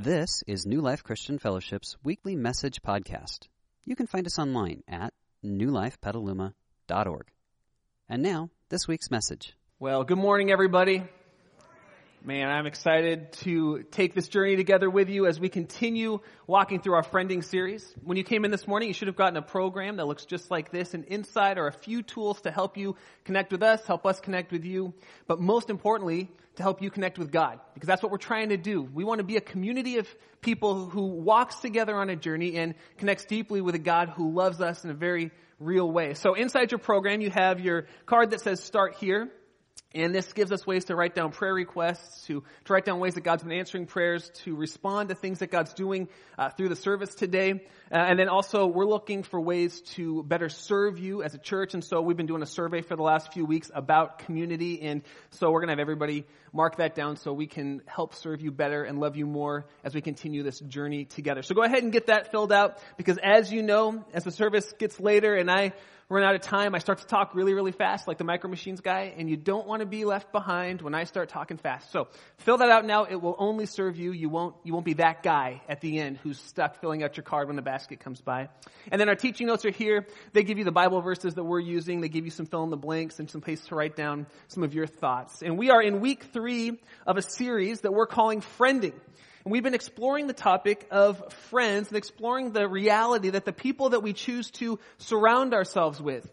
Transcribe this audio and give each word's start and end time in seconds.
This 0.00 0.44
is 0.46 0.64
New 0.64 0.80
Life 0.80 1.02
Christian 1.02 1.40
Fellowship's 1.40 1.96
weekly 2.04 2.36
message 2.36 2.80
podcast. 2.82 3.48
You 3.84 3.96
can 3.96 4.06
find 4.06 4.24
us 4.26 4.38
online 4.38 4.84
at 4.86 5.12
newlifepetaluma.org. 5.44 7.26
And 8.08 8.22
now, 8.22 8.50
this 8.68 8.86
week's 8.86 9.10
message. 9.10 9.56
Well, 9.80 10.04
good 10.04 10.18
morning, 10.18 10.52
everybody. 10.52 11.02
Man, 12.28 12.50
I'm 12.50 12.66
excited 12.66 13.32
to 13.44 13.84
take 13.90 14.14
this 14.14 14.28
journey 14.28 14.56
together 14.56 14.90
with 14.90 15.08
you 15.08 15.26
as 15.26 15.40
we 15.40 15.48
continue 15.48 16.20
walking 16.46 16.78
through 16.78 16.92
our 16.92 17.02
friending 17.02 17.42
series. 17.42 17.90
When 18.02 18.18
you 18.18 18.22
came 18.22 18.44
in 18.44 18.50
this 18.50 18.68
morning, 18.68 18.88
you 18.88 18.92
should 18.92 19.08
have 19.08 19.16
gotten 19.16 19.38
a 19.38 19.42
program 19.42 19.96
that 19.96 20.06
looks 20.06 20.26
just 20.26 20.50
like 20.50 20.70
this, 20.70 20.92
and 20.92 21.06
inside 21.06 21.56
are 21.56 21.68
a 21.68 21.72
few 21.72 22.02
tools 22.02 22.42
to 22.42 22.50
help 22.50 22.76
you 22.76 22.96
connect 23.24 23.50
with 23.50 23.62
us, 23.62 23.82
help 23.86 24.04
us 24.04 24.20
connect 24.20 24.52
with 24.52 24.66
you, 24.66 24.92
but 25.26 25.40
most 25.40 25.70
importantly, 25.70 26.30
to 26.56 26.62
help 26.62 26.82
you 26.82 26.90
connect 26.90 27.18
with 27.18 27.32
God. 27.32 27.60
Because 27.72 27.86
that's 27.86 28.02
what 28.02 28.12
we're 28.12 28.18
trying 28.18 28.50
to 28.50 28.58
do. 28.58 28.82
We 28.82 29.04
want 29.04 29.20
to 29.20 29.24
be 29.24 29.38
a 29.38 29.40
community 29.40 29.96
of 29.96 30.06
people 30.42 30.84
who 30.84 31.06
walks 31.06 31.56
together 31.60 31.96
on 31.96 32.10
a 32.10 32.16
journey 32.16 32.58
and 32.58 32.74
connects 32.98 33.24
deeply 33.24 33.62
with 33.62 33.74
a 33.74 33.78
God 33.78 34.10
who 34.10 34.34
loves 34.34 34.60
us 34.60 34.84
in 34.84 34.90
a 34.90 34.94
very 34.94 35.30
real 35.60 35.90
way. 35.90 36.12
So 36.12 36.34
inside 36.34 36.72
your 36.72 36.78
program, 36.78 37.22
you 37.22 37.30
have 37.30 37.58
your 37.58 37.86
card 38.04 38.32
that 38.32 38.42
says 38.42 38.62
start 38.62 38.96
here. 38.96 39.30
And 39.94 40.14
this 40.14 40.30
gives 40.34 40.52
us 40.52 40.66
ways 40.66 40.84
to 40.86 40.94
write 40.94 41.14
down 41.14 41.32
prayer 41.32 41.54
requests, 41.54 42.26
to, 42.26 42.42
to 42.66 42.72
write 42.72 42.84
down 42.84 43.00
ways 43.00 43.14
that 43.14 43.22
God's 43.22 43.42
been 43.42 43.52
answering 43.52 43.86
prayers, 43.86 44.30
to 44.44 44.54
respond 44.54 45.08
to 45.08 45.14
things 45.14 45.38
that 45.38 45.50
God's 45.50 45.72
doing 45.72 46.08
uh, 46.36 46.50
through 46.50 46.68
the 46.68 46.76
service 46.76 47.14
today. 47.14 47.52
Uh, 47.90 47.96
and 47.96 48.18
then 48.18 48.28
also, 48.28 48.66
we're 48.66 48.84
looking 48.84 49.22
for 49.22 49.40
ways 49.40 49.80
to 49.94 50.22
better 50.24 50.50
serve 50.50 50.98
you 50.98 51.22
as 51.22 51.34
a 51.34 51.38
church. 51.38 51.72
And 51.72 51.82
so 51.82 52.02
we've 52.02 52.18
been 52.18 52.26
doing 52.26 52.42
a 52.42 52.46
survey 52.46 52.82
for 52.82 52.96
the 52.96 53.02
last 53.02 53.32
few 53.32 53.46
weeks 53.46 53.70
about 53.74 54.18
community. 54.18 54.82
And 54.82 55.00
so 55.30 55.50
we're 55.50 55.60
going 55.60 55.68
to 55.68 55.72
have 55.72 55.80
everybody 55.80 56.26
mark 56.52 56.76
that 56.76 56.94
down 56.94 57.16
so 57.16 57.32
we 57.32 57.46
can 57.46 57.80
help 57.86 58.14
serve 58.14 58.42
you 58.42 58.50
better 58.50 58.84
and 58.84 59.00
love 59.00 59.16
you 59.16 59.24
more 59.24 59.64
as 59.84 59.94
we 59.94 60.02
continue 60.02 60.42
this 60.42 60.60
journey 60.60 61.06
together. 61.06 61.40
So 61.40 61.54
go 61.54 61.62
ahead 61.62 61.82
and 61.82 61.92
get 61.92 62.08
that 62.08 62.30
filled 62.30 62.52
out 62.52 62.78
because 62.98 63.18
as 63.22 63.50
you 63.50 63.62
know, 63.62 64.04
as 64.12 64.24
the 64.24 64.32
service 64.32 64.70
gets 64.78 65.00
later 65.00 65.34
and 65.34 65.50
I 65.50 65.72
run 66.08 66.22
out 66.22 66.34
of 66.34 66.40
time, 66.40 66.74
I 66.74 66.78
start 66.78 66.98
to 67.00 67.06
talk 67.06 67.34
really, 67.34 67.52
really 67.52 67.72
fast 67.72 68.08
like 68.08 68.16
the 68.16 68.24
Micro 68.24 68.48
Machines 68.48 68.80
guy, 68.80 69.12
and 69.16 69.28
you 69.28 69.36
don't 69.36 69.66
want 69.66 69.80
to 69.80 69.86
be 69.86 70.06
left 70.06 70.32
behind 70.32 70.80
when 70.80 70.94
I 70.94 71.04
start 71.04 71.28
talking 71.28 71.58
fast. 71.58 71.92
So 71.92 72.08
fill 72.38 72.58
that 72.58 72.70
out 72.70 72.86
now. 72.86 73.04
It 73.04 73.16
will 73.16 73.36
only 73.38 73.66
serve 73.66 73.98
you. 73.98 74.12
You 74.12 74.30
won't, 74.30 74.54
you 74.64 74.72
won't 74.72 74.86
be 74.86 74.94
that 74.94 75.22
guy 75.22 75.60
at 75.68 75.80
the 75.82 75.98
end 75.98 76.16
who's 76.18 76.38
stuck 76.38 76.80
filling 76.80 77.02
out 77.02 77.16
your 77.16 77.24
card 77.24 77.48
when 77.48 77.56
the 77.56 77.62
basket 77.62 78.00
comes 78.00 78.22
by. 78.22 78.48
And 78.90 78.98
then 78.98 79.08
our 79.10 79.16
teaching 79.16 79.46
notes 79.46 79.66
are 79.66 79.70
here. 79.70 80.06
They 80.32 80.44
give 80.44 80.56
you 80.56 80.64
the 80.64 80.72
Bible 80.72 81.02
verses 81.02 81.34
that 81.34 81.44
we're 81.44 81.60
using. 81.60 82.00
They 82.00 82.08
give 82.08 82.24
you 82.24 82.30
some 82.30 82.46
fill 82.46 82.64
in 82.64 82.70
the 82.70 82.76
blanks 82.76 83.18
and 83.18 83.30
some 83.30 83.42
place 83.42 83.64
to 83.66 83.74
write 83.74 83.94
down 83.94 84.26
some 84.48 84.62
of 84.62 84.74
your 84.74 84.86
thoughts. 84.86 85.42
And 85.42 85.58
we 85.58 85.70
are 85.70 85.82
in 85.82 86.00
week 86.00 86.24
three 86.32 86.80
of 87.06 87.18
a 87.18 87.22
series 87.22 87.82
that 87.82 87.92
we're 87.92 88.06
calling 88.06 88.40
Friending. 88.58 88.94
And 89.44 89.52
we've 89.52 89.62
been 89.62 89.74
exploring 89.74 90.26
the 90.26 90.32
topic 90.32 90.86
of 90.90 91.32
friends 91.50 91.88
and 91.88 91.96
exploring 91.96 92.52
the 92.52 92.68
reality 92.68 93.30
that 93.30 93.44
the 93.44 93.52
people 93.52 93.90
that 93.90 94.02
we 94.02 94.12
choose 94.12 94.50
to 94.52 94.78
surround 94.98 95.54
ourselves 95.54 96.00
with 96.00 96.28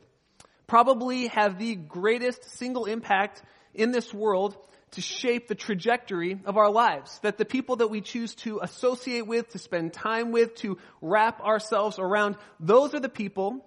probably 0.68 1.28
have 1.28 1.60
the 1.60 1.76
greatest 1.76 2.58
single 2.58 2.86
impact 2.86 3.42
in 3.74 3.92
this 3.92 4.14
world 4.14 4.58
to 4.92 5.02
shape 5.02 5.48
the 5.48 5.56
trajectory 5.56 6.40
of 6.46 6.58
our 6.58 6.72
lives. 6.72 7.20
That 7.20 7.38
the 7.38 7.46
people 7.46 7.78
that 7.78 7.90
we 7.90 8.02
choose 8.02 8.34
to 8.36 8.60
associate 8.62 9.28
with, 9.28 9.50
to 9.50 9.60
spend 9.60 9.94
time 9.94 10.32
with, 10.32 10.56
to 10.56 10.78
wrap 11.02 11.42
ourselves 11.42 12.00
around, 12.00 12.38
those 12.60 12.94
are 12.94 13.00
the 13.00 13.10
people 13.10 13.66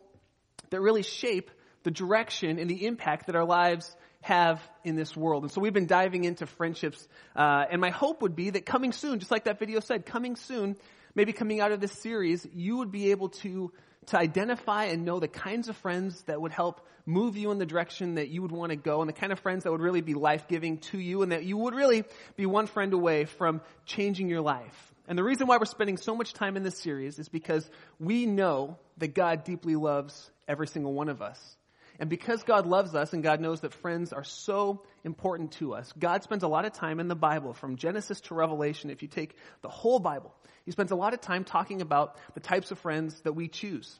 that 0.71 0.81
really 0.81 1.03
shape 1.03 1.51
the 1.83 1.91
direction 1.91 2.59
and 2.59 2.69
the 2.69 2.87
impact 2.87 3.27
that 3.27 3.37
our 3.37 3.45
lives 3.45 3.95
have 4.21 4.61
in 4.85 4.97
this 4.97 5.17
world. 5.17 5.45
And 5.45 5.53
so 5.53 5.61
we've 5.61 5.73
been 5.73 5.87
diving 5.87 6.25
into 6.25 6.47
friendships. 6.47 7.07
Uh, 7.37 7.65
and 7.71 7.81
my 7.81 7.91
hope 7.91 8.23
would 8.23 8.35
be 8.35 8.51
that 8.51 8.67
coming 8.67 8.93
soon, 8.93 9.21
just 9.21 9.31
like 9.31 9.45
that 9.45 9.59
video 9.59 9.81
said, 9.81 10.07
coming 10.07 10.37
soon, 10.37 10.77
maybe 11.15 11.33
coming 11.33 11.61
out 11.61 11.73
of 11.73 11.81
this 11.81 11.93
series, 11.93 12.47
you 12.53 12.79
would 12.79 12.91
be 12.91 13.11
able 13.11 13.29
to, 13.29 13.73
to 14.07 14.19
identify 14.19 14.87
and 14.87 15.05
know 15.05 15.21
the 15.21 15.29
kinds 15.29 15.69
of 15.69 15.77
friends 15.77 16.23
that 16.23 16.41
would 16.41 16.53
help 16.53 16.87
move 17.07 17.37
you 17.37 17.51
in 17.51 17.59
the 17.59 17.67
direction 17.67 18.17
that 18.17 18.29
you 18.29 18.43
would 18.43 18.53
want 18.53 18.71
to 18.71 18.77
go 18.77 19.01
and 19.01 19.09
the 19.09 19.15
kind 19.15 19.33
of 19.33 19.39
friends 19.41 19.65
that 19.65 19.71
would 19.71 19.81
really 19.81 20.03
be 20.03 20.15
life-giving 20.15 20.79
to 20.79 20.99
you 20.99 21.23
and 21.23 21.33
that 21.33 21.45
you 21.45 21.57
would 21.57 21.75
really 21.75 22.05
be 22.37 22.45
one 22.45 22.67
friend 22.67 22.93
away 22.93 23.25
from 23.25 23.61
changing 23.87 24.29
your 24.29 24.43
life. 24.43 24.95
And 25.07 25.17
the 25.17 25.25
reason 25.25 25.47
why 25.47 25.57
we're 25.57 25.65
spending 25.65 25.97
so 25.97 26.15
much 26.15 26.35
time 26.35 26.57
in 26.57 26.63
this 26.63 26.79
series 26.79 27.19
is 27.19 27.31
because 27.31 27.69
we 27.99 28.27
know 28.27 28.77
that 28.99 29.15
God 29.15 29.45
deeply 29.45 29.75
loves 29.75 30.31
every 30.47 30.67
single 30.67 30.93
one 30.93 31.09
of 31.09 31.23
us. 31.23 31.58
And 31.99 32.09
because 32.09 32.43
God 32.45 32.67
loves 32.67 32.95
us 32.95 33.13
and 33.13 33.23
God 33.23 33.41
knows 33.41 33.61
that 33.61 33.73
friends 33.73 34.13
are 34.13 34.25
so 34.25 34.83
important 35.03 35.53
to 35.53 35.75
us, 35.75 35.93
God 35.99 36.23
spends 36.23 36.45
a 36.45 36.49
lot 36.49 36.65
of 36.65 36.73
time 36.73 37.01
in 37.01 37.09
the 37.09 37.17
Bible, 37.17 37.55
from 37.55 37.77
Genesis 37.77 38.21
to 38.23 38.35
Revelation, 38.35 38.91
if 38.91 39.03
you 39.03 39.09
take 39.09 39.35
the 39.63 39.69
whole 39.69 39.99
Bible, 39.99 40.33
He 40.65 40.71
spends 40.71 40.93
a 40.93 40.97
lot 40.97 41.13
of 41.13 41.21
time 41.21 41.45
talking 41.45 41.83
about 41.83 42.17
the 42.35 42.41
types 42.41 42.71
of 42.71 42.79
friends 42.79 43.21
that 43.23 43.33
we 43.33 43.49
choose. 43.49 43.99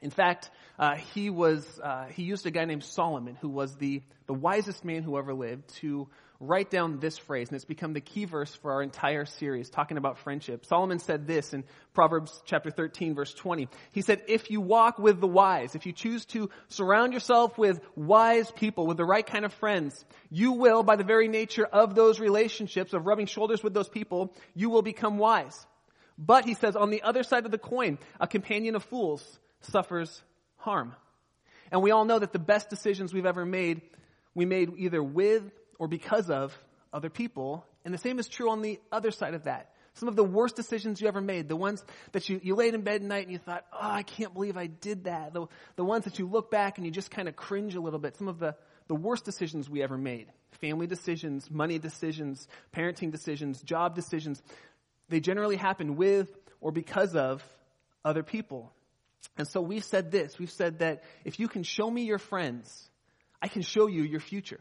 In 0.00 0.10
fact, 0.10 0.50
uh, 0.78 0.96
he 0.96 1.30
was 1.30 1.66
uh, 1.82 2.06
he 2.06 2.22
used 2.22 2.46
a 2.46 2.50
guy 2.50 2.64
named 2.64 2.84
Solomon, 2.84 3.36
who 3.40 3.48
was 3.48 3.76
the 3.76 4.02
the 4.26 4.34
wisest 4.34 4.84
man 4.84 5.02
who 5.02 5.18
ever 5.18 5.34
lived, 5.34 5.68
to 5.80 6.08
write 6.42 6.70
down 6.70 6.98
this 6.98 7.16
phrase, 7.16 7.48
and 7.48 7.56
it's 7.56 7.64
become 7.64 7.92
the 7.92 8.00
key 8.00 8.24
verse 8.24 8.52
for 8.56 8.72
our 8.72 8.82
entire 8.82 9.24
series, 9.24 9.70
talking 9.70 9.96
about 9.96 10.18
friendship. 10.18 10.66
Solomon 10.66 10.98
said 10.98 11.26
this 11.26 11.54
in 11.54 11.62
Proverbs 11.94 12.42
chapter 12.44 12.70
13, 12.70 13.14
verse 13.14 13.32
20. 13.32 13.68
He 13.92 14.02
said, 14.02 14.22
If 14.26 14.50
you 14.50 14.60
walk 14.60 14.98
with 14.98 15.20
the 15.20 15.28
wise, 15.28 15.76
if 15.76 15.86
you 15.86 15.92
choose 15.92 16.24
to 16.26 16.50
surround 16.68 17.12
yourself 17.12 17.56
with 17.56 17.80
wise 17.94 18.50
people, 18.50 18.88
with 18.88 18.96
the 18.96 19.04
right 19.04 19.24
kind 19.24 19.44
of 19.44 19.52
friends, 19.54 20.04
you 20.30 20.52
will, 20.52 20.82
by 20.82 20.96
the 20.96 21.04
very 21.04 21.28
nature 21.28 21.64
of 21.64 21.94
those 21.94 22.18
relationships, 22.18 22.92
of 22.92 23.06
rubbing 23.06 23.26
shoulders 23.26 23.62
with 23.62 23.72
those 23.72 23.88
people, 23.88 24.34
you 24.54 24.68
will 24.68 24.82
become 24.82 25.18
wise. 25.18 25.66
But, 26.18 26.44
he 26.44 26.54
says, 26.54 26.74
on 26.74 26.90
the 26.90 27.02
other 27.02 27.22
side 27.22 27.44
of 27.44 27.52
the 27.52 27.58
coin, 27.58 27.98
a 28.20 28.26
companion 28.26 28.74
of 28.74 28.82
fools 28.82 29.22
suffers 29.66 30.22
harm. 30.56 30.94
And 31.70 31.82
we 31.82 31.90
all 31.90 32.04
know 32.04 32.18
that 32.18 32.32
the 32.32 32.38
best 32.38 32.70
decisions 32.70 33.12
we've 33.14 33.26
ever 33.26 33.46
made, 33.46 33.80
we 34.34 34.44
made 34.44 34.70
either 34.76 35.02
with 35.02 35.42
or 35.78 35.88
because 35.88 36.30
of 36.30 36.56
other 36.92 37.10
people. 37.10 37.66
And 37.84 37.92
the 37.92 37.98
same 37.98 38.18
is 38.18 38.28
true 38.28 38.50
on 38.50 38.62
the 38.62 38.78
other 38.90 39.10
side 39.10 39.34
of 39.34 39.44
that. 39.44 39.70
Some 39.94 40.08
of 40.08 40.16
the 40.16 40.24
worst 40.24 40.56
decisions 40.56 41.00
you 41.00 41.08
ever 41.08 41.20
made, 41.20 41.48
the 41.48 41.56
ones 41.56 41.84
that 42.12 42.28
you, 42.28 42.40
you 42.42 42.54
laid 42.54 42.74
in 42.74 42.80
bed 42.80 42.96
at 42.96 43.02
night 43.02 43.24
and 43.24 43.32
you 43.32 43.38
thought, 43.38 43.66
oh, 43.72 43.78
I 43.80 44.02
can't 44.02 44.32
believe 44.32 44.56
I 44.56 44.66
did 44.66 45.04
that. 45.04 45.34
The, 45.34 45.46
the 45.76 45.84
ones 45.84 46.04
that 46.04 46.18
you 46.18 46.26
look 46.26 46.50
back 46.50 46.78
and 46.78 46.86
you 46.86 46.92
just 46.92 47.10
kind 47.10 47.28
of 47.28 47.36
cringe 47.36 47.74
a 47.74 47.80
little 47.80 47.98
bit. 47.98 48.16
Some 48.16 48.28
of 48.28 48.38
the, 48.38 48.54
the 48.88 48.94
worst 48.94 49.24
decisions 49.24 49.68
we 49.68 49.82
ever 49.82 49.98
made. 49.98 50.28
Family 50.60 50.86
decisions, 50.86 51.50
money 51.50 51.78
decisions, 51.78 52.48
parenting 52.74 53.10
decisions, 53.10 53.60
job 53.62 53.94
decisions. 53.94 54.42
They 55.10 55.20
generally 55.20 55.56
happen 55.56 55.96
with 55.96 56.30
or 56.60 56.72
because 56.72 57.14
of 57.14 57.42
other 58.02 58.22
people. 58.22 58.72
And 59.36 59.48
so 59.48 59.60
we've 59.60 59.84
said 59.84 60.10
this. 60.10 60.38
We've 60.38 60.50
said 60.50 60.80
that 60.80 61.02
if 61.24 61.40
you 61.40 61.48
can 61.48 61.62
show 61.62 61.90
me 61.90 62.02
your 62.02 62.18
friends, 62.18 62.88
I 63.40 63.48
can 63.48 63.62
show 63.62 63.86
you 63.86 64.02
your 64.02 64.20
future. 64.20 64.60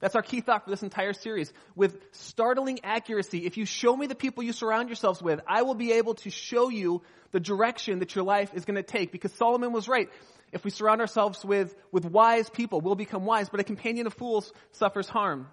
That's 0.00 0.16
our 0.16 0.22
key 0.22 0.40
thought 0.40 0.64
for 0.64 0.70
this 0.70 0.82
entire 0.82 1.12
series. 1.12 1.52
With 1.76 1.96
startling 2.10 2.80
accuracy, 2.82 3.46
if 3.46 3.56
you 3.56 3.64
show 3.64 3.96
me 3.96 4.08
the 4.08 4.16
people 4.16 4.42
you 4.42 4.52
surround 4.52 4.88
yourselves 4.88 5.22
with, 5.22 5.40
I 5.46 5.62
will 5.62 5.76
be 5.76 5.92
able 5.92 6.14
to 6.14 6.30
show 6.30 6.70
you 6.70 7.02
the 7.30 7.38
direction 7.38 8.00
that 8.00 8.16
your 8.16 8.24
life 8.24 8.50
is 8.54 8.64
going 8.64 8.74
to 8.74 8.82
take. 8.82 9.12
Because 9.12 9.32
Solomon 9.34 9.72
was 9.72 9.86
right. 9.86 10.08
If 10.50 10.64
we 10.64 10.70
surround 10.70 11.00
ourselves 11.00 11.44
with, 11.44 11.72
with 11.92 12.04
wise 12.04 12.50
people, 12.50 12.80
we'll 12.80 12.96
become 12.96 13.24
wise, 13.24 13.48
but 13.48 13.60
a 13.60 13.64
companion 13.64 14.08
of 14.08 14.14
fools 14.14 14.52
suffers 14.72 15.08
harm. 15.08 15.46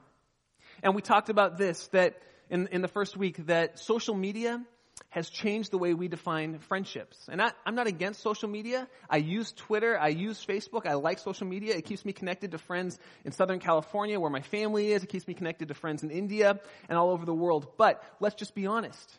And 0.81 0.95
we 0.95 1.03
talked 1.03 1.29
about 1.29 1.57
this, 1.57 1.88
that 1.89 2.16
in, 2.50 2.67
in 2.71 2.81
the 2.81 2.88
first 2.88 3.16
week, 3.16 3.45
that 3.45 3.77
social 3.77 4.16
media 4.16 4.66
has 5.09 5.29
changed 5.29 5.71
the 5.71 5.77
way 5.77 5.93
we 5.93 6.07
define 6.07 6.59
friendships. 6.59 7.17
And 7.31 7.41
I, 7.41 7.51
am 7.65 7.75
not 7.75 7.87
against 7.87 8.21
social 8.21 8.49
media. 8.49 8.87
I 9.09 9.17
use 9.17 9.51
Twitter. 9.51 9.97
I 9.97 10.09
use 10.09 10.45
Facebook. 10.45 10.85
I 10.85 10.93
like 10.93 11.19
social 11.19 11.47
media. 11.47 11.75
It 11.75 11.85
keeps 11.85 12.05
me 12.05 12.13
connected 12.13 12.51
to 12.51 12.57
friends 12.57 12.99
in 13.25 13.31
Southern 13.31 13.59
California 13.59 14.19
where 14.19 14.29
my 14.29 14.41
family 14.41 14.91
is. 14.91 15.03
It 15.03 15.07
keeps 15.07 15.27
me 15.27 15.33
connected 15.33 15.69
to 15.69 15.73
friends 15.73 16.03
in 16.03 16.11
India 16.11 16.59
and 16.88 16.97
all 16.97 17.09
over 17.09 17.25
the 17.25 17.33
world. 17.33 17.67
But 17.77 18.03
let's 18.19 18.35
just 18.35 18.53
be 18.53 18.67
honest. 18.67 19.17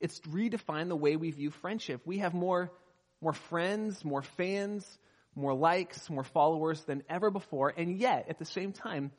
It's 0.00 0.18
redefined 0.20 0.88
the 0.88 0.96
way 0.96 1.16
we 1.16 1.30
view 1.30 1.50
friendship. 1.50 2.00
We 2.04 2.18
have 2.18 2.34
more, 2.34 2.72
more 3.20 3.34
friends, 3.34 4.04
more 4.04 4.22
fans, 4.22 4.86
more 5.34 5.54
likes, 5.54 6.08
more 6.10 6.24
followers 6.24 6.82
than 6.84 7.02
ever 7.08 7.30
before. 7.30 7.72
And 7.76 7.98
yet, 7.98 8.26
at 8.28 8.38
the 8.38 8.44
same 8.44 8.72
time, 8.72 9.12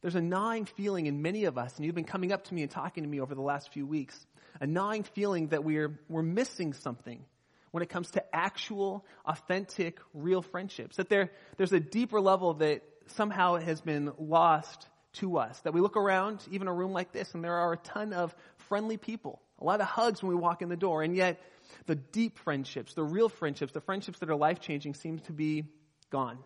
there's 0.00 0.16
a 0.16 0.20
gnawing 0.20 0.64
feeling 0.64 1.06
in 1.06 1.22
many 1.22 1.44
of 1.44 1.56
us, 1.56 1.76
and 1.76 1.86
you've 1.86 1.94
been 1.94 2.04
coming 2.04 2.32
up 2.32 2.44
to 2.44 2.54
me 2.54 2.62
and 2.62 2.70
talking 2.70 3.04
to 3.04 3.08
me 3.08 3.20
over 3.20 3.34
the 3.34 3.42
last 3.42 3.72
few 3.72 3.86
weeks, 3.86 4.26
a 4.60 4.66
gnawing 4.66 5.02
feeling 5.02 5.48
that 5.48 5.64
we're, 5.64 5.98
we're 6.08 6.22
missing 6.22 6.72
something 6.72 7.24
when 7.70 7.82
it 7.82 7.88
comes 7.88 8.10
to 8.12 8.34
actual, 8.34 9.04
authentic, 9.24 9.98
real 10.14 10.42
friendships. 10.42 10.96
That 10.96 11.08
there, 11.08 11.30
there's 11.56 11.72
a 11.72 11.80
deeper 11.80 12.20
level 12.20 12.54
that 12.54 12.82
somehow 13.08 13.56
has 13.56 13.80
been 13.80 14.12
lost 14.18 14.86
to 15.14 15.38
us. 15.38 15.58
That 15.60 15.72
we 15.72 15.80
look 15.80 15.96
around, 15.96 16.46
even 16.50 16.68
a 16.68 16.72
room 16.72 16.92
like 16.92 17.12
this, 17.12 17.34
and 17.34 17.42
there 17.42 17.56
are 17.56 17.72
a 17.72 17.78
ton 17.78 18.12
of 18.12 18.34
friendly 18.68 18.96
people. 18.96 19.40
A 19.58 19.64
lot 19.64 19.80
of 19.80 19.86
hugs 19.86 20.22
when 20.22 20.30
we 20.30 20.36
walk 20.36 20.62
in 20.62 20.68
the 20.68 20.76
door, 20.76 21.02
and 21.02 21.16
yet 21.16 21.40
the 21.86 21.94
deep 21.94 22.38
friendships, 22.38 22.94
the 22.94 23.02
real 23.02 23.28
friendships, 23.28 23.72
the 23.72 23.80
friendships 23.80 24.18
that 24.20 24.30
are 24.30 24.36
life 24.36 24.60
changing 24.60 24.94
seem 24.94 25.20
to 25.20 25.32
be 25.32 25.64
gone. 26.10 26.38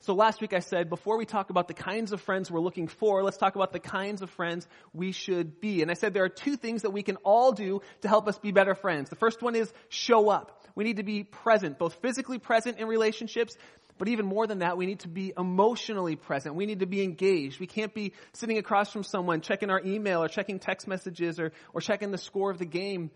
So 0.00 0.14
last 0.14 0.40
week 0.40 0.52
I 0.52 0.60
said, 0.60 0.88
before 0.88 1.18
we 1.18 1.24
talk 1.24 1.50
about 1.50 1.68
the 1.68 1.74
kinds 1.74 2.12
of 2.12 2.20
friends 2.20 2.50
we're 2.50 2.60
looking 2.60 2.86
for, 2.86 3.22
let's 3.22 3.38
talk 3.38 3.56
about 3.56 3.72
the 3.72 3.80
kinds 3.80 4.22
of 4.22 4.30
friends 4.30 4.68
we 4.92 5.12
should 5.12 5.60
be. 5.60 5.82
And 5.82 5.90
I 5.90 5.94
said 5.94 6.14
there 6.14 6.24
are 6.24 6.28
two 6.28 6.56
things 6.56 6.82
that 6.82 6.90
we 6.90 7.02
can 7.02 7.16
all 7.16 7.52
do 7.52 7.80
to 8.02 8.08
help 8.08 8.28
us 8.28 8.38
be 8.38 8.52
better 8.52 8.74
friends. 8.74 9.10
The 9.10 9.16
first 9.16 9.42
one 9.42 9.56
is 9.56 9.72
show 9.88 10.28
up. 10.28 10.64
We 10.74 10.84
need 10.84 10.98
to 10.98 11.02
be 11.02 11.24
present, 11.24 11.78
both 11.78 11.94
physically 12.02 12.38
present 12.38 12.78
in 12.78 12.86
relationships, 12.86 13.56
but 13.98 14.08
even 14.08 14.26
more 14.26 14.46
than 14.46 14.58
that, 14.58 14.76
we 14.76 14.84
need 14.84 15.00
to 15.00 15.08
be 15.08 15.32
emotionally 15.36 16.16
present. 16.16 16.54
We 16.54 16.66
need 16.66 16.80
to 16.80 16.86
be 16.86 17.02
engaged. 17.02 17.58
We 17.58 17.66
can't 17.66 17.94
be 17.94 18.12
sitting 18.34 18.58
across 18.58 18.92
from 18.92 19.02
someone, 19.02 19.40
checking 19.40 19.70
our 19.70 19.80
email 19.80 20.22
or 20.22 20.28
checking 20.28 20.58
text 20.58 20.86
messages 20.86 21.40
or, 21.40 21.52
or 21.72 21.80
checking 21.80 22.10
the 22.10 22.18
score 22.18 22.50
of 22.50 22.58
the 22.58 22.66
game 22.66 23.10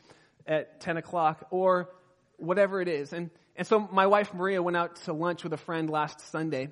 at 0.46 0.80
10 0.80 0.96
o'clock 0.96 1.46
or 1.50 1.90
whatever 2.38 2.80
it 2.80 2.88
is. 2.88 3.12
And, 3.12 3.30
and 3.60 3.66
so 3.68 3.78
my 3.92 4.06
wife 4.06 4.32
Maria 4.32 4.62
went 4.62 4.76
out 4.78 4.96
to 5.04 5.12
lunch 5.12 5.44
with 5.44 5.52
a 5.52 5.58
friend 5.58 5.90
last 5.90 6.32
Sunday 6.32 6.70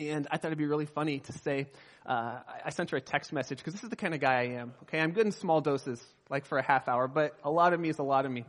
and 0.00 0.26
I 0.30 0.38
thought 0.38 0.48
it'd 0.48 0.58
be 0.58 0.66
really 0.66 0.86
funny 0.86 1.20
to 1.20 1.32
say, 1.32 1.68
uh, 2.06 2.40
I 2.64 2.70
sent 2.70 2.90
her 2.90 2.96
a 2.96 3.00
text 3.00 3.32
message 3.32 3.58
because 3.58 3.74
this 3.74 3.84
is 3.84 3.90
the 3.90 3.96
kind 3.96 4.14
of 4.14 4.20
guy 4.20 4.40
I 4.40 4.44
am. 4.60 4.72
Okay, 4.82 4.98
I'm 4.98 5.12
good 5.12 5.26
in 5.26 5.30
small 5.30 5.60
doses, 5.60 6.04
like 6.28 6.46
for 6.46 6.58
a 6.58 6.62
half 6.62 6.88
hour, 6.88 7.06
but 7.06 7.36
a 7.44 7.50
lot 7.50 7.74
of 7.74 7.80
me 7.80 7.90
is 7.90 7.98
a 7.98 8.02
lot 8.02 8.24
of 8.26 8.32
me. 8.32 8.44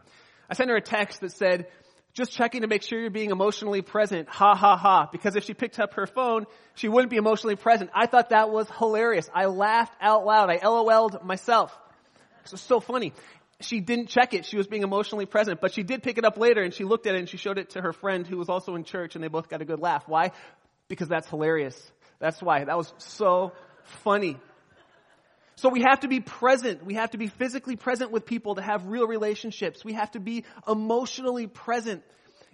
I 0.50 0.54
sent 0.54 0.70
her 0.70 0.76
a 0.76 0.82
text 0.82 1.22
that 1.22 1.34
said, 1.34 1.68
just 2.14 2.32
checking 2.32 2.62
to 2.62 2.68
make 2.68 2.84
sure 2.84 3.00
you're 3.00 3.10
being 3.10 3.32
emotionally 3.32 3.82
present. 3.82 4.28
Ha 4.28 4.56
ha 4.56 4.76
ha. 4.76 5.10
Because 5.12 5.36
if 5.36 5.46
she 5.46 5.54
picked 5.54 5.80
up 5.80 5.94
her 5.94 6.08
phone, 6.08 6.46
she 6.76 6.90
wouldn't 6.90 7.10
be 7.10 7.18
emotionally 7.18 7.56
present. 7.56 7.90
I 7.94 8.06
thought 8.06 8.30
that 8.30 8.50
was 8.50 8.68
hilarious. 8.78 9.30
I 9.34 9.46
laughed 9.46 9.94
out 10.02 10.26
loud. 10.26 10.50
I 10.50 10.66
LOL'd 10.66 11.24
myself. 11.24 11.78
This 12.44 12.54
was 12.54 12.62
so 12.62 12.80
funny. 12.80 13.14
She 13.64 13.80
didn't 13.80 14.08
check 14.08 14.34
it. 14.34 14.46
She 14.46 14.58
was 14.58 14.68
being 14.68 14.84
emotionally 14.84 15.26
present, 15.26 15.62
but 15.62 15.74
she 15.74 15.84
did 15.84 16.04
pick 16.04 16.18
it 16.18 16.26
up 16.26 16.38
later 16.38 16.62
and 16.62 16.74
she 16.74 16.84
looked 16.84 17.08
at 17.08 17.16
it 17.16 17.20
and 17.20 17.30
she 17.30 17.38
showed 17.38 17.58
it 17.58 17.72
to 17.72 17.82
her 17.82 17.94
friend 17.94 18.26
who 18.26 18.38
was 18.38 18.50
also 18.50 18.76
in 18.76 18.84
church 18.84 19.16
and 19.16 19.24
they 19.24 19.28
both 19.28 19.50
got 19.50 19.62
a 19.62 19.66
good 19.66 19.80
laugh. 19.80 20.04
Why? 20.08 20.32
because 20.92 21.08
that's 21.08 21.30
hilarious. 21.30 21.92
That's 22.20 22.44
why. 22.44 22.66
That 22.66 22.76
was 22.76 22.94
so 22.98 23.54
funny. 24.04 24.38
So 25.56 25.70
we 25.70 25.84
have 25.84 26.02
to 26.02 26.10
be 26.10 26.20
present. 26.20 26.86
We 26.86 26.96
have 26.96 27.12
to 27.12 27.18
be 27.18 27.28
physically 27.28 27.78
present 27.78 28.12
with 28.12 28.26
people 28.26 28.56
to 28.56 28.62
have 28.62 28.88
real 28.88 29.08
relationships. 29.08 29.86
We 29.86 29.94
have 29.94 30.12
to 30.12 30.20
be 30.20 30.44
emotionally 30.68 31.48
present. 31.48 32.04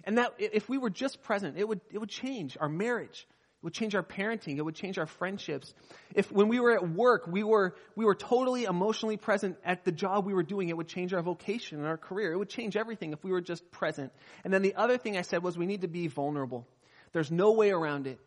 And 0.04 0.18
that, 0.18 0.34
if 0.38 0.68
we 0.68 0.78
were 0.78 0.88
just 0.88 1.20
present, 1.20 1.58
it 1.58 1.66
would, 1.66 1.80
it 1.90 1.98
would 1.98 2.10
change 2.10 2.56
our 2.60 2.68
marriage. 2.68 3.26
It 3.58 3.64
would 3.64 3.74
change 3.74 3.96
our 3.96 4.04
parenting. 4.04 4.58
It 4.58 4.62
would 4.62 4.76
change 4.76 4.98
our 4.98 5.06
friendships. 5.06 5.74
If 6.14 6.30
when 6.30 6.46
we 6.46 6.60
were 6.60 6.72
at 6.72 6.88
work, 6.88 7.26
we 7.26 7.42
were, 7.42 7.74
we 7.96 8.04
were 8.04 8.14
totally 8.14 8.64
emotionally 8.64 9.16
present 9.16 9.58
at 9.64 9.84
the 9.84 9.90
job 9.90 10.26
we 10.26 10.32
were 10.32 10.44
doing, 10.44 10.68
it 10.68 10.76
would 10.76 10.86
change 10.86 11.12
our 11.12 11.22
vocation 11.22 11.78
and 11.78 11.86
our 11.86 11.96
career. 11.96 12.32
It 12.32 12.36
would 12.38 12.50
change 12.50 12.76
everything 12.76 13.12
if 13.12 13.24
we 13.24 13.32
were 13.32 13.40
just 13.40 13.68
present. 13.72 14.12
And 14.44 14.54
then 14.54 14.62
the 14.62 14.76
other 14.76 14.96
thing 14.96 15.16
I 15.16 15.22
said 15.22 15.42
was 15.42 15.58
we 15.58 15.66
need 15.66 15.80
to 15.80 15.88
be 15.88 16.06
vulnerable. 16.06 16.68
There's 17.12 17.32
no 17.32 17.50
way 17.50 17.70
around 17.70 18.06
it. 18.06 18.20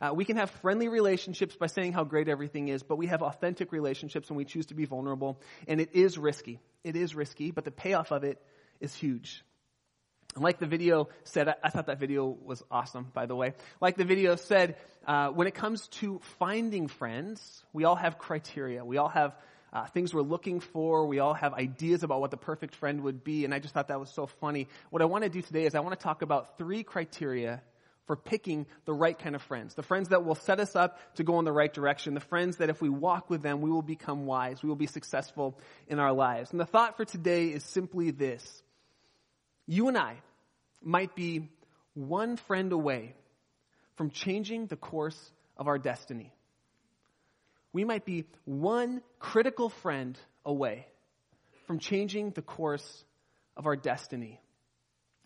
Uh, 0.00 0.12
we 0.12 0.24
can 0.24 0.36
have 0.36 0.50
friendly 0.50 0.88
relationships 0.88 1.54
by 1.54 1.68
saying 1.68 1.92
how 1.92 2.02
great 2.02 2.28
everything 2.28 2.66
is, 2.66 2.82
but 2.82 2.96
we 2.96 3.06
have 3.06 3.22
authentic 3.22 3.70
relationships 3.70 4.28
when 4.28 4.36
we 4.36 4.44
choose 4.44 4.66
to 4.66 4.74
be 4.74 4.84
vulnerable. 4.84 5.40
And 5.68 5.80
it 5.80 5.94
is 5.94 6.18
risky. 6.18 6.58
It 6.82 6.96
is 6.96 7.14
risky, 7.14 7.52
but 7.52 7.64
the 7.64 7.70
payoff 7.70 8.10
of 8.10 8.24
it 8.24 8.42
is 8.80 8.92
huge. 8.92 9.44
And 10.34 10.42
like 10.42 10.58
the 10.58 10.66
video 10.66 11.08
said, 11.24 11.54
I, 11.62 11.68
thought 11.68 11.86
that 11.86 12.00
video 12.00 12.26
was 12.26 12.62
awesome, 12.70 13.08
by 13.12 13.26
the 13.26 13.36
way. 13.36 13.52
Like 13.80 13.96
the 13.96 14.04
video 14.04 14.36
said, 14.36 14.76
uh, 15.06 15.28
when 15.28 15.46
it 15.46 15.54
comes 15.54 15.88
to 15.88 16.20
finding 16.38 16.88
friends, 16.88 17.64
we 17.72 17.84
all 17.84 17.96
have 17.96 18.18
criteria. 18.18 18.82
We 18.84 18.96
all 18.96 19.10
have 19.10 19.36
uh, 19.72 19.86
things 19.86 20.14
we're 20.14 20.22
looking 20.22 20.60
for. 20.60 21.06
We 21.06 21.18
all 21.18 21.34
have 21.34 21.52
ideas 21.52 22.02
about 22.02 22.20
what 22.20 22.30
the 22.30 22.38
perfect 22.38 22.74
friend 22.76 23.02
would 23.02 23.24
be. 23.24 23.44
And 23.44 23.52
I 23.52 23.58
just 23.58 23.74
thought 23.74 23.88
that 23.88 24.00
was 24.00 24.10
so 24.10 24.26
funny. 24.26 24.68
What 24.90 25.02
I 25.02 25.04
want 25.04 25.24
to 25.24 25.30
do 25.30 25.42
today 25.42 25.66
is 25.66 25.74
I 25.74 25.80
want 25.80 25.98
to 25.98 26.02
talk 26.02 26.22
about 26.22 26.56
three 26.56 26.82
criteria 26.82 27.62
for 28.06 28.16
picking 28.16 28.66
the 28.84 28.92
right 28.92 29.18
kind 29.18 29.34
of 29.34 29.42
friends. 29.42 29.74
The 29.74 29.82
friends 29.82 30.08
that 30.08 30.24
will 30.24 30.34
set 30.34 30.60
us 30.60 30.74
up 30.74 30.98
to 31.16 31.24
go 31.24 31.38
in 31.38 31.44
the 31.44 31.52
right 31.52 31.72
direction. 31.72 32.14
The 32.14 32.20
friends 32.20 32.56
that 32.56 32.70
if 32.70 32.80
we 32.80 32.88
walk 32.88 33.30
with 33.30 33.42
them, 33.42 33.60
we 33.60 33.70
will 33.70 33.82
become 33.82 34.26
wise. 34.26 34.62
We 34.62 34.68
will 34.68 34.76
be 34.76 34.86
successful 34.86 35.58
in 35.88 35.98
our 35.98 36.12
lives. 36.12 36.50
And 36.50 36.60
the 36.60 36.66
thought 36.66 36.96
for 36.96 37.04
today 37.04 37.48
is 37.48 37.62
simply 37.64 38.10
this. 38.10 38.61
You 39.66 39.88
and 39.88 39.96
I 39.96 40.16
might 40.82 41.14
be 41.14 41.48
one 41.94 42.36
friend 42.36 42.72
away 42.72 43.14
from 43.96 44.10
changing 44.10 44.66
the 44.66 44.76
course 44.76 45.18
of 45.56 45.68
our 45.68 45.78
destiny. 45.78 46.32
We 47.72 47.84
might 47.84 48.04
be 48.04 48.24
one 48.44 49.02
critical 49.18 49.68
friend 49.68 50.18
away 50.44 50.86
from 51.66 51.78
changing 51.78 52.30
the 52.30 52.42
course 52.42 53.04
of 53.56 53.66
our 53.66 53.76
destiny. 53.76 54.40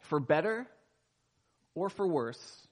For 0.01 0.21
better 0.21 0.67
or 1.75 1.89
for 1.89 2.07
worse, 2.07 2.67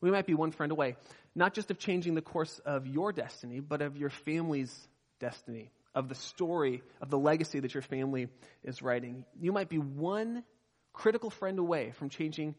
we 0.00 0.10
might 0.10 0.26
be 0.26 0.34
one 0.34 0.50
friend 0.50 0.72
away, 0.72 0.96
not 1.34 1.54
just 1.54 1.70
of 1.70 1.78
changing 1.78 2.14
the 2.14 2.22
course 2.22 2.60
of 2.64 2.86
your 2.86 3.12
destiny, 3.12 3.60
but 3.60 3.82
of 3.82 3.96
your 3.96 4.10
family's 4.10 4.74
destiny, 5.20 5.70
of 5.96 6.08
the 6.08 6.14
story, 6.14 6.82
of 7.00 7.10
the 7.10 7.18
legacy 7.18 7.58
that 7.58 7.72
your 7.74 7.82
family 7.82 8.28
is 8.62 8.82
writing. 8.82 9.24
You 9.40 9.50
might 9.50 9.70
be 9.70 9.78
one 9.78 10.44
critical 10.92 11.30
friend 11.30 11.58
away 11.58 11.92
from 11.92 12.10
changing 12.10 12.54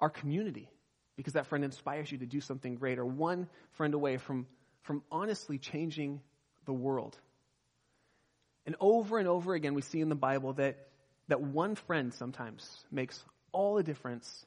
our 0.00 0.10
community 0.10 0.70
because 1.16 1.32
that 1.32 1.46
friend 1.46 1.64
inspires 1.64 2.12
you 2.12 2.18
to 2.18 2.26
do 2.26 2.40
something 2.40 2.76
great, 2.76 2.98
or 2.98 3.04
one 3.04 3.48
friend 3.72 3.92
away 3.92 4.18
from, 4.18 4.46
from 4.82 5.02
honestly 5.10 5.58
changing 5.58 6.20
the 6.64 6.72
world. 6.72 7.18
And 8.66 8.76
over 8.80 9.18
and 9.18 9.26
over 9.26 9.54
again, 9.54 9.74
we 9.74 9.82
see 9.82 10.00
in 10.00 10.10
the 10.10 10.14
Bible 10.14 10.52
that, 10.52 10.76
that 11.26 11.40
one 11.40 11.74
friend 11.74 12.14
sometimes 12.14 12.84
makes 12.92 13.24
all 13.50 13.74
the 13.74 13.82
difference 13.82 14.46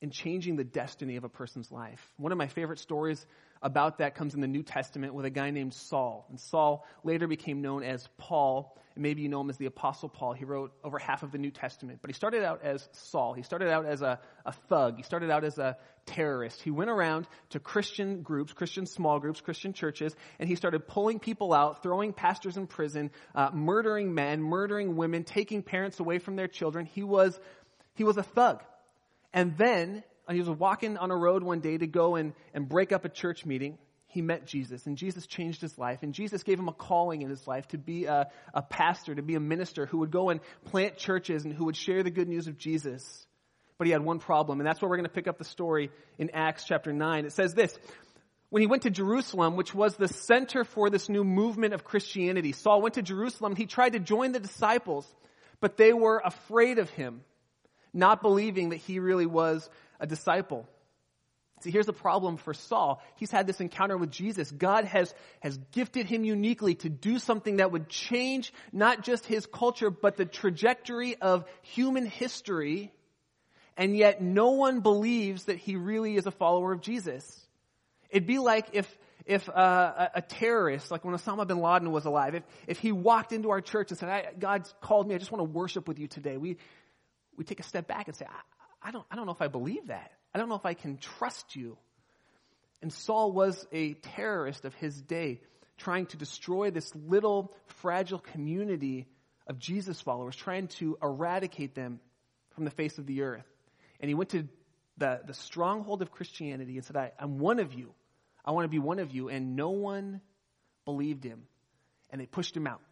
in 0.00 0.10
changing 0.10 0.56
the 0.56 0.64
destiny 0.64 1.14
of 1.14 1.24
a 1.24 1.28
person's 1.28 1.70
life. 1.70 2.00
One 2.16 2.32
of 2.32 2.38
my 2.38 2.48
favorite 2.48 2.80
stories 2.80 3.24
about 3.64 3.98
that 3.98 4.14
comes 4.14 4.34
in 4.34 4.42
the 4.42 4.46
New 4.46 4.62
Testament 4.62 5.14
with 5.14 5.24
a 5.24 5.30
guy 5.30 5.50
named 5.50 5.72
Saul. 5.72 6.26
And 6.28 6.38
Saul 6.38 6.86
later 7.02 7.26
became 7.26 7.62
known 7.62 7.82
as 7.82 8.06
Paul, 8.18 8.76
and 8.94 9.02
maybe 9.02 9.22
you 9.22 9.30
know 9.30 9.40
him 9.40 9.48
as 9.48 9.56
the 9.56 9.64
Apostle 9.64 10.10
Paul. 10.10 10.34
He 10.34 10.44
wrote 10.44 10.72
over 10.84 10.98
half 10.98 11.22
of 11.22 11.32
the 11.32 11.38
New 11.38 11.50
Testament. 11.50 12.00
But 12.02 12.10
he 12.10 12.14
started 12.14 12.44
out 12.44 12.60
as 12.62 12.86
Saul. 12.92 13.32
He 13.32 13.42
started 13.42 13.70
out 13.70 13.86
as 13.86 14.02
a, 14.02 14.20
a 14.44 14.52
thug. 14.68 14.98
He 14.98 15.02
started 15.02 15.30
out 15.30 15.44
as 15.44 15.56
a 15.56 15.78
terrorist. 16.04 16.60
He 16.60 16.70
went 16.70 16.90
around 16.90 17.26
to 17.50 17.58
Christian 17.58 18.20
groups, 18.20 18.52
Christian 18.52 18.84
small 18.84 19.18
groups, 19.18 19.40
Christian 19.40 19.72
churches, 19.72 20.14
and 20.38 20.46
he 20.46 20.56
started 20.56 20.86
pulling 20.86 21.18
people 21.18 21.54
out, 21.54 21.82
throwing 21.82 22.12
pastors 22.12 22.58
in 22.58 22.66
prison, 22.66 23.10
uh, 23.34 23.48
murdering 23.54 24.12
men, 24.12 24.42
murdering 24.42 24.94
women, 24.94 25.24
taking 25.24 25.62
parents 25.62 25.98
away 26.00 26.18
from 26.18 26.36
their 26.36 26.48
children. 26.48 26.84
He 26.84 27.02
was, 27.02 27.40
he 27.94 28.04
was 28.04 28.18
a 28.18 28.22
thug. 28.22 28.62
And 29.32 29.56
then 29.56 30.04
he 30.30 30.38
was 30.38 30.48
walking 30.48 30.96
on 30.96 31.10
a 31.10 31.16
road 31.16 31.42
one 31.42 31.60
day 31.60 31.76
to 31.76 31.86
go 31.86 32.16
and, 32.16 32.32
and 32.54 32.68
break 32.68 32.92
up 32.92 33.04
a 33.04 33.08
church 33.08 33.44
meeting. 33.44 33.78
He 34.06 34.22
met 34.22 34.46
Jesus, 34.46 34.86
and 34.86 34.96
Jesus 34.96 35.26
changed 35.26 35.60
his 35.60 35.76
life. 35.76 36.02
And 36.02 36.14
Jesus 36.14 36.44
gave 36.44 36.58
him 36.58 36.68
a 36.68 36.72
calling 36.72 37.22
in 37.22 37.30
his 37.30 37.46
life 37.46 37.66
to 37.68 37.78
be 37.78 38.04
a, 38.04 38.28
a 38.54 38.62
pastor, 38.62 39.14
to 39.14 39.22
be 39.22 39.34
a 39.34 39.40
minister 39.40 39.86
who 39.86 39.98
would 39.98 40.12
go 40.12 40.30
and 40.30 40.40
plant 40.66 40.96
churches 40.96 41.44
and 41.44 41.52
who 41.52 41.64
would 41.64 41.76
share 41.76 42.02
the 42.02 42.10
good 42.10 42.28
news 42.28 42.46
of 42.46 42.56
Jesus. 42.56 43.26
But 43.76 43.88
he 43.88 43.92
had 43.92 44.02
one 44.02 44.20
problem, 44.20 44.60
and 44.60 44.66
that's 44.66 44.80
where 44.80 44.88
we're 44.88 44.98
going 44.98 45.08
to 45.08 45.12
pick 45.12 45.26
up 45.26 45.36
the 45.36 45.44
story 45.44 45.90
in 46.16 46.30
Acts 46.32 46.64
chapter 46.64 46.92
9. 46.92 47.26
It 47.26 47.32
says 47.32 47.54
this 47.54 47.76
when 48.50 48.60
he 48.60 48.68
went 48.68 48.82
to 48.82 48.90
Jerusalem, 48.90 49.56
which 49.56 49.74
was 49.74 49.96
the 49.96 50.06
center 50.06 50.62
for 50.62 50.88
this 50.88 51.08
new 51.08 51.24
movement 51.24 51.74
of 51.74 51.82
Christianity, 51.82 52.52
Saul 52.52 52.82
went 52.82 52.94
to 52.94 53.02
Jerusalem. 53.02 53.56
He 53.56 53.66
tried 53.66 53.94
to 53.94 53.98
join 53.98 54.30
the 54.30 54.38
disciples, 54.38 55.12
but 55.60 55.76
they 55.76 55.92
were 55.92 56.22
afraid 56.24 56.78
of 56.78 56.88
him 56.90 57.22
not 57.94 58.22
believing 58.22 58.70
that 58.70 58.76
he 58.76 58.98
really 58.98 59.26
was 59.26 59.68
a 60.00 60.06
disciple. 60.06 60.68
See, 61.60 61.70
here's 61.70 61.86
the 61.86 61.92
problem 61.92 62.36
for 62.36 62.52
Saul. 62.52 63.02
He's 63.16 63.30
had 63.30 63.46
this 63.46 63.60
encounter 63.60 63.96
with 63.96 64.10
Jesus. 64.10 64.50
God 64.50 64.84
has, 64.84 65.14
has 65.40 65.56
gifted 65.72 66.06
him 66.06 66.24
uniquely 66.24 66.74
to 66.76 66.88
do 66.88 67.18
something 67.18 67.56
that 67.56 67.72
would 67.72 67.88
change 67.88 68.52
not 68.72 69.02
just 69.02 69.24
his 69.24 69.46
culture, 69.46 69.90
but 69.90 70.16
the 70.16 70.26
trajectory 70.26 71.16
of 71.16 71.44
human 71.62 72.06
history. 72.06 72.92
And 73.76 73.96
yet 73.96 74.20
no 74.20 74.50
one 74.50 74.80
believes 74.80 75.44
that 75.44 75.56
he 75.56 75.76
really 75.76 76.16
is 76.16 76.26
a 76.26 76.30
follower 76.30 76.72
of 76.72 76.80
Jesus. 76.80 77.24
It'd 78.10 78.26
be 78.26 78.38
like 78.38 78.66
if, 78.72 78.98
if 79.24 79.48
uh, 79.48 80.08
a, 80.14 80.22
terrorist, 80.22 80.90
like 80.90 81.04
when 81.04 81.14
Osama 81.14 81.46
bin 81.46 81.58
Laden 81.58 81.90
was 81.90 82.04
alive, 82.04 82.34
if, 82.34 82.42
if 82.66 82.78
he 82.78 82.92
walked 82.92 83.32
into 83.32 83.50
our 83.50 83.60
church 83.60 83.90
and 83.90 83.98
said, 83.98 84.34
God's 84.38 84.72
called 84.80 85.08
me, 85.08 85.14
I 85.14 85.18
just 85.18 85.32
want 85.32 85.40
to 85.40 85.50
worship 85.50 85.88
with 85.88 85.98
you 85.98 86.08
today. 86.08 86.36
We, 86.36 86.58
we 87.36 87.44
take 87.44 87.60
a 87.60 87.64
step 87.64 87.86
back 87.88 88.06
and 88.06 88.16
say, 88.16 88.26
I, 88.84 88.90
don't, 88.90 89.04
I 89.10 89.16
don't 89.16 89.26
know 89.26 89.32
if 89.32 89.42
I 89.42 89.48
believe 89.48 89.88
that. 89.88 90.12
I 90.34 90.38
don't 90.38 90.48
know 90.48 90.54
if 90.56 90.66
I 90.66 90.74
can 90.74 90.98
trust 90.98 91.56
you. 91.56 91.78
And 92.82 92.92
Saul 92.92 93.32
was 93.32 93.66
a 93.72 93.94
terrorist 93.94 94.66
of 94.66 94.74
his 94.74 95.00
day, 95.00 95.40
trying 95.78 96.06
to 96.06 96.18
destroy 96.18 96.70
this 96.70 96.94
little 96.94 97.54
fragile 97.80 98.18
community 98.18 99.06
of 99.46 99.58
Jesus 99.58 100.00
followers, 100.00 100.36
trying 100.36 100.68
to 100.68 100.98
eradicate 101.02 101.74
them 101.74 102.00
from 102.54 102.64
the 102.64 102.70
face 102.70 102.98
of 102.98 103.06
the 103.06 103.22
earth. 103.22 103.46
And 104.00 104.08
he 104.08 104.14
went 104.14 104.30
to 104.30 104.46
the, 104.98 105.20
the 105.26 105.34
stronghold 105.34 106.02
of 106.02 106.10
Christianity 106.10 106.76
and 106.76 106.84
said, 106.84 106.96
I, 106.96 107.12
I'm 107.18 107.38
one 107.38 107.58
of 107.58 107.72
you. 107.72 107.94
I 108.44 108.50
want 108.52 108.64
to 108.64 108.68
be 108.68 108.78
one 108.78 108.98
of 108.98 109.14
you. 109.14 109.30
And 109.30 109.56
no 109.56 109.70
one 109.70 110.20
believed 110.84 111.24
him. 111.24 111.44
And 112.10 112.20
they 112.20 112.26
pushed 112.26 112.56
him 112.56 112.66
out. 112.66 112.82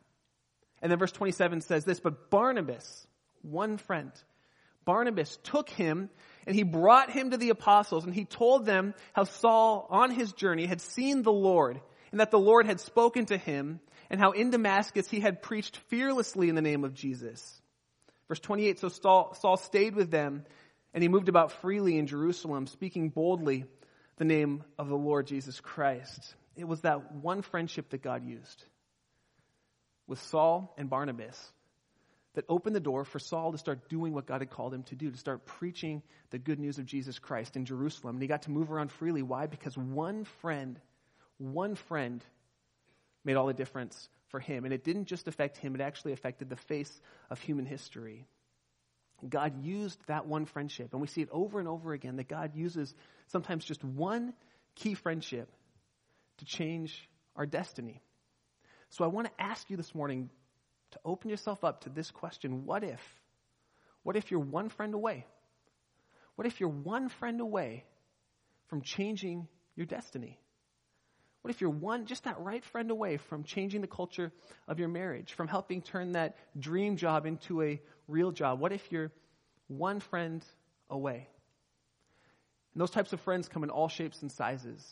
And 0.80 0.90
then 0.90 0.98
verse 0.98 1.12
27 1.12 1.60
says 1.60 1.84
this, 1.84 2.00
but 2.00 2.30
Barnabas, 2.30 3.06
one 3.42 3.76
friend, 3.76 4.10
Barnabas 4.84 5.38
took 5.44 5.68
him 5.68 6.10
and 6.46 6.56
he 6.56 6.62
brought 6.62 7.10
him 7.10 7.30
to 7.30 7.36
the 7.36 7.50
apostles 7.50 8.04
and 8.04 8.14
he 8.14 8.24
told 8.24 8.66
them 8.66 8.94
how 9.12 9.24
Saul 9.24 9.86
on 9.90 10.10
his 10.10 10.32
journey 10.32 10.66
had 10.66 10.80
seen 10.80 11.22
the 11.22 11.32
Lord 11.32 11.80
and 12.10 12.20
that 12.20 12.30
the 12.30 12.38
Lord 12.38 12.66
had 12.66 12.80
spoken 12.80 13.26
to 13.26 13.36
him 13.36 13.80
and 14.10 14.20
how 14.20 14.32
in 14.32 14.50
Damascus 14.50 15.08
he 15.08 15.20
had 15.20 15.42
preached 15.42 15.76
fearlessly 15.88 16.48
in 16.48 16.54
the 16.54 16.62
name 16.62 16.84
of 16.84 16.94
Jesus. 16.94 17.60
Verse 18.28 18.40
28, 18.40 18.80
so 18.80 18.88
Saul, 18.88 19.56
stayed 19.56 19.94
with 19.94 20.10
them 20.10 20.44
and 20.94 21.02
he 21.02 21.08
moved 21.08 21.28
about 21.28 21.52
freely 21.52 21.96
in 21.96 22.06
Jerusalem, 22.06 22.66
speaking 22.66 23.08
boldly 23.08 23.64
the 24.16 24.24
name 24.24 24.64
of 24.78 24.88
the 24.88 24.96
Lord 24.96 25.26
Jesus 25.26 25.60
Christ. 25.60 26.34
It 26.56 26.68
was 26.68 26.82
that 26.82 27.12
one 27.12 27.42
friendship 27.42 27.90
that 27.90 28.02
God 28.02 28.24
used 28.24 28.64
with 30.06 30.20
Saul 30.20 30.74
and 30.76 30.90
Barnabas 30.90 31.52
that 32.34 32.44
opened 32.48 32.74
the 32.74 32.80
door 32.80 33.04
for 33.04 33.18
Saul 33.18 33.52
to 33.52 33.58
start 33.58 33.88
doing 33.88 34.14
what 34.14 34.26
God 34.26 34.40
had 34.40 34.50
called 34.50 34.72
him 34.72 34.82
to 34.84 34.94
do, 34.94 35.10
to 35.10 35.18
start 35.18 35.44
preaching 35.44 36.02
the 36.30 36.38
good 36.38 36.58
news 36.58 36.78
of 36.78 36.86
Jesus 36.86 37.18
Christ 37.18 37.56
in 37.56 37.66
Jerusalem. 37.66 38.16
And 38.16 38.22
he 38.22 38.28
got 38.28 38.42
to 38.42 38.50
move 38.50 38.72
around 38.72 38.90
freely. 38.90 39.22
Why? 39.22 39.46
Because 39.46 39.76
one 39.76 40.24
friend, 40.40 40.80
one 41.38 41.74
friend 41.74 42.24
made 43.24 43.36
all 43.36 43.46
the 43.46 43.52
difference 43.52 44.08
for 44.28 44.40
him. 44.40 44.64
And 44.64 44.72
it 44.72 44.82
didn't 44.82 45.06
just 45.06 45.28
affect 45.28 45.58
him, 45.58 45.74
it 45.74 45.80
actually 45.80 46.12
affected 46.12 46.48
the 46.48 46.56
face 46.56 47.00
of 47.30 47.40
human 47.40 47.66
history. 47.66 48.26
God 49.28 49.62
used 49.62 50.00
that 50.06 50.26
one 50.26 50.46
friendship, 50.46 50.92
and 50.92 51.00
we 51.00 51.06
see 51.06 51.20
it 51.20 51.28
over 51.30 51.60
and 51.60 51.68
over 51.68 51.92
again 51.92 52.16
that 52.16 52.28
God 52.28 52.56
uses 52.56 52.92
sometimes 53.28 53.64
just 53.64 53.84
one 53.84 54.34
key 54.74 54.94
friendship 54.94 55.48
to 56.38 56.44
change 56.44 57.08
our 57.36 57.46
destiny. 57.46 58.02
So 58.90 59.04
I 59.04 59.08
want 59.08 59.28
to 59.28 59.42
ask 59.42 59.70
you 59.70 59.76
this 59.76 59.94
morning 59.94 60.28
to 60.92 61.00
open 61.04 61.30
yourself 61.30 61.64
up 61.64 61.82
to 61.82 61.90
this 61.90 62.10
question 62.10 62.64
What 62.64 62.84
if? 62.84 63.00
What 64.02 64.16
if 64.16 64.30
you're 64.30 64.40
one 64.40 64.68
friend 64.68 64.94
away? 64.94 65.26
What 66.36 66.46
if 66.46 66.60
you're 66.60 66.68
one 66.68 67.08
friend 67.08 67.40
away 67.40 67.84
from 68.68 68.82
changing 68.82 69.48
your 69.76 69.86
destiny? 69.86 70.38
What 71.42 71.50
if 71.50 71.60
you're 71.60 71.70
one, 71.70 72.06
just 72.06 72.24
that 72.24 72.38
right 72.38 72.64
friend 72.64 72.90
away 72.90 73.16
from 73.16 73.42
changing 73.42 73.80
the 73.80 73.88
culture 73.88 74.32
of 74.68 74.78
your 74.78 74.88
marriage, 74.88 75.32
from 75.32 75.48
helping 75.48 75.82
turn 75.82 76.12
that 76.12 76.36
dream 76.58 76.96
job 76.96 77.26
into 77.26 77.62
a 77.62 77.80
real 78.06 78.30
job? 78.30 78.60
What 78.60 78.72
if 78.72 78.92
you're 78.92 79.10
one 79.66 79.98
friend 79.98 80.44
away? 80.88 81.28
And 82.74 82.80
those 82.80 82.90
types 82.90 83.12
of 83.12 83.20
friends 83.20 83.48
come 83.48 83.64
in 83.64 83.70
all 83.70 83.88
shapes 83.88 84.22
and 84.22 84.30
sizes. 84.30 84.86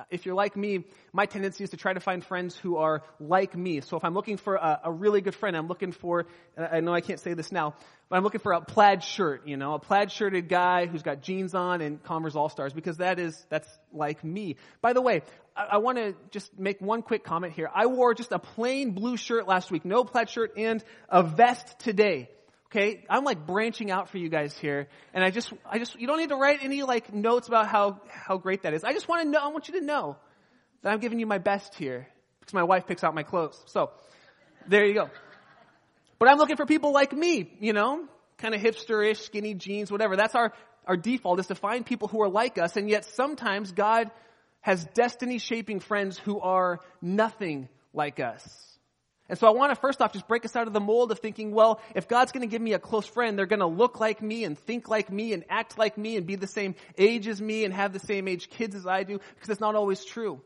Uh, 0.00 0.04
if 0.08 0.24
you're 0.24 0.34
like 0.34 0.56
me, 0.56 0.84
my 1.12 1.26
tendency 1.26 1.62
is 1.62 1.70
to 1.70 1.76
try 1.76 1.92
to 1.92 2.00
find 2.00 2.24
friends 2.24 2.56
who 2.56 2.78
are 2.78 3.02
like 3.18 3.54
me. 3.54 3.82
So 3.82 3.98
if 3.98 4.04
I'm 4.04 4.14
looking 4.14 4.38
for 4.38 4.54
a, 4.54 4.80
a, 4.84 4.92
really 4.92 5.20
good 5.20 5.34
friend, 5.34 5.54
I'm 5.54 5.68
looking 5.68 5.92
for, 5.92 6.26
I 6.56 6.80
know 6.80 6.94
I 6.94 7.02
can't 7.02 7.20
say 7.20 7.34
this 7.34 7.52
now, 7.52 7.74
but 8.08 8.16
I'm 8.16 8.22
looking 8.22 8.40
for 8.40 8.52
a 8.52 8.62
plaid 8.62 9.04
shirt, 9.04 9.46
you 9.46 9.58
know, 9.58 9.74
a 9.74 9.78
plaid 9.78 10.10
shirted 10.10 10.48
guy 10.48 10.86
who's 10.86 11.02
got 11.02 11.20
jeans 11.20 11.54
on 11.54 11.82
and 11.82 12.02
Converse 12.02 12.34
All 12.34 12.48
Stars 12.48 12.72
because 12.72 12.96
that 12.96 13.18
is, 13.18 13.44
that's 13.50 13.68
like 13.92 14.24
me. 14.24 14.56
By 14.80 14.94
the 14.94 15.02
way, 15.02 15.20
I, 15.54 15.64
I 15.72 15.76
want 15.78 15.98
to 15.98 16.14
just 16.30 16.58
make 16.58 16.80
one 16.80 17.02
quick 17.02 17.22
comment 17.22 17.52
here. 17.52 17.68
I 17.74 17.84
wore 17.84 18.14
just 18.14 18.32
a 18.32 18.38
plain 18.38 18.92
blue 18.92 19.18
shirt 19.18 19.46
last 19.46 19.70
week, 19.70 19.84
no 19.84 20.04
plaid 20.04 20.30
shirt 20.30 20.56
and 20.56 20.82
a 21.10 21.22
vest 21.22 21.78
today. 21.80 22.30
Okay, 22.70 23.04
I'm 23.10 23.24
like 23.24 23.46
branching 23.46 23.90
out 23.90 24.10
for 24.10 24.18
you 24.18 24.28
guys 24.28 24.56
here, 24.56 24.86
and 25.12 25.24
I 25.24 25.30
just, 25.30 25.52
I 25.68 25.80
just, 25.80 25.98
you 25.98 26.06
don't 26.06 26.18
need 26.18 26.28
to 26.28 26.36
write 26.36 26.60
any 26.62 26.84
like 26.84 27.12
notes 27.12 27.48
about 27.48 27.66
how 27.66 28.00
how 28.08 28.38
great 28.38 28.62
that 28.62 28.74
is. 28.74 28.84
I 28.84 28.92
just 28.92 29.08
want 29.08 29.24
to 29.24 29.28
know, 29.28 29.40
I 29.40 29.48
want 29.48 29.66
you 29.66 29.80
to 29.80 29.84
know 29.84 30.16
that 30.82 30.92
I'm 30.92 31.00
giving 31.00 31.18
you 31.18 31.26
my 31.26 31.38
best 31.38 31.74
here 31.74 32.06
because 32.38 32.54
my 32.54 32.62
wife 32.62 32.86
picks 32.86 33.02
out 33.02 33.12
my 33.12 33.24
clothes. 33.24 33.60
So 33.66 33.90
there 34.68 34.86
you 34.86 34.94
go. 34.94 35.10
But 36.20 36.30
I'm 36.30 36.38
looking 36.38 36.56
for 36.56 36.64
people 36.64 36.92
like 36.92 37.12
me, 37.12 37.52
you 37.58 37.72
know, 37.72 38.06
kind 38.38 38.54
of 38.54 38.60
hipsterish, 38.60 39.16
skinny 39.16 39.54
jeans, 39.54 39.90
whatever. 39.90 40.14
That's 40.14 40.36
our 40.36 40.52
our 40.86 40.96
default 40.96 41.40
is 41.40 41.48
to 41.48 41.56
find 41.56 41.84
people 41.84 42.06
who 42.06 42.22
are 42.22 42.28
like 42.28 42.56
us, 42.56 42.76
and 42.76 42.88
yet 42.88 43.04
sometimes 43.04 43.72
God 43.72 44.12
has 44.60 44.84
destiny 44.94 45.38
shaping 45.38 45.80
friends 45.80 46.18
who 46.18 46.38
are 46.38 46.78
nothing 47.02 47.68
like 47.92 48.20
us. 48.20 48.69
And 49.30 49.38
so 49.38 49.46
I 49.46 49.50
want 49.50 49.70
to 49.70 49.76
first 49.76 50.02
off 50.02 50.12
just 50.12 50.26
break 50.26 50.44
us 50.44 50.56
out 50.56 50.66
of 50.66 50.72
the 50.72 50.80
mold 50.80 51.12
of 51.12 51.20
thinking, 51.20 51.52
well, 51.52 51.80
if 51.94 52.08
God's 52.08 52.32
going 52.32 52.40
to 52.40 52.48
give 52.48 52.60
me 52.60 52.72
a 52.72 52.80
close 52.80 53.06
friend, 53.06 53.38
they're 53.38 53.46
going 53.46 53.60
to 53.60 53.66
look 53.66 54.00
like 54.00 54.20
me 54.20 54.42
and 54.42 54.58
think 54.58 54.88
like 54.88 55.10
me 55.10 55.32
and 55.32 55.44
act 55.48 55.78
like 55.78 55.96
me 55.96 56.16
and 56.16 56.26
be 56.26 56.34
the 56.34 56.48
same 56.48 56.74
age 56.98 57.28
as 57.28 57.40
me 57.40 57.64
and 57.64 57.72
have 57.72 57.92
the 57.92 58.00
same 58.00 58.26
age 58.26 58.50
kids 58.50 58.74
as 58.74 58.88
I 58.88 59.04
do, 59.04 59.20
because 59.34 59.48
it's 59.48 59.60
not 59.60 59.76
always 59.76 60.04
true. 60.04 60.40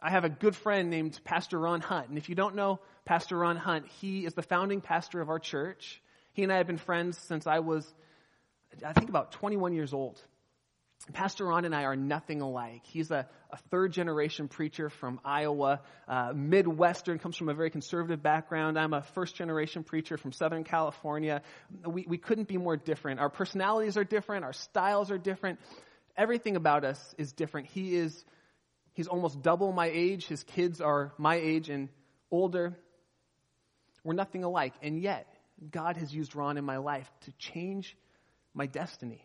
I 0.00 0.10
have 0.10 0.24
a 0.24 0.28
good 0.28 0.54
friend 0.54 0.88
named 0.88 1.18
Pastor 1.24 1.58
Ron 1.58 1.80
Hunt. 1.80 2.10
And 2.10 2.16
if 2.16 2.28
you 2.28 2.36
don't 2.36 2.54
know 2.54 2.78
Pastor 3.04 3.36
Ron 3.36 3.56
Hunt, 3.56 3.86
he 4.00 4.24
is 4.24 4.34
the 4.34 4.42
founding 4.42 4.80
pastor 4.80 5.20
of 5.20 5.28
our 5.28 5.40
church. 5.40 6.00
He 6.32 6.44
and 6.44 6.52
I 6.52 6.58
have 6.58 6.68
been 6.68 6.78
friends 6.78 7.18
since 7.18 7.48
I 7.48 7.58
was, 7.58 7.92
I 8.86 8.92
think, 8.92 9.08
about 9.08 9.32
21 9.32 9.74
years 9.74 9.92
old. 9.92 10.22
Pastor 11.12 11.46
Ron 11.46 11.64
and 11.64 11.74
I 11.74 11.84
are 11.84 11.96
nothing 11.96 12.40
alike. 12.40 12.82
He's 12.84 13.10
a, 13.10 13.28
a 13.50 13.56
third 13.70 13.92
generation 13.92 14.48
preacher 14.48 14.90
from 14.90 15.20
Iowa, 15.24 15.80
uh, 16.08 16.32
Midwestern, 16.34 17.18
comes 17.18 17.36
from 17.36 17.48
a 17.48 17.54
very 17.54 17.70
conservative 17.70 18.22
background. 18.22 18.78
I'm 18.78 18.92
a 18.92 19.02
first 19.14 19.36
generation 19.36 19.84
preacher 19.84 20.16
from 20.16 20.32
Southern 20.32 20.64
California. 20.64 21.42
We, 21.86 22.04
we 22.08 22.18
couldn't 22.18 22.48
be 22.48 22.56
more 22.56 22.76
different. 22.76 23.20
Our 23.20 23.30
personalities 23.30 23.96
are 23.96 24.04
different, 24.04 24.44
our 24.44 24.52
styles 24.52 25.10
are 25.10 25.18
different. 25.18 25.58
Everything 26.16 26.56
about 26.56 26.84
us 26.84 27.14
is 27.18 27.32
different. 27.32 27.68
He 27.68 27.94
is, 27.94 28.24
he's 28.92 29.06
almost 29.06 29.42
double 29.42 29.72
my 29.72 29.90
age. 29.92 30.26
His 30.26 30.42
kids 30.42 30.80
are 30.80 31.12
my 31.18 31.36
age 31.36 31.70
and 31.70 31.88
older. 32.30 32.76
We're 34.04 34.14
nothing 34.14 34.44
alike. 34.44 34.74
And 34.82 35.00
yet, 35.00 35.26
God 35.70 35.96
has 35.96 36.12
used 36.14 36.34
Ron 36.34 36.56
in 36.58 36.64
my 36.64 36.78
life 36.78 37.10
to 37.22 37.32
change 37.38 37.96
my 38.54 38.66
destiny. 38.66 39.24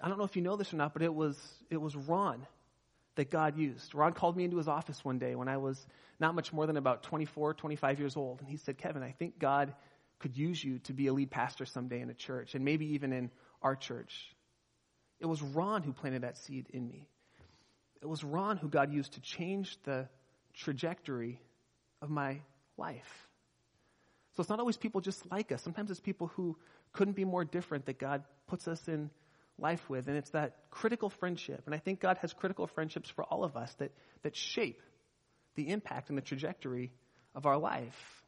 I 0.00 0.08
don't 0.08 0.18
know 0.18 0.24
if 0.24 0.36
you 0.36 0.42
know 0.42 0.56
this 0.56 0.72
or 0.72 0.76
not, 0.76 0.92
but 0.92 1.02
it 1.02 1.14
was, 1.14 1.38
it 1.70 1.76
was 1.76 1.94
Ron 1.94 2.46
that 3.16 3.30
God 3.30 3.58
used. 3.58 3.94
Ron 3.94 4.12
called 4.12 4.36
me 4.36 4.44
into 4.44 4.56
his 4.56 4.68
office 4.68 5.04
one 5.04 5.18
day 5.18 5.34
when 5.34 5.48
I 5.48 5.58
was 5.58 5.86
not 6.18 6.34
much 6.34 6.52
more 6.52 6.66
than 6.66 6.76
about 6.76 7.02
24, 7.02 7.54
25 7.54 7.98
years 7.98 8.16
old. 8.16 8.40
And 8.40 8.48
he 8.48 8.56
said, 8.56 8.78
Kevin, 8.78 9.02
I 9.02 9.10
think 9.12 9.38
God 9.38 9.74
could 10.20 10.36
use 10.36 10.62
you 10.62 10.78
to 10.80 10.92
be 10.92 11.06
a 11.08 11.12
lead 11.12 11.30
pastor 11.30 11.66
someday 11.66 12.00
in 12.00 12.10
a 12.10 12.14
church, 12.14 12.54
and 12.54 12.64
maybe 12.64 12.94
even 12.94 13.12
in 13.12 13.30
our 13.62 13.74
church. 13.74 14.34
It 15.18 15.26
was 15.26 15.42
Ron 15.42 15.82
who 15.82 15.92
planted 15.92 16.22
that 16.22 16.36
seed 16.36 16.66
in 16.72 16.86
me. 16.86 17.08
It 18.00 18.06
was 18.06 18.24
Ron 18.24 18.56
who 18.56 18.68
God 18.68 18.92
used 18.92 19.14
to 19.14 19.20
change 19.20 19.76
the 19.84 20.08
trajectory 20.54 21.40
of 22.00 22.10
my 22.10 22.40
life. 22.76 23.28
So 24.36 24.40
it's 24.40 24.48
not 24.48 24.60
always 24.60 24.76
people 24.76 25.00
just 25.00 25.30
like 25.30 25.52
us. 25.52 25.62
Sometimes 25.62 25.90
it's 25.90 26.00
people 26.00 26.28
who 26.28 26.56
couldn't 26.92 27.14
be 27.14 27.24
more 27.24 27.44
different 27.44 27.86
that 27.86 27.98
God 27.98 28.24
puts 28.46 28.68
us 28.68 28.88
in 28.88 29.10
life 29.60 29.88
with. 29.88 30.08
And 30.08 30.16
it's 30.16 30.30
that 30.30 30.56
critical 30.70 31.10
friendship. 31.10 31.62
And 31.66 31.74
I 31.74 31.78
think 31.78 32.00
God 32.00 32.18
has 32.18 32.32
critical 32.32 32.66
friendships 32.66 33.10
for 33.10 33.24
all 33.24 33.44
of 33.44 33.56
us 33.56 33.72
that, 33.74 33.92
that 34.22 34.36
shape 34.36 34.80
the 35.54 35.68
impact 35.70 36.08
and 36.08 36.18
the 36.18 36.22
trajectory 36.22 36.92
of 37.34 37.46
our 37.46 37.58
life. 37.58 38.22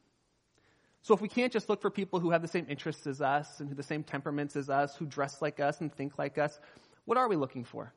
So 1.01 1.13
if 1.13 1.21
we 1.21 1.27
can't 1.27 1.51
just 1.51 1.67
look 1.69 1.81
for 1.81 1.89
people 1.89 2.19
who 2.19 2.31
have 2.31 2.41
the 2.41 2.47
same 2.47 2.65
interests 2.69 3.07
as 3.07 3.21
us 3.21 3.59
and 3.59 3.75
the 3.75 3.83
same 3.83 4.03
temperaments 4.03 4.55
as 4.55 4.69
us, 4.69 4.95
who 4.95 5.05
dress 5.05 5.41
like 5.41 5.59
us 5.59 5.81
and 5.81 5.93
think 5.93 6.17
like 6.17 6.37
us, 6.37 6.57
what 7.05 7.17
are 7.17 7.27
we 7.27 7.35
looking 7.35 7.65
for? 7.65 7.91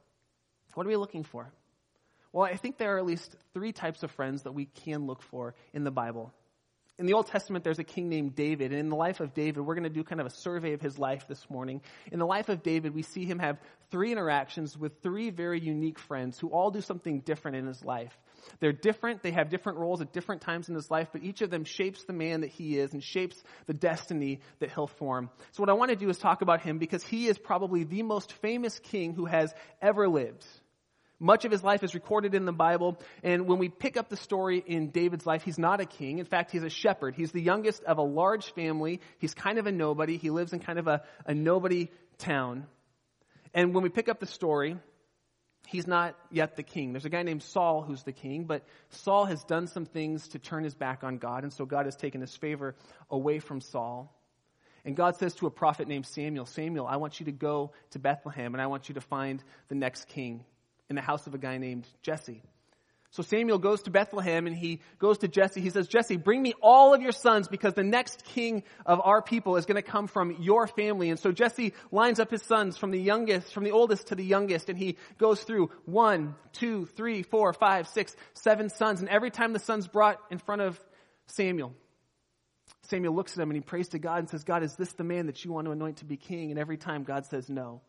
What 0.75 0.87
are 0.87 0.91
we 0.91 0.97
looking 0.97 1.23
for? 1.23 1.53
Well, 2.33 2.45
I 2.45 2.57
think 2.57 2.79
there 2.79 2.97
are 2.97 2.99
at 2.99 3.07
least 3.07 3.35
three 3.55 3.73
types 3.73 4.03
of 4.03 4.11
friends 4.11 4.43
that 4.43 4.53
we 4.53 4.67
can 4.67 5.07
look 5.07 5.23
for 5.23 5.55
in 5.73 5.85
the 5.85 5.91
Bible 5.91 6.33
in 6.99 7.05
the 7.05 7.13
Old 7.13 7.27
Testament, 7.27 7.63
there's 7.63 7.79
a 7.79 7.85
king 7.85 8.09
named 8.09 8.35
David. 8.35 8.71
And 8.71 8.81
in 8.81 8.89
the 8.89 8.97
life 8.97 9.21
of 9.21 9.35
David, 9.35 9.61
we're 9.61 9.75
going 9.75 9.85
to 9.85 9.91
do 9.91 10.03
kind 10.03 10.21
of 10.21 10.27
a 10.27 10.31
survey 10.31 10.73
of 10.73 10.81
his 10.81 10.99
life 10.99 11.29
this 11.29 11.45
morning. 11.51 11.83
In 12.11 12.19
the 12.19 12.27
life 12.27 12.49
of 12.49 12.63
David, 12.63 12.95
we 12.95 13.03
see 13.03 13.27
him 13.27 13.39
have 13.39 13.59
three 13.91 14.13
interactions 14.13 14.79
with 14.79 15.03
three 15.03 15.29
very 15.29 15.61
unique 15.61 15.99
friends 15.99 16.39
who 16.39 16.49
all 16.49 16.71
do 16.71 16.81
something 16.81 17.21
different 17.21 17.59
in 17.59 17.67
his 17.67 17.85
life. 17.85 18.17
They're 18.61 18.73
different. 18.73 19.23
They 19.23 19.33
have 19.33 19.51
different 19.51 19.79
roles 19.79 20.01
at 20.01 20.15
different 20.15 20.41
times 20.41 20.71
in 20.71 20.75
his 20.75 20.91
life, 20.91 21.09
but 21.13 21.23
each 21.23 21.43
of 21.43 21.51
them 21.51 21.65
shapes 21.65 22.05
the 22.05 22.15
man 22.15 22.41
that 22.41 22.51
he 22.51 22.79
is 22.79 22.95
and 22.95 23.03
shapes 23.03 23.43
the 23.67 23.75
destiny 23.75 24.41
that 24.61 24.71
he'll 24.71 24.87
form. 24.87 25.29
So 25.53 25.63
what 25.63 25.69
I 25.69 25.75
want 25.75 25.91
to 25.91 25.97
do 25.97 26.09
is 26.09 26.17
talk 26.17 26.41
about 26.41 26.63
him 26.63 26.79
because 26.79 27.03
he 27.03 27.27
is 27.27 27.37
probably 27.37 27.85
the 27.85 28.05
most 28.05 28.33
famous 28.33 28.79
king 28.79 29.13
who 29.13 29.27
has 29.27 29.53
ever 29.83 30.09
lived. 30.09 30.47
Much 31.19 31.47
of 31.47 31.51
his 31.51 31.65
life 31.65 31.83
is 31.83 31.95
recorded 31.95 32.35
in 32.35 32.45
the 32.45 32.53
Bible, 32.53 32.99
and 33.23 33.47
when 33.47 33.59
we 33.59 33.71
pick 33.71 33.97
up 33.97 34.11
the 34.11 34.19
story 34.19 34.63
in 34.67 34.91
David's 34.91 35.25
life, 35.25 35.43
he's 35.43 35.59
not 35.59 35.81
a 35.81 35.87
king. 35.87 36.19
In 36.19 36.27
fact, 36.27 36.51
he's 36.51 36.63
a 36.63 36.69
shepherd. 36.69 37.15
He's 37.15 37.33
the 37.33 37.41
youngest 37.41 37.83
of 37.85 37.97
a 37.97 38.03
large 38.03 38.53
family. 38.53 39.01
He's 39.19 39.33
kind 39.33 39.59
of 39.59 39.67
a 39.67 39.73
nobody. 39.73 40.19
He 40.19 40.29
lives 40.29 40.53
in 40.53 40.61
kind 40.61 40.79
of 40.79 40.89
a, 40.89 41.03
a 41.25 41.33
nobody 41.33 41.89
town. 42.19 42.67
And 43.55 43.75
when 43.75 43.83
we 43.83 43.89
pick 43.89 44.11
up 44.11 44.21
the 44.21 44.27
story, 44.27 44.77
he's 45.67 45.87
not 45.87 46.15
yet 46.31 46.57
the 46.57 46.63
king. 46.63 46.93
There's 46.93 47.07
a 47.07 47.11
guy 47.11 47.23
named 47.23 47.43
Saul 47.43 47.81
who's 47.81 48.03
the 48.03 48.13
king, 48.13 48.45
but 48.45 48.67
Saul 48.91 49.25
has 49.25 49.43
done 49.45 49.69
some 49.69 49.87
things 49.87 50.29
to 50.29 50.39
turn 50.39 50.65
his 50.65 50.75
back 50.75 51.03
on 51.03 51.17
God, 51.17 51.45
and 51.45 51.53
so 51.53 51.65
God 51.65 51.87
has 51.87 51.97
taken 51.97 52.21
his 52.21 52.37
favor 52.37 52.75
away 53.11 53.39
from 53.39 53.63
Saul. 53.63 54.15
And 54.85 54.95
God 54.95 55.17
says 55.17 55.35
to 55.37 55.47
a 55.47 55.51
prophet 55.51 55.89
named 55.89 56.05
Samuel, 56.07 56.45
Samuel, 56.45 56.87
I 56.87 56.97
want 56.97 57.21
you 57.21 57.27
to 57.27 57.33
go 57.33 57.73
to 57.93 57.99
Bethlehem 57.99 58.55
and 58.55 58.61
I 58.61 58.67
want 58.67 58.91
you 58.91 58.97
to 58.97 59.01
find 59.01 59.43
the 59.69 59.75
next 59.75 60.09
king 60.09 60.45
in 60.89 60.97
the 60.97 61.03
house 61.03 61.27
of 61.27 61.35
a 61.35 61.39
guy 61.39 61.59
named 61.59 61.87
Jesse. 62.03 62.43
So 63.11 63.23
Samuel 63.23 63.59
goes 63.59 63.83
to 63.83 63.91
Bethlehem 63.91 64.47
and 64.47 64.55
he 64.55 64.81
goes 64.99 65.19
to 65.19 65.29
Jesse. 65.29 65.63
He 65.63 65.71
says, 65.71 65.89
Jesse, 65.89 66.17
bring 66.19 66.43
me 66.43 66.53
all 66.61 66.93
of 66.93 67.01
your 67.01 67.13
sons 67.13 67.49
because 67.49 67.73
the 67.73 67.83
next 67.83 68.25
king 68.25 68.63
of 68.85 69.01
our 69.03 69.23
people 69.23 69.57
is 69.57 69.65
going 69.65 69.77
to 69.77 69.83
come 69.83 70.07
from 70.07 70.37
your 70.41 70.67
family. 70.67 71.09
And 71.09 71.19
so 71.19 71.33
Jesse 71.33 71.73
lines 71.91 72.21
up 72.21 72.31
his 72.31 72.43
sons 72.43 72.77
from 72.77 72.91
the 72.91 73.01
youngest, 73.01 73.55
from 73.55 73.65
the 73.65 73.71
oldest 73.71 74.09
to 74.09 74.17
the 74.17 74.25
youngest, 74.25 74.69
and 74.69 74.79
he 74.79 74.99
goes 75.17 75.43
through 75.43 75.71
one, 75.87 76.35
two, 76.53 76.85
three, 76.95 77.23
four, 77.23 77.55
five, 77.55 77.89
six, 77.89 78.15
seven 78.35 78.69
sons. 78.69 79.01
And 79.01 79.09
every 79.09 79.31
time 79.31 79.55
the 79.55 79.61
son's 79.61 79.89
brought 79.89 80.21
in 80.31 80.39
front 80.39 80.61
of 80.61 80.79
Samuel, 81.27 81.73
Samuel 82.83 83.15
looks 83.15 83.33
at 83.33 83.43
him 83.43 83.51
and 83.51 83.57
he 83.57 83.63
prays 83.63 83.89
to 83.89 83.99
God 83.99 84.19
and 84.19 84.29
says, 84.29 84.45
God, 84.45 84.63
is 84.63 84.75
this 84.77 84.93
the 84.93 85.05
man 85.05 85.27
that 85.27 85.45
you 85.45 85.53
want 85.53 85.67
to 85.67 85.71
anoint 85.71 85.99
to 85.99 86.05
be 86.05 86.17
king? 86.17 86.51
And 86.51 86.61
every 86.61 86.77
time 86.77 87.03
God 87.03 87.25
says, 87.25 87.49
no, 87.49 87.81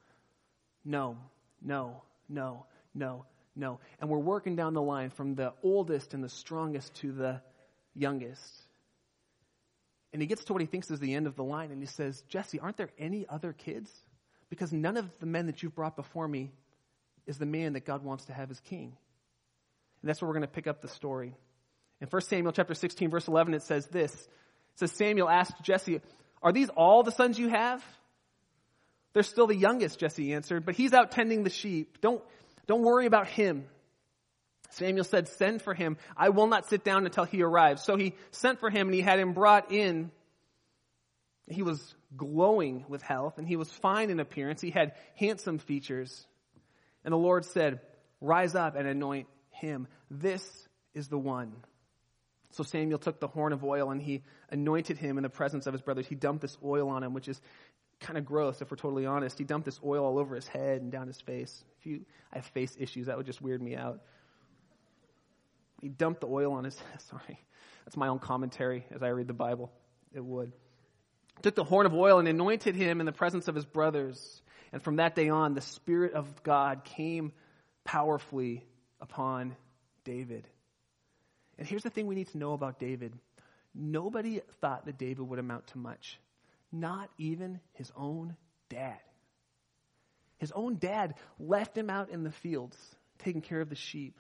no, 0.86 1.18
no, 1.62 2.02
no, 2.30 2.66
no, 2.98 3.26
no. 3.56 3.80
And 4.02 4.10
we're 4.10 4.18
working 4.18 4.56
down 4.56 4.74
the 4.74 4.82
line 4.82 5.12
from 5.12 5.36
the 5.36 5.54
oldest 5.64 6.14
and 6.14 6.24
the 6.24 6.30
strongest 6.30 6.94
to 6.96 7.12
the 7.12 7.42
youngest. 7.94 8.54
And 10.12 10.22
he 10.22 10.28
gets 10.28 10.44
to 10.46 10.54
what 10.54 10.62
he 10.62 10.66
thinks 10.66 10.90
is 10.90 11.00
the 11.00 11.14
end 11.14 11.28
of 11.28 11.36
the 11.36 11.44
line 11.44 11.72
and 11.72 11.82
he 11.82 11.88
says, 11.88 12.24
Jesse, 12.28 12.60
aren't 12.60 12.78
there 12.78 12.90
any 12.98 13.28
other 13.30 13.54
kids? 13.54 13.92
Because 14.50 14.74
none 14.74 14.98
of 14.98 15.08
the 15.20 15.26
men 15.26 15.46
that 15.46 15.62
you've 15.62 15.76
brought 15.76 15.96
before 15.96 16.28
me 16.28 16.52
is 17.28 17.38
the 17.38 17.46
man 17.46 17.74
that 17.74 17.86
God 17.86 18.04
wants 18.04 18.26
to 18.26 18.34
have 18.34 18.50
as 18.50 18.60
king. 18.62 18.96
And 20.02 20.10
that's 20.10 20.22
where 20.22 20.28
we're 20.28 20.36
going 20.36 20.42
to 20.42 20.48
pick 20.48 20.68
up 20.68 20.82
the 20.82 20.88
story. 20.88 21.36
In 22.02 22.08
1 22.08 22.22
Samuel 22.24 22.52
chapter 22.52 22.74
16 22.74 23.12
verse 23.12 23.28
11 23.28 23.54
it 23.54 23.64
says 23.64 23.86
this. 23.88 24.14
It 24.14 24.80
says 24.80 24.92
Samuel 24.92 25.30
asked 25.30 25.62
Jesse, 25.62 26.02
"Are 26.42 26.52
these 26.52 26.70
all 26.70 27.04
the 27.04 27.12
sons 27.12 27.38
you 27.38 27.50
have?" 27.50 27.84
They're 29.14 29.24
still 29.24 29.48
the 29.48 29.56
youngest, 29.56 30.00
Jesse 30.00 30.34
answered, 30.34 30.64
but 30.64 30.76
he's 30.76 30.94
out 30.94 31.12
tending 31.12 31.44
the 31.44 31.50
sheep. 31.50 32.00
Don't 32.02 32.24
don't 32.68 32.82
worry 32.82 33.06
about 33.06 33.28
him. 33.28 33.66
Samuel 34.72 35.06
said, 35.06 35.28
Send 35.28 35.62
for 35.62 35.74
him. 35.74 35.98
I 36.16 36.30
will 36.30 36.48
not 36.48 36.68
sit 36.68 36.84
down 36.84 37.06
until 37.06 37.24
he 37.24 37.42
arrives. 37.42 37.84
So 37.84 37.96
he 37.96 38.16
sent 38.32 38.60
for 38.60 38.70
him 38.70 38.88
and 38.88 38.96
he 38.96 39.02
had 39.02 39.20
him 39.20 39.34
brought 39.34 39.72
in. 39.72 40.12
He 41.50 41.64
was 41.64 41.96
glowing 42.16 42.86
with 42.90 43.02
health 43.02 43.38
and 43.38 43.48
he 43.48 43.56
was 43.56 43.72
fine 43.72 44.10
in 44.10 44.20
appearance. 44.20 44.62
He 44.62 44.72
had 44.72 44.94
handsome 45.16 45.60
features. 45.60 46.28
And 47.06 47.14
the 47.14 47.18
Lord 47.18 47.46
said, 47.46 47.80
Rise 48.20 48.56
up 48.56 48.76
and 48.76 48.88
anoint 48.88 49.28
him. 49.52 49.88
This 50.12 50.44
is 50.94 51.08
the 51.08 51.18
one. 51.18 51.54
So 52.52 52.64
Samuel 52.64 53.00
took 53.00 53.20
the 53.20 53.28
horn 53.28 53.54
of 53.54 53.64
oil 53.64 53.92
and 53.92 54.02
he 54.02 54.24
anointed 54.50 54.98
him 54.98 55.18
in 55.18 55.24
the 55.24 55.30
presence 55.30 55.68
of 55.68 55.74
his 55.74 55.82
brothers. 55.82 56.08
He 56.08 56.16
dumped 56.16 56.42
this 56.42 56.58
oil 56.64 56.90
on 56.90 57.04
him, 57.04 57.14
which 57.14 57.28
is 57.28 57.40
kind 58.00 58.18
of 58.18 58.26
gross 58.26 58.62
if 58.62 58.70
we're 58.70 58.78
totally 58.78 59.06
honest. 59.06 59.38
He 59.38 59.44
dumped 59.44 59.66
this 59.66 59.80
oil 59.84 60.06
all 60.06 60.20
over 60.20 60.36
his 60.36 60.48
head 60.48 60.82
and 60.82 60.92
down 60.92 61.08
his 61.08 61.20
face. 61.22 61.64
If 61.80 61.86
you 61.86 62.06
I 62.32 62.38
have 62.38 62.46
face 62.46 62.76
issues, 62.80 63.08
that 63.08 63.18
would 63.18 63.26
just 63.26 63.42
weird 63.42 63.62
me 63.62 63.76
out. 63.76 64.02
He 65.82 65.90
dumped 65.90 66.22
the 66.22 66.28
oil 66.28 66.54
on 66.54 66.64
his 66.64 66.76
sorry. 67.10 67.40
That's 67.86 67.98
my 67.98 68.08
own 68.08 68.20
commentary 68.20 68.86
as 68.92 69.02
I 69.02 69.10
read 69.10 69.28
the 69.28 69.34
Bible. 69.34 69.72
It 70.14 70.24
would. 70.24 70.52
Took 71.42 71.56
the 71.56 71.64
horn 71.64 71.86
of 71.86 71.94
oil 71.94 72.20
and 72.20 72.28
anointed 72.28 72.76
him 72.76 73.00
in 73.00 73.06
the 73.06 73.12
presence 73.12 73.48
of 73.48 73.56
his 73.56 73.66
brothers. 73.66 74.42
And 74.74 74.82
from 74.82 74.98
that 74.98 75.16
day 75.16 75.30
on, 75.30 75.54
the 75.54 75.62
Spirit 75.62 76.14
of 76.14 76.44
God 76.44 76.84
came 76.84 77.32
powerfully 77.86 78.66
upon 79.00 79.56
David. 80.04 80.48
And 81.58 81.68
here's 81.68 81.84
the 81.84 81.90
thing 81.90 82.08
we 82.08 82.16
need 82.16 82.28
to 82.30 82.38
know 82.38 82.54
about 82.54 82.80
David. 82.80 83.14
Nobody 83.74 84.42
thought 84.60 84.86
that 84.86 84.98
David 84.98 85.22
would 85.22 85.40
amount 85.40 85.68
to 85.68 85.78
much. 85.78 86.20
Not 86.80 87.10
even 87.18 87.60
his 87.74 87.92
own 87.96 88.36
dad. 88.70 89.00
His 90.38 90.52
own 90.52 90.76
dad 90.76 91.16
left 91.40 91.78
him 91.78 91.90
out 91.90 92.10
in 92.10 92.24
the 92.24 92.32
fields, 92.32 92.78
taking 93.20 93.42
care 93.42 93.62
of 93.62 93.70
the 93.70 93.76
sheep, 93.76 94.20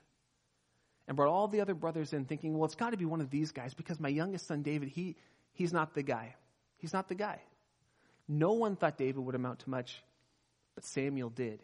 and 1.07 1.15
brought 1.15 1.29
all 1.29 1.47
the 1.47 1.61
other 1.61 1.75
brothers 1.75 2.13
in, 2.13 2.25
thinking, 2.25 2.57
well, 2.57 2.65
it's 2.65 2.75
got 2.75 2.91
to 2.91 2.97
be 2.97 3.05
one 3.05 3.21
of 3.21 3.29
these 3.29 3.51
guys 3.51 3.73
because 3.73 3.99
my 3.99 4.09
youngest 4.09 4.47
son, 4.47 4.63
David, 4.63 4.89
he, 4.89 5.15
he's 5.53 5.71
not 5.71 5.93
the 5.93 6.03
guy. 6.03 6.35
He's 6.77 6.93
not 6.93 7.07
the 7.07 7.15
guy. 7.15 7.39
No 8.27 8.53
one 8.53 8.75
thought 8.75 8.97
David 8.97 9.23
would 9.23 9.35
amount 9.35 9.59
to 9.59 9.69
much, 9.69 10.01
but 10.75 10.83
Samuel 10.83 11.29
did. 11.29 11.61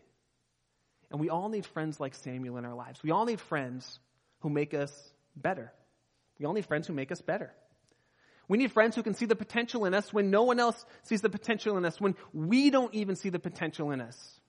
And 1.12 1.20
we 1.20 1.30
all 1.30 1.50
need 1.50 1.66
friends 1.66 2.00
like 2.00 2.16
Samuel 2.16 2.58
in 2.58 2.66
our 2.66 2.74
lives. 2.74 3.02
We 3.04 3.12
all 3.12 3.26
need 3.26 3.40
friends 3.42 4.00
who 4.40 4.50
make 4.50 4.74
us 4.74 4.92
better. 5.36 5.72
We 6.40 6.46
all 6.46 6.54
need 6.54 6.66
friends 6.66 6.88
who 6.88 6.94
make 6.94 7.12
us 7.12 7.22
better. 7.22 7.52
We 8.48 8.58
need 8.58 8.72
friends 8.72 8.96
who 8.96 9.04
can 9.04 9.14
see 9.14 9.26
the 9.26 9.36
potential 9.36 9.86
in 9.86 9.94
us 9.94 10.12
when 10.12 10.30
no 10.30 10.44
one 10.44 10.60
else 10.60 10.86
sees 11.04 11.22
the 11.22 11.30
potential 11.30 11.78
in 11.78 11.86
us, 11.86 12.00
when 12.00 12.16
we 12.34 12.70
don't 12.70 12.94
even 12.94 13.16
see 13.16 13.30
the 13.30 13.40
potential 13.40 13.92
in 13.92 14.02
us. 14.02 14.40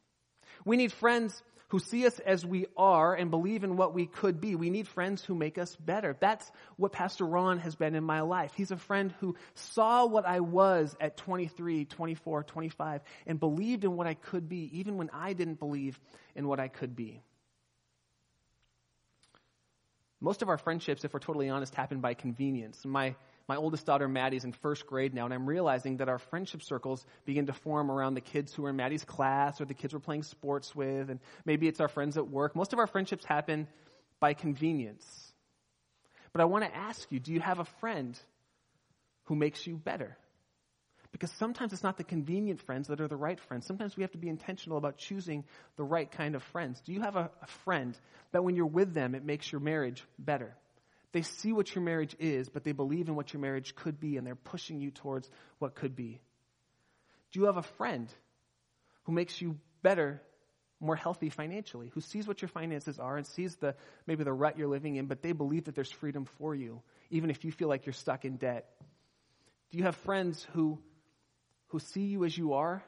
We 0.64 0.77
need 0.77 0.92
friends 0.92 1.42
who 1.69 1.79
see 1.79 2.07
us 2.07 2.19
as 2.21 2.45
we 2.45 2.66
are 2.77 3.14
and 3.14 3.31
believe 3.31 3.64
in 3.64 3.77
what 3.77 3.95
we 3.95 4.07
could 4.07 4.40
be. 4.40 4.55
We 4.55 4.71
need 4.71 4.87
friends 4.87 5.25
who 5.25 5.35
make 5.35 5.59
us 5.59 5.75
better. 5.77 6.16
That's 6.19 6.49
what 6.77 6.92
Pastor 6.92 7.25
Ron 7.25 7.59
has 7.59 7.75
been 7.75 7.95
in 7.95 8.05
my 8.05 8.21
life. 8.21 8.53
He's 8.57 8.71
a 8.71 8.77
friend 8.77 9.12
who 9.21 9.35
saw 9.55 10.07
what 10.07 10.27
I 10.27 10.40
was 10.40 10.95
at 11.01 11.16
23, 11.16 11.85
24, 11.87 12.45
25 12.45 13.01
and 13.27 13.40
believed 13.40 13.85
in 13.85 13.97
what 13.97 14.07
I 14.07 14.14
could 14.14 14.49
be, 14.49 14.79
even 14.79 14.97
when 14.97 15.11
I 15.12 15.33
didn't 15.33 15.59
believe 15.59 15.99
in 16.37 16.47
what 16.47 16.61
I 16.61 16.69
could 16.69 16.95
be. 16.95 17.23
Most 20.21 20.42
of 20.42 20.49
our 20.49 20.59
friendships, 20.59 21.05
if 21.05 21.12
we're 21.12 21.21
totally 21.21 21.49
honest, 21.49 21.75
happen 21.75 22.01
by 22.01 22.14
convenience. 22.14 22.85
My 22.85 23.16
my 23.49 23.57
oldest 23.57 23.85
daughter 23.85 24.09
Maddie's 24.09 24.45
in 24.45 24.53
first 24.53 24.87
grade 24.87 25.13
now, 25.13 25.27
and 25.27 25.35
I'm 25.35 25.47
realizing 25.47 25.99
that 25.99 26.09
our 26.09 26.19
friendship 26.19 26.63
circles 26.63 27.05
begin 27.27 27.47
to 27.47 27.53
form 27.53 27.91
around 27.91 28.15
the 28.15 28.23
kids 28.23 28.55
who 28.55 28.65
are 28.65 28.71
in 28.71 28.77
Maddie's 28.77 29.05
class 29.05 29.61
or 29.61 29.67
the 29.67 29.75
kids 29.75 29.93
we're 29.93 30.01
playing 30.01 30.23
sports 30.23 30.75
with, 30.75 31.11
and 31.11 31.21
maybe 31.45 31.69
it's 31.69 31.81
our 31.81 31.89
friends 31.89 32.17
at 32.17 32.29
work. 32.29 32.57
Most 32.57 32.73
of 32.73 32.79
our 32.79 32.87
friendships 32.87 33.25
happen 33.25 33.69
by 34.19 34.33
convenience. 34.33 35.33
But 36.33 36.41
I 36.41 36.47
want 36.47 36.65
to 36.65 36.75
ask 36.75 37.11
you 37.13 37.21
do 37.21 37.33
you 37.33 37.41
have 37.41 37.59
a 37.59 37.65
friend 37.65 38.19
who 39.25 39.35
makes 39.35 39.67
you 39.67 39.77
better? 39.77 40.17
Because 41.13 41.31
sometimes 41.33 41.73
it's 41.73 41.85
not 41.85 41.97
the 41.97 42.03
convenient 42.03 42.61
friends 42.61 42.89
that 42.89 43.01
are 43.01 43.07
the 43.07 43.17
right 43.17 43.39
friends. 43.39 43.67
Sometimes 43.67 43.97
we 43.97 44.03
have 44.03 44.11
to 44.13 44.19
be 44.19 44.29
intentional 44.29 44.79
about 44.79 44.97
choosing 44.97 45.45
the 45.77 45.85
right 45.85 46.11
kind 46.11 46.35
of 46.35 46.43
friends. 46.43 46.81
Do 46.81 46.93
you 46.93 47.03
have 47.03 47.15
a, 47.15 47.31
a 47.41 47.47
friend 47.47 47.97
that 48.33 48.43
when 48.43 48.57
you're 48.57 48.67
with 48.67 48.95
them, 48.95 49.15
it 49.15 49.25
makes 49.25 49.53
your 49.53 49.61
marriage 49.61 50.03
better? 50.19 50.57
They 51.14 51.22
see 51.22 51.53
what 51.53 51.72
your 51.72 51.85
marriage 51.85 52.16
is, 52.18 52.48
but 52.48 52.64
they 52.64 52.72
believe 52.72 53.07
in 53.07 53.14
what 53.14 53.33
your 53.33 53.40
marriage 53.40 53.77
could 53.77 54.00
be, 54.00 54.16
and 54.16 54.27
they're 54.27 54.35
pushing 54.35 54.81
you 54.81 54.90
towards 54.90 55.31
what 55.61 55.77
could 55.77 55.94
be. 55.94 56.20
Do 57.31 57.38
you 57.38 57.46
have 57.46 57.57
a 57.57 57.62
friend 57.62 58.12
who 59.05 59.12
makes 59.12 59.40
you 59.40 59.57
better, 59.81 60.20
more 60.81 60.96
healthy 60.96 61.31
financially, 61.31 61.92
who 61.94 62.00
sees 62.00 62.27
what 62.27 62.42
your 62.42 62.48
finances 62.48 62.98
are 62.98 63.16
and 63.16 63.24
sees 63.29 63.55
the 63.57 63.77
maybe 64.09 64.24
the 64.24 64.33
rut 64.33 64.59
you're 64.59 64.66
living 64.66 64.96
in, 64.96 65.07
but 65.07 65.22
they 65.22 65.31
believe 65.31 65.66
that 65.66 65.77
there's 65.77 65.92
freedom 65.92 66.24
for 66.38 66.53
you, 66.53 66.83
even 67.11 67.31
if 67.31 67.44
you 67.44 67.53
feel 67.53 67.68
like 67.68 67.87
you're 67.87 67.92
stuck 67.92 68.24
in 68.24 68.37
debt? 68.37 68.68
Do 69.70 69.79
you 69.79 69.85
have 69.85 69.94
friends 69.94 70.44
who 70.53 70.81
who 71.68 71.79
see 71.79 72.07
you 72.07 72.24
as 72.24 72.37
you 72.37 72.55
are, 72.55 72.83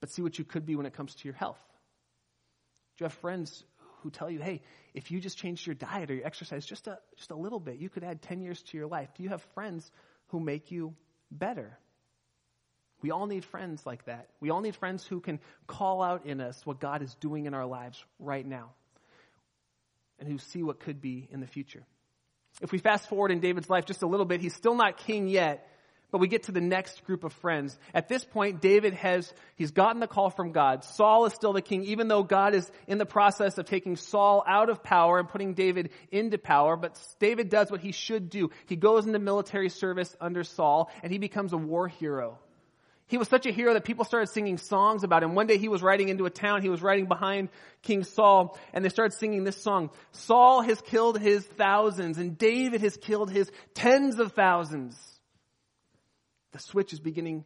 but 0.00 0.10
see 0.10 0.22
what 0.22 0.40
you 0.40 0.44
could 0.44 0.66
be 0.66 0.74
when 0.74 0.86
it 0.86 0.94
comes 0.94 1.14
to 1.14 1.28
your 1.28 1.34
health? 1.34 1.62
Do 2.96 3.04
you 3.04 3.04
have 3.04 3.14
friends 3.14 3.62
who 4.02 4.10
tell 4.10 4.30
you, 4.30 4.40
hey, 4.40 4.60
if 4.94 5.10
you 5.10 5.20
just 5.20 5.38
changed 5.38 5.66
your 5.66 5.74
diet 5.74 6.10
or 6.10 6.14
your 6.14 6.26
exercise 6.26 6.64
just 6.64 6.86
a, 6.86 6.98
just 7.16 7.30
a 7.30 7.36
little 7.36 7.60
bit, 7.60 7.78
you 7.78 7.88
could 7.88 8.04
add 8.04 8.22
10 8.22 8.40
years 8.40 8.62
to 8.62 8.76
your 8.76 8.86
life. 8.86 9.08
Do 9.16 9.22
you 9.22 9.30
have 9.30 9.42
friends 9.54 9.90
who 10.28 10.40
make 10.40 10.70
you 10.70 10.94
better? 11.30 11.78
We 13.02 13.10
all 13.10 13.26
need 13.26 13.44
friends 13.44 13.84
like 13.84 14.04
that. 14.06 14.28
We 14.40 14.50
all 14.50 14.60
need 14.60 14.76
friends 14.76 15.04
who 15.04 15.20
can 15.20 15.40
call 15.66 16.02
out 16.02 16.24
in 16.26 16.40
us 16.40 16.64
what 16.64 16.78
God 16.80 17.02
is 17.02 17.14
doing 17.16 17.46
in 17.46 17.54
our 17.54 17.66
lives 17.66 18.02
right 18.18 18.46
now 18.46 18.70
and 20.18 20.28
who 20.28 20.38
see 20.38 20.62
what 20.62 20.78
could 20.78 21.00
be 21.00 21.28
in 21.30 21.40
the 21.40 21.46
future. 21.46 21.82
If 22.60 22.70
we 22.70 22.78
fast 22.78 23.08
forward 23.08 23.32
in 23.32 23.40
David's 23.40 23.68
life 23.68 23.86
just 23.86 24.02
a 24.02 24.06
little 24.06 24.26
bit, 24.26 24.40
he's 24.40 24.54
still 24.54 24.76
not 24.76 24.98
king 24.98 25.26
yet, 25.26 25.66
but 26.12 26.18
we 26.18 26.28
get 26.28 26.44
to 26.44 26.52
the 26.52 26.60
next 26.60 27.04
group 27.06 27.24
of 27.24 27.32
friends. 27.32 27.76
At 27.94 28.06
this 28.06 28.22
point, 28.22 28.60
David 28.60 28.92
has, 28.92 29.32
he's 29.56 29.70
gotten 29.70 29.98
the 29.98 30.06
call 30.06 30.28
from 30.28 30.52
God. 30.52 30.84
Saul 30.84 31.24
is 31.24 31.32
still 31.32 31.54
the 31.54 31.62
king, 31.62 31.84
even 31.84 32.06
though 32.06 32.22
God 32.22 32.54
is 32.54 32.70
in 32.86 32.98
the 32.98 33.06
process 33.06 33.56
of 33.56 33.64
taking 33.64 33.96
Saul 33.96 34.44
out 34.46 34.68
of 34.68 34.82
power 34.82 35.18
and 35.18 35.26
putting 35.26 35.54
David 35.54 35.88
into 36.10 36.36
power. 36.36 36.76
But 36.76 37.00
David 37.18 37.48
does 37.48 37.70
what 37.70 37.80
he 37.80 37.92
should 37.92 38.28
do. 38.28 38.50
He 38.66 38.76
goes 38.76 39.06
into 39.06 39.18
military 39.18 39.70
service 39.70 40.14
under 40.20 40.44
Saul 40.44 40.90
and 41.02 41.10
he 41.10 41.18
becomes 41.18 41.54
a 41.54 41.56
war 41.56 41.88
hero. 41.88 42.38
He 43.06 43.16
was 43.16 43.28
such 43.28 43.46
a 43.46 43.50
hero 43.50 43.74
that 43.74 43.84
people 43.84 44.04
started 44.04 44.28
singing 44.28 44.58
songs 44.58 45.04
about 45.04 45.22
him. 45.22 45.34
One 45.34 45.46
day 45.46 45.56
he 45.58 45.68
was 45.68 45.82
riding 45.82 46.08
into 46.08 46.26
a 46.26 46.30
town, 46.30 46.62
he 46.62 46.68
was 46.68 46.82
riding 46.82 47.06
behind 47.06 47.48
King 47.82 48.04
Saul, 48.04 48.58
and 48.72 48.84
they 48.84 48.88
started 48.88 49.16
singing 49.16 49.44
this 49.44 49.62
song. 49.62 49.90
Saul 50.12 50.62
has 50.62 50.80
killed 50.80 51.18
his 51.18 51.44
thousands, 51.44 52.16
and 52.16 52.38
David 52.38 52.80
has 52.80 52.96
killed 52.96 53.30
his 53.30 53.50
tens 53.74 54.18
of 54.18 54.32
thousands 54.32 54.96
the 56.52 56.58
switch 56.58 56.92
is 56.92 57.00
beginning 57.00 57.44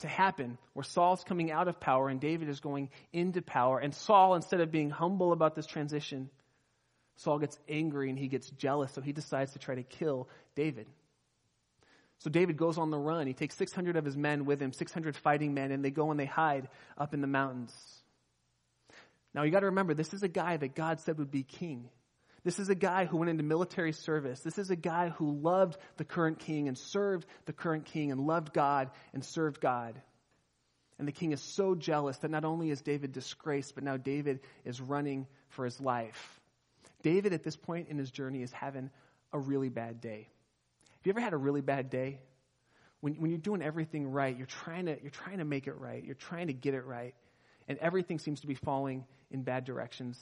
to 0.00 0.08
happen 0.08 0.58
where 0.72 0.84
Saul's 0.84 1.22
coming 1.24 1.50
out 1.50 1.68
of 1.68 1.78
power 1.80 2.08
and 2.08 2.20
David 2.20 2.48
is 2.48 2.60
going 2.60 2.90
into 3.12 3.42
power. 3.42 3.78
And 3.78 3.94
Saul, 3.94 4.34
instead 4.34 4.60
of 4.60 4.70
being 4.70 4.90
humble 4.90 5.32
about 5.32 5.54
this 5.54 5.66
transition, 5.66 6.30
Saul 7.16 7.38
gets 7.38 7.58
angry 7.68 8.10
and 8.10 8.18
he 8.18 8.28
gets 8.28 8.50
jealous, 8.50 8.92
so 8.92 9.00
he 9.00 9.12
decides 9.12 9.52
to 9.52 9.58
try 9.58 9.76
to 9.76 9.82
kill 9.82 10.28
David. 10.56 10.88
So 12.18 12.30
David 12.30 12.56
goes 12.56 12.78
on 12.78 12.90
the 12.90 12.98
run. 12.98 13.26
He 13.26 13.34
takes 13.34 13.56
600 13.56 13.96
of 13.96 14.04
his 14.04 14.16
men 14.16 14.44
with 14.44 14.60
him, 14.60 14.72
600 14.72 15.16
fighting 15.16 15.54
men, 15.54 15.70
and 15.70 15.84
they 15.84 15.90
go 15.90 16.10
and 16.10 16.18
they 16.18 16.26
hide 16.26 16.68
up 16.96 17.14
in 17.14 17.20
the 17.20 17.26
mountains. 17.26 17.72
Now 19.34 19.42
you 19.42 19.50
got 19.50 19.60
to 19.60 19.66
remember, 19.66 19.94
this 19.94 20.14
is 20.14 20.22
a 20.22 20.28
guy 20.28 20.56
that 20.56 20.74
God 20.74 21.00
said 21.00 21.18
would 21.18 21.30
be 21.30 21.42
king. 21.42 21.88
This 22.44 22.58
is 22.58 22.68
a 22.68 22.74
guy 22.74 23.06
who 23.06 23.16
went 23.16 23.30
into 23.30 23.42
military 23.42 23.92
service. 23.92 24.40
This 24.40 24.58
is 24.58 24.70
a 24.70 24.76
guy 24.76 25.08
who 25.08 25.32
loved 25.32 25.78
the 25.96 26.04
current 26.04 26.40
king 26.40 26.68
and 26.68 26.76
served 26.76 27.26
the 27.46 27.54
current 27.54 27.86
king 27.86 28.12
and 28.12 28.26
loved 28.26 28.52
God 28.52 28.90
and 29.14 29.24
served 29.24 29.60
God. 29.60 30.00
And 30.98 31.08
the 31.08 31.12
king 31.12 31.32
is 31.32 31.40
so 31.40 31.74
jealous 31.74 32.18
that 32.18 32.30
not 32.30 32.44
only 32.44 32.70
is 32.70 32.82
David 32.82 33.12
disgraced, 33.12 33.74
but 33.74 33.82
now 33.82 33.96
David 33.96 34.40
is 34.64 34.80
running 34.80 35.26
for 35.48 35.64
his 35.64 35.80
life. 35.80 36.40
David, 37.02 37.32
at 37.32 37.42
this 37.42 37.56
point 37.56 37.88
in 37.88 37.98
his 37.98 38.10
journey, 38.10 38.42
is 38.42 38.52
having 38.52 38.90
a 39.32 39.38
really 39.38 39.70
bad 39.70 40.00
day. 40.00 40.28
Have 40.92 41.06
you 41.06 41.10
ever 41.10 41.20
had 41.20 41.32
a 41.32 41.38
really 41.38 41.62
bad 41.62 41.90
day? 41.90 42.20
When, 43.00 43.14
when 43.14 43.30
you're 43.30 43.38
doing 43.38 43.62
everything 43.62 44.06
right, 44.06 44.36
you're 44.36 44.46
trying, 44.46 44.86
to, 44.86 44.96
you're 45.00 45.10
trying 45.10 45.38
to 45.38 45.44
make 45.44 45.66
it 45.66 45.78
right, 45.78 46.04
you're 46.04 46.14
trying 46.14 46.46
to 46.46 46.52
get 46.52 46.74
it 46.74 46.84
right, 46.84 47.14
and 47.68 47.78
everything 47.78 48.18
seems 48.18 48.40
to 48.40 48.46
be 48.46 48.54
falling 48.54 49.04
in 49.30 49.42
bad 49.42 49.64
directions. 49.64 50.18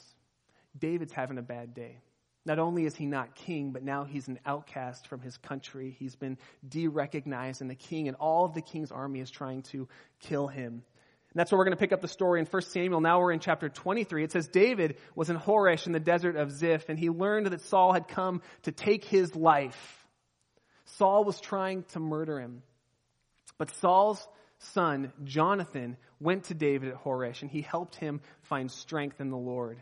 David's 0.78 1.12
having 1.12 1.38
a 1.38 1.42
bad 1.42 1.74
day. 1.74 1.98
Not 2.44 2.58
only 2.58 2.86
is 2.86 2.96
he 2.96 3.06
not 3.06 3.36
king, 3.36 3.70
but 3.70 3.84
now 3.84 4.04
he's 4.04 4.26
an 4.26 4.40
outcast 4.44 5.06
from 5.06 5.20
his 5.20 5.36
country. 5.36 5.94
He's 5.98 6.16
been 6.16 6.38
de 6.68 6.88
recognized, 6.88 7.60
and 7.60 7.70
the 7.70 7.76
king 7.76 8.08
and 8.08 8.16
all 8.16 8.44
of 8.44 8.54
the 8.54 8.62
king's 8.62 8.90
army 8.90 9.20
is 9.20 9.30
trying 9.30 9.62
to 9.64 9.88
kill 10.20 10.48
him. 10.48 10.82
And 11.32 11.40
that's 11.40 11.50
where 11.50 11.58
we're 11.58 11.64
going 11.64 11.76
to 11.76 11.80
pick 11.80 11.92
up 11.92 12.02
the 12.02 12.08
story 12.08 12.40
in 12.40 12.46
1 12.46 12.62
Samuel. 12.62 13.00
Now 13.00 13.20
we're 13.20 13.32
in 13.32 13.38
chapter 13.38 13.68
23. 13.68 14.24
It 14.24 14.32
says 14.32 14.48
David 14.48 14.96
was 15.14 15.30
in 15.30 15.38
Horesh 15.38 15.86
in 15.86 15.92
the 15.92 16.00
desert 16.00 16.36
of 16.36 16.50
Ziph, 16.50 16.88
and 16.88 16.98
he 16.98 17.08
learned 17.08 17.46
that 17.46 17.62
Saul 17.62 17.92
had 17.92 18.08
come 18.08 18.42
to 18.64 18.72
take 18.72 19.04
his 19.04 19.34
life. 19.34 20.06
Saul 20.84 21.24
was 21.24 21.40
trying 21.40 21.84
to 21.92 22.00
murder 22.00 22.38
him. 22.38 22.62
But 23.56 23.74
Saul's 23.76 24.26
son, 24.58 25.12
Jonathan, 25.24 25.96
went 26.20 26.44
to 26.44 26.54
David 26.54 26.90
at 26.90 27.02
Horesh, 27.02 27.42
and 27.42 27.50
he 27.50 27.62
helped 27.62 27.94
him 27.94 28.20
find 28.42 28.70
strength 28.70 29.20
in 29.20 29.30
the 29.30 29.36
Lord. 29.36 29.78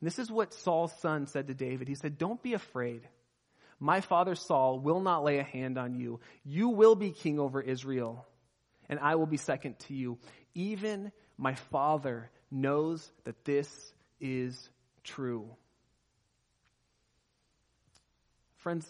And 0.00 0.06
this 0.06 0.18
is 0.18 0.30
what 0.30 0.54
Saul's 0.54 0.92
son 1.00 1.26
said 1.26 1.48
to 1.48 1.54
David. 1.54 1.88
He 1.88 1.94
said, 1.94 2.18
Don't 2.18 2.42
be 2.42 2.54
afraid. 2.54 3.02
My 3.80 4.00
father 4.00 4.34
Saul 4.34 4.78
will 4.78 5.00
not 5.00 5.24
lay 5.24 5.38
a 5.38 5.42
hand 5.42 5.78
on 5.78 5.94
you. 5.94 6.20
You 6.44 6.68
will 6.70 6.94
be 6.94 7.10
king 7.10 7.38
over 7.38 7.60
Israel, 7.60 8.26
and 8.88 8.98
I 9.00 9.16
will 9.16 9.26
be 9.26 9.36
second 9.36 9.78
to 9.80 9.94
you. 9.94 10.18
Even 10.54 11.12
my 11.36 11.54
father 11.54 12.30
knows 12.50 13.10
that 13.24 13.44
this 13.44 13.68
is 14.20 14.70
true. 15.02 15.48
Friends, 18.56 18.88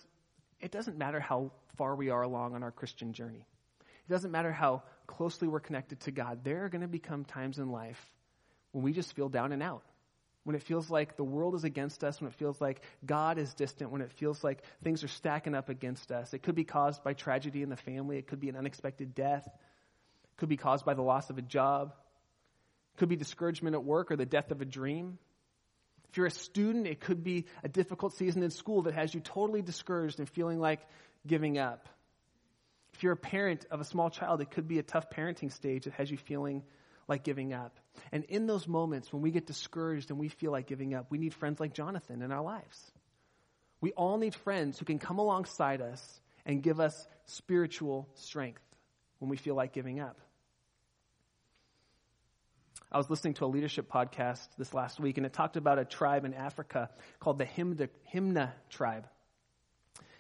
it 0.61 0.71
doesn't 0.71 0.99
matter 0.99 1.19
how 1.19 1.51
far 1.77 1.97
we 1.97 2.11
are 2.11 2.23
along 2.23 2.55
on 2.55 2.63
our 2.63 2.71
Christian 2.71 3.13
journey. 3.13 3.47
It 3.81 4.13
doesn't 4.13 4.31
matter 4.31 4.53
how 4.53 4.83
closely 5.07 5.49
we're 5.49 5.61
connected 5.61 6.01
to 6.01 6.11
God. 6.11 6.45
There 6.45 6.65
are 6.65 6.69
going 6.69 6.83
to 6.83 6.89
become 6.89 7.25
times 7.25 7.59
in 7.59 7.71
life 7.71 8.01
when 8.73 8.85
we 8.85 8.93
just 8.93 9.15
feel 9.15 9.29
down 9.29 9.53
and 9.53 9.63
out 9.63 9.83
when 10.45 10.55
it 10.55 10.63
feels 10.63 10.91
like 10.91 11.17
the 11.17 11.25
world 11.25 11.55
is 11.55 11.65
against 11.65 12.05
us, 12.05 12.21
when 12.21 12.29
it 12.29 12.35
feels 12.35 12.61
like 12.61 12.83
God 13.05 13.39
is 13.39 13.53
distant, 13.55 13.91
when 13.91 14.03
it 14.03 14.13
feels 14.13 14.45
like 14.45 14.63
things 14.83 15.03
are 15.03 15.09
stacking 15.09 15.55
up 15.55 15.71
against 15.71 16.13
us. 16.13 16.33
It 16.35 16.43
could 16.43 16.55
be 16.55 16.65
caused 16.65 17.03
by 17.03 17.15
tragedy 17.15 17.63
in 17.63 17.71
the 17.71 17.77
family, 17.77 18.19
it 18.19 18.27
could 18.27 18.41
be 18.41 18.51
an 18.51 18.57
unexpected 18.57 19.15
death, 19.15 19.47
it 19.47 20.37
could 20.37 20.51
be 20.51 20.59
caused 20.59 20.85
by 20.85 20.95
the 20.95 21.03
loss 21.03 21.31
of 21.31 21.39
a 21.39 21.43
job, 21.43 21.95
it 22.95 22.99
could 22.99 23.09
be 23.09 23.17
discouragement 23.17 23.75
at 23.75 23.83
work 23.83 24.11
or 24.11 24.17
the 24.17 24.27
death 24.27 24.51
of 24.51 24.61
a 24.61 24.67
dream. 24.67 25.19
If 26.11 26.19
you're 26.19 26.27
a 26.27 26.31
student, 26.31 26.87
it 26.87 27.01
could 27.01 27.25
be 27.25 27.47
a 27.65 27.69
difficult 27.69 28.15
season 28.15 28.45
in 28.45 28.51
school 28.51 28.83
that 28.83 28.95
has 28.95 29.13
you 29.13 29.21
totally 29.21 29.63
discouraged 29.63 30.21
and 30.21 30.29
feeling 30.29 30.61
like 30.61 30.81
giving 31.27 31.59
up. 31.59 31.89
If 32.93 33.03
you're 33.03 33.15
a 33.15 33.17
parent 33.17 33.67
of 33.71 33.81
a 33.81 33.85
small 33.85 34.11
child, 34.11 34.41
it 34.41 34.51
could 34.53 34.69
be 34.69 34.79
a 34.79 34.85
tough 34.85 35.11
parenting 35.11 35.51
stage 35.51 35.85
that 35.85 35.95
has 35.95 36.09
you 36.09 36.17
feeling 36.17 36.63
like 37.09 37.25
giving 37.25 37.53
up. 37.53 37.81
And 38.13 38.25
in 38.25 38.47
those 38.47 38.67
moments 38.67 39.13
when 39.13 39.23
we 39.23 39.31
get 39.31 39.47
discouraged 39.47 40.11
and 40.11 40.19
we 40.19 40.29
feel 40.29 40.53
like 40.53 40.67
giving 40.67 40.95
up, 40.95 41.07
we 41.11 41.19
need 41.19 41.35
friends 41.35 41.61
like 41.61 41.73
Jonathan 41.75 42.23
in 42.23 42.33
our 42.33 42.43
lives. 42.43 42.93
We 43.81 43.93
all 43.93 44.19
need 44.19 44.35
friends 44.35 44.79
who 44.79 44.85
can 44.85 44.99
come 44.99 45.19
alongside 45.19 45.81
us 45.81 46.21
and 46.47 46.63
give 46.63 46.81
us 46.81 47.07
spiritual 47.27 48.09
strength 48.15 48.63
when 49.19 49.29
we 49.29 49.37
feel 49.37 49.55
like 49.55 49.73
giving 49.73 50.01
up. 50.01 50.19
I 52.91 52.99
was 52.99 53.11
listening 53.11 53.35
to 53.35 53.45
a 53.45 53.47
leadership 53.47 53.91
podcast 53.91 54.47
this 54.57 54.73
last 54.73 55.01
week, 55.01 55.17
and 55.17 55.27
it 55.27 55.33
talked 55.33 55.57
about 55.57 55.81
a 55.81 55.85
tribe 55.85 56.25
in 56.25 56.33
Africa 56.33 56.91
called 57.19 57.39
the 57.39 57.45
Himba, 57.45 57.89
Himba 58.15 58.53
tribe. 58.71 59.09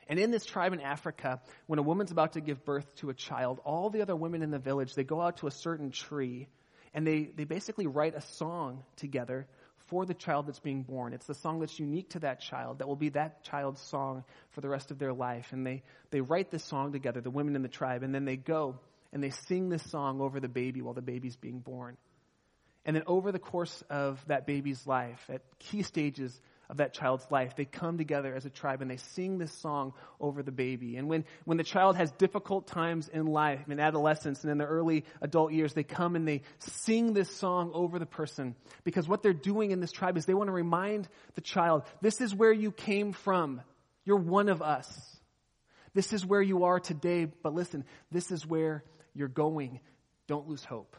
And 0.08 0.18
in 0.18 0.30
this 0.30 0.44
tribe 0.44 0.72
in 0.72 0.80
Africa, 0.80 1.40
when 1.66 1.78
a 1.78 1.82
woman's 1.82 2.10
about 2.10 2.32
to 2.32 2.40
give 2.40 2.64
birth 2.64 2.92
to 2.96 3.10
a 3.10 3.14
child, 3.14 3.60
all 3.64 3.90
the 3.90 4.02
other 4.02 4.16
women 4.16 4.42
in 4.42 4.50
the 4.50 4.58
village, 4.58 4.94
they 4.94 5.04
go 5.04 5.20
out 5.20 5.38
to 5.38 5.46
a 5.46 5.50
certain 5.50 5.90
tree 5.90 6.48
and 6.94 7.06
they, 7.06 7.30
they 7.36 7.44
basically 7.44 7.86
write 7.86 8.14
a 8.14 8.20
song 8.20 8.84
together 8.96 9.46
for 9.88 10.06
the 10.06 10.14
child 10.14 10.46
that's 10.46 10.60
being 10.60 10.82
born. 10.82 11.12
It's 11.12 11.26
the 11.26 11.34
song 11.34 11.60
that's 11.60 11.78
unique 11.78 12.10
to 12.10 12.20
that 12.20 12.40
child, 12.40 12.78
that 12.78 12.88
will 12.88 12.96
be 12.96 13.10
that 13.10 13.42
child's 13.44 13.80
song 13.82 14.24
for 14.50 14.60
the 14.60 14.68
rest 14.68 14.90
of 14.90 14.98
their 14.98 15.12
life. 15.12 15.48
And 15.52 15.66
they, 15.66 15.82
they 16.10 16.20
write 16.20 16.50
this 16.50 16.64
song 16.64 16.92
together, 16.92 17.20
the 17.20 17.30
women 17.30 17.56
in 17.56 17.62
the 17.62 17.68
tribe, 17.68 18.02
and 18.02 18.14
then 18.14 18.24
they 18.24 18.36
go 18.36 18.78
and 19.12 19.22
they 19.22 19.30
sing 19.30 19.68
this 19.68 19.82
song 19.90 20.20
over 20.20 20.40
the 20.40 20.48
baby 20.48 20.82
while 20.82 20.94
the 20.94 21.02
baby's 21.02 21.36
being 21.36 21.58
born. 21.60 21.96
And 22.84 22.96
then 22.96 23.04
over 23.06 23.32
the 23.32 23.38
course 23.38 23.82
of 23.88 24.22
that 24.26 24.46
baby's 24.46 24.86
life, 24.86 25.20
at 25.28 25.42
key 25.58 25.82
stages 25.82 26.38
of 26.68 26.78
that 26.78 26.94
child's 26.94 27.26
life. 27.30 27.56
They 27.56 27.64
come 27.64 27.98
together 27.98 28.34
as 28.34 28.44
a 28.44 28.50
tribe 28.50 28.82
and 28.82 28.90
they 28.90 28.96
sing 28.96 29.38
this 29.38 29.52
song 29.52 29.92
over 30.20 30.42
the 30.42 30.52
baby. 30.52 30.96
And 30.96 31.08
when, 31.08 31.24
when 31.44 31.58
the 31.58 31.64
child 31.64 31.96
has 31.96 32.10
difficult 32.12 32.66
times 32.66 33.08
in 33.08 33.26
life, 33.26 33.60
in 33.68 33.80
adolescence 33.80 34.42
and 34.42 34.50
in 34.50 34.58
the 34.58 34.64
early 34.64 35.04
adult 35.20 35.52
years, 35.52 35.74
they 35.74 35.82
come 35.82 36.16
and 36.16 36.26
they 36.26 36.42
sing 36.58 37.12
this 37.12 37.34
song 37.36 37.70
over 37.74 37.98
the 37.98 38.06
person. 38.06 38.54
Because 38.84 39.08
what 39.08 39.22
they're 39.22 39.32
doing 39.32 39.70
in 39.70 39.80
this 39.80 39.92
tribe 39.92 40.16
is 40.16 40.24
they 40.26 40.34
want 40.34 40.48
to 40.48 40.52
remind 40.52 41.08
the 41.34 41.40
child, 41.40 41.82
this 42.00 42.20
is 42.20 42.34
where 42.34 42.52
you 42.52 42.72
came 42.72 43.12
from. 43.12 43.60
You're 44.04 44.16
one 44.16 44.48
of 44.48 44.62
us. 44.62 44.88
This 45.94 46.12
is 46.12 46.26
where 46.26 46.42
you 46.42 46.64
are 46.64 46.80
today, 46.80 47.26
but 47.42 47.54
listen, 47.54 47.84
this 48.10 48.30
is 48.32 48.44
where 48.44 48.82
you're 49.14 49.28
going. 49.28 49.80
Don't 50.26 50.48
lose 50.48 50.64
hope. 50.64 50.96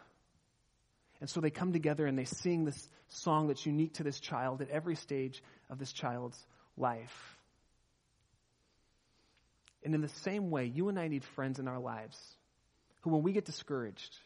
And 1.21 1.30
so 1.30 1.39
they 1.39 1.49
come 1.49 1.73
together 1.73 2.06
and 2.06 2.17
they 2.17 2.25
sing 2.25 2.65
this 2.65 2.89
song 3.08 3.47
that's 3.47 3.65
unique 3.65 3.93
to 3.95 4.04
this 4.04 4.19
child 4.19 4.62
at 4.62 4.69
every 4.69 4.95
stage 4.95 5.41
of 5.69 5.80
this 5.80 5.91
child's 5.91 6.38
life. 6.78 7.38
And 9.84 9.93
in 9.93 10.01
the 10.01 10.10
same 10.10 10.49
way, 10.49 10.65
you 10.65 10.89
and 10.89 10.99
I 10.99 11.08
need 11.08 11.23
friends 11.23 11.60
in 11.60 11.67
our 11.67 11.80
lives 11.80 12.17
who, 13.01 13.12
when 13.12 13.23
we 13.23 13.34
get 13.34 13.45
discouraged, 13.45 14.17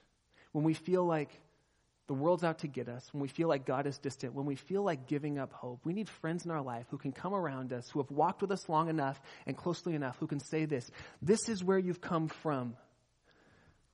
when 0.54 0.64
we 0.64 0.74
feel 0.74 1.06
like 1.06 1.30
the 2.08 2.14
world's 2.16 2.44
out 2.44 2.60
to 2.60 2.68
get 2.68 2.90
us, 2.90 3.08
when 3.14 3.22
we 3.22 3.28
feel 3.28 3.48
like 3.48 3.66
God 3.66 3.86
is 3.86 3.98
distant, 4.00 4.34
when 4.34 4.48
we 4.48 4.56
feel 4.56 4.82
like 4.82 5.06
giving 5.06 5.38
up 5.38 5.54
hope, 5.54 5.86
we 5.86 5.94
need 5.94 6.10
friends 6.10 6.44
in 6.44 6.50
our 6.50 6.62
life 6.62 6.88
who 6.90 6.98
can 6.98 7.12
come 7.12 7.36
around 7.36 7.72
us, 7.72 7.88
who 7.90 8.00
have 8.02 8.10
walked 8.10 8.42
with 8.42 8.52
us 8.52 8.68
long 8.68 8.90
enough 8.90 9.22
and 9.46 9.56
closely 9.56 9.94
enough, 9.94 10.18
who 10.20 10.26
can 10.26 10.40
say 10.40 10.66
this 10.66 10.90
This 11.22 11.50
is 11.50 11.64
where 11.64 11.78
you've 11.78 12.02
come 12.02 12.30
from. 12.30 12.76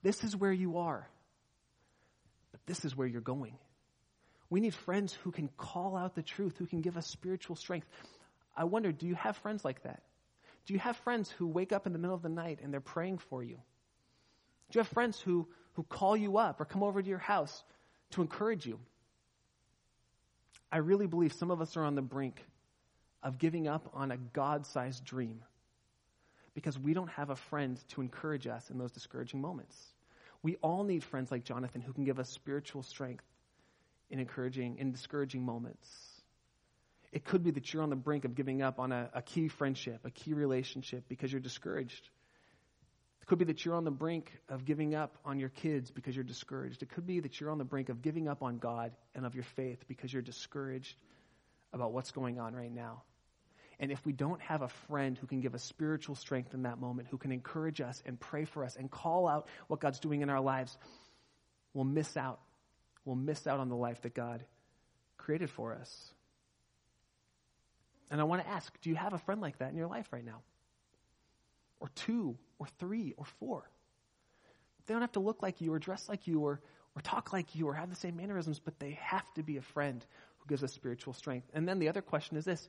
This 0.02 0.24
is 0.24 0.34
where 0.36 0.52
you 0.52 0.78
are. 0.78 1.06
This 2.66 2.84
is 2.84 2.96
where 2.96 3.06
you're 3.06 3.20
going. 3.20 3.56
We 4.50 4.60
need 4.60 4.74
friends 4.74 5.12
who 5.12 5.32
can 5.32 5.48
call 5.56 5.96
out 5.96 6.14
the 6.14 6.22
truth, 6.22 6.56
who 6.58 6.66
can 6.66 6.80
give 6.80 6.96
us 6.96 7.06
spiritual 7.06 7.56
strength. 7.56 7.88
I 8.56 8.64
wonder, 8.64 8.92
do 8.92 9.06
you 9.06 9.14
have 9.14 9.36
friends 9.38 9.64
like 9.64 9.82
that? 9.82 10.02
Do 10.66 10.72
you 10.72 10.80
have 10.80 10.96
friends 10.98 11.30
who 11.30 11.46
wake 11.46 11.72
up 11.72 11.86
in 11.86 11.92
the 11.92 11.98
middle 11.98 12.14
of 12.14 12.22
the 12.22 12.28
night 12.28 12.60
and 12.62 12.72
they're 12.72 12.80
praying 12.80 13.18
for 13.18 13.42
you? 13.42 13.56
Do 14.70 14.78
you 14.78 14.80
have 14.80 14.88
friends 14.88 15.20
who, 15.20 15.48
who 15.74 15.84
call 15.84 16.16
you 16.16 16.38
up 16.38 16.60
or 16.60 16.64
come 16.64 16.82
over 16.82 17.00
to 17.00 17.08
your 17.08 17.18
house 17.18 17.64
to 18.10 18.22
encourage 18.22 18.66
you? 18.66 18.78
I 20.70 20.78
really 20.78 21.06
believe 21.06 21.32
some 21.32 21.50
of 21.50 21.60
us 21.60 21.76
are 21.76 21.84
on 21.84 21.94
the 21.94 22.02
brink 22.02 22.44
of 23.22 23.38
giving 23.38 23.68
up 23.68 23.90
on 23.94 24.10
a 24.10 24.16
God 24.16 24.66
sized 24.66 25.04
dream 25.04 25.42
because 26.54 26.78
we 26.78 26.94
don't 26.94 27.10
have 27.10 27.30
a 27.30 27.36
friend 27.36 27.78
to 27.90 28.00
encourage 28.00 28.46
us 28.46 28.70
in 28.70 28.78
those 28.78 28.90
discouraging 28.90 29.40
moments. 29.40 29.76
We 30.42 30.56
all 30.56 30.84
need 30.84 31.04
friends 31.04 31.30
like 31.30 31.44
Jonathan 31.44 31.80
who 31.80 31.92
can 31.92 32.04
give 32.04 32.18
us 32.18 32.28
spiritual 32.30 32.82
strength 32.82 33.24
in 34.10 34.18
encouraging, 34.18 34.78
in 34.78 34.92
discouraging 34.92 35.42
moments. 35.42 35.88
It 37.12 37.24
could 37.24 37.42
be 37.42 37.50
that 37.52 37.72
you're 37.72 37.82
on 37.82 37.90
the 37.90 37.96
brink 37.96 38.24
of 38.24 38.34
giving 38.34 38.62
up 38.62 38.78
on 38.78 38.92
a, 38.92 39.10
a 39.14 39.22
key 39.22 39.48
friendship, 39.48 40.00
a 40.04 40.10
key 40.10 40.34
relationship 40.34 41.04
because 41.08 41.32
you're 41.32 41.40
discouraged. 41.40 42.10
It 43.22 43.26
could 43.26 43.38
be 43.38 43.46
that 43.46 43.64
you're 43.64 43.74
on 43.74 43.84
the 43.84 43.90
brink 43.90 44.30
of 44.48 44.64
giving 44.64 44.94
up 44.94 45.16
on 45.24 45.38
your 45.38 45.48
kids 45.48 45.90
because 45.90 46.14
you're 46.14 46.24
discouraged. 46.24 46.82
It 46.82 46.90
could 46.90 47.06
be 47.06 47.20
that 47.20 47.40
you're 47.40 47.50
on 47.50 47.58
the 47.58 47.64
brink 47.64 47.88
of 47.88 48.02
giving 48.02 48.28
up 48.28 48.42
on 48.42 48.58
God 48.58 48.92
and 49.14 49.24
of 49.26 49.34
your 49.34 49.44
faith 49.44 49.84
because 49.88 50.12
you're 50.12 50.22
discouraged 50.22 50.96
about 51.72 51.92
what's 51.92 52.10
going 52.10 52.38
on 52.38 52.54
right 52.54 52.72
now. 52.72 53.02
And 53.78 53.92
if 53.92 54.04
we 54.06 54.12
don't 54.12 54.40
have 54.40 54.62
a 54.62 54.68
friend 54.68 55.18
who 55.18 55.26
can 55.26 55.40
give 55.40 55.54
us 55.54 55.62
spiritual 55.62 56.14
strength 56.14 56.54
in 56.54 56.62
that 56.62 56.80
moment, 56.80 57.08
who 57.10 57.18
can 57.18 57.30
encourage 57.30 57.80
us 57.80 58.02
and 58.06 58.18
pray 58.18 58.44
for 58.44 58.64
us 58.64 58.76
and 58.76 58.90
call 58.90 59.28
out 59.28 59.48
what 59.66 59.80
God's 59.80 60.00
doing 60.00 60.22
in 60.22 60.30
our 60.30 60.40
lives, 60.40 60.76
we'll 61.74 61.84
miss 61.84 62.16
out 62.16 62.40
we'll 63.06 63.16
miss 63.16 63.46
out 63.46 63.60
on 63.60 63.70
the 63.70 63.76
life 63.76 64.02
that 64.02 64.12
God 64.12 64.44
created 65.16 65.48
for 65.48 65.72
us. 65.72 66.12
And 68.10 68.20
I 68.20 68.24
want 68.24 68.42
to 68.42 68.48
ask 68.48 68.70
do 68.82 68.90
you 68.90 68.96
have 68.96 69.14
a 69.14 69.18
friend 69.18 69.40
like 69.40 69.58
that 69.58 69.70
in 69.70 69.76
your 69.76 69.86
life 69.86 70.12
right 70.12 70.24
now? 70.24 70.42
Or 71.80 71.88
two, 71.94 72.36
or 72.58 72.66
three, 72.78 73.14
or 73.16 73.24
four? 73.24 73.70
They 74.86 74.94
don't 74.94 75.00
have 75.00 75.12
to 75.12 75.20
look 75.20 75.42
like 75.42 75.60
you, 75.60 75.72
or 75.72 75.78
dress 75.78 76.08
like 76.08 76.26
you, 76.26 76.40
or, 76.40 76.60
or 76.94 77.02
talk 77.02 77.32
like 77.32 77.54
you, 77.54 77.68
or 77.68 77.74
have 77.74 77.90
the 77.90 77.96
same 77.96 78.16
mannerisms, 78.16 78.60
but 78.60 78.78
they 78.78 78.98
have 79.02 79.24
to 79.34 79.42
be 79.42 79.56
a 79.56 79.62
friend 79.62 80.04
who 80.38 80.48
gives 80.48 80.62
us 80.62 80.72
spiritual 80.72 81.12
strength. 81.12 81.48
And 81.52 81.68
then 81.68 81.78
the 81.78 81.88
other 81.88 82.02
question 82.02 82.36
is 82.36 82.44
this 82.44 82.68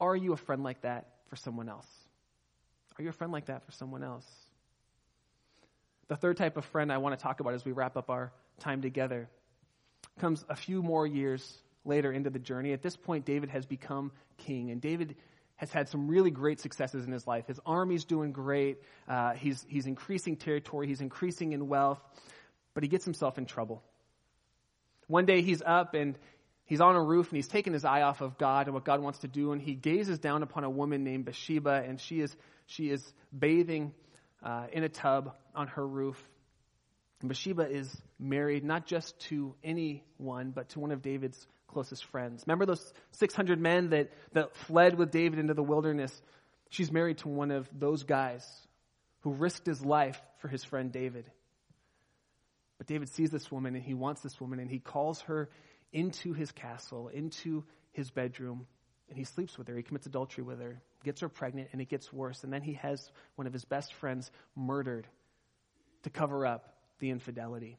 Are 0.00 0.16
you 0.16 0.32
a 0.32 0.36
friend 0.36 0.62
like 0.62 0.82
that 0.82 1.06
for 1.28 1.36
someone 1.36 1.68
else? 1.68 1.86
Are 2.98 3.02
you 3.02 3.10
a 3.10 3.12
friend 3.12 3.32
like 3.32 3.46
that 3.46 3.64
for 3.64 3.72
someone 3.72 4.02
else? 4.02 4.26
The 6.08 6.16
third 6.16 6.36
type 6.36 6.56
of 6.56 6.64
friend 6.66 6.92
I 6.92 6.98
want 6.98 7.18
to 7.18 7.22
talk 7.22 7.40
about 7.40 7.54
as 7.54 7.64
we 7.64 7.72
wrap 7.72 7.96
up 7.96 8.10
our 8.10 8.32
time 8.60 8.80
together 8.80 9.28
comes 10.18 10.44
a 10.48 10.56
few 10.56 10.82
more 10.82 11.06
years 11.06 11.58
later 11.84 12.12
into 12.12 12.30
the 12.30 12.38
journey. 12.38 12.72
At 12.72 12.82
this 12.82 12.96
point, 12.96 13.24
David 13.24 13.50
has 13.50 13.66
become 13.66 14.12
king, 14.38 14.70
and 14.70 14.80
David 14.80 15.16
has 15.56 15.70
had 15.72 15.88
some 15.88 16.08
really 16.08 16.30
great 16.30 16.60
successes 16.60 17.06
in 17.06 17.12
his 17.12 17.26
life. 17.26 17.46
His 17.46 17.60
army's 17.66 18.04
doing 18.04 18.32
great. 18.32 18.78
Uh, 19.08 19.32
he's, 19.32 19.64
he's 19.68 19.86
increasing 19.86 20.36
territory. 20.36 20.86
He's 20.86 21.00
increasing 21.00 21.52
in 21.52 21.68
wealth, 21.68 22.00
but 22.74 22.82
he 22.82 22.88
gets 22.88 23.04
himself 23.04 23.38
in 23.38 23.46
trouble. 23.46 23.82
One 25.06 25.24
day 25.24 25.42
he's 25.42 25.62
up 25.64 25.94
and 25.94 26.18
he's 26.66 26.80
on 26.80 26.94
a 26.94 27.02
roof 27.02 27.28
and 27.28 27.36
he's 27.36 27.48
taken 27.48 27.72
his 27.72 27.84
eye 27.84 28.02
off 28.02 28.20
of 28.20 28.36
God 28.36 28.66
and 28.66 28.74
what 28.74 28.84
God 28.84 29.00
wants 29.00 29.20
to 29.20 29.28
do, 29.28 29.52
and 29.52 29.62
he 29.62 29.74
gazes 29.74 30.18
down 30.18 30.42
upon 30.42 30.64
a 30.64 30.70
woman 30.70 31.02
named 31.02 31.24
Bathsheba, 31.24 31.82
and 31.86 32.00
she 32.00 32.20
is, 32.20 32.36
she 32.66 32.90
is 32.90 33.02
bathing 33.36 33.92
uh, 34.42 34.66
in 34.72 34.84
a 34.84 34.88
tub 34.88 35.34
on 35.54 35.68
her 35.68 35.86
roof. 35.86 36.22
And 37.20 37.28
Bathsheba 37.28 37.70
is 37.70 37.96
married 38.18 38.62
not 38.62 38.86
just 38.86 39.18
to 39.28 39.54
anyone, 39.64 40.50
but 40.50 40.68
to 40.70 40.80
one 40.80 40.92
of 40.92 41.00
David's 41.00 41.46
closest 41.68 42.04
friends. 42.06 42.44
Remember 42.46 42.66
those 42.66 42.92
600 43.12 43.60
men 43.60 43.90
that, 43.90 44.10
that 44.32 44.54
fled 44.56 44.98
with 44.98 45.10
David 45.10 45.38
into 45.38 45.54
the 45.54 45.62
wilderness? 45.62 46.12
She's 46.68 46.92
married 46.92 47.18
to 47.18 47.28
one 47.28 47.50
of 47.50 47.68
those 47.72 48.02
guys 48.02 48.44
who 49.20 49.32
risked 49.32 49.66
his 49.66 49.84
life 49.84 50.20
for 50.38 50.48
his 50.48 50.62
friend 50.64 50.92
David. 50.92 51.24
But 52.78 52.86
David 52.86 53.08
sees 53.08 53.30
this 53.30 53.50
woman 53.50 53.74
and 53.74 53.82
he 53.82 53.94
wants 53.94 54.20
this 54.20 54.38
woman 54.40 54.60
and 54.60 54.70
he 54.70 54.78
calls 54.78 55.22
her 55.22 55.48
into 55.92 56.32
his 56.32 56.52
castle, 56.52 57.08
into 57.08 57.64
his 57.92 58.10
bedroom, 58.10 58.66
and 59.08 59.18
he 59.18 59.24
sleeps 59.24 59.56
with 59.56 59.68
her. 59.68 59.76
He 59.76 59.82
commits 59.82 60.06
adultery 60.06 60.44
with 60.44 60.60
her, 60.60 60.80
gets 61.04 61.20
her 61.20 61.28
pregnant, 61.28 61.68
and 61.72 61.80
it 61.80 61.88
gets 61.88 62.12
worse. 62.12 62.44
And 62.44 62.52
then 62.52 62.62
he 62.62 62.74
has 62.74 63.10
one 63.36 63.46
of 63.46 63.52
his 63.52 63.64
best 63.64 63.94
friends 63.94 64.30
murdered 64.54 65.06
to 66.02 66.10
cover 66.10 66.46
up 66.46 66.74
the 66.98 67.10
infidelity. 67.10 67.78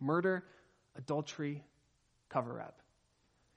Murder, 0.00 0.44
adultery, 0.96 1.62
cover 2.28 2.60
up. 2.60 2.80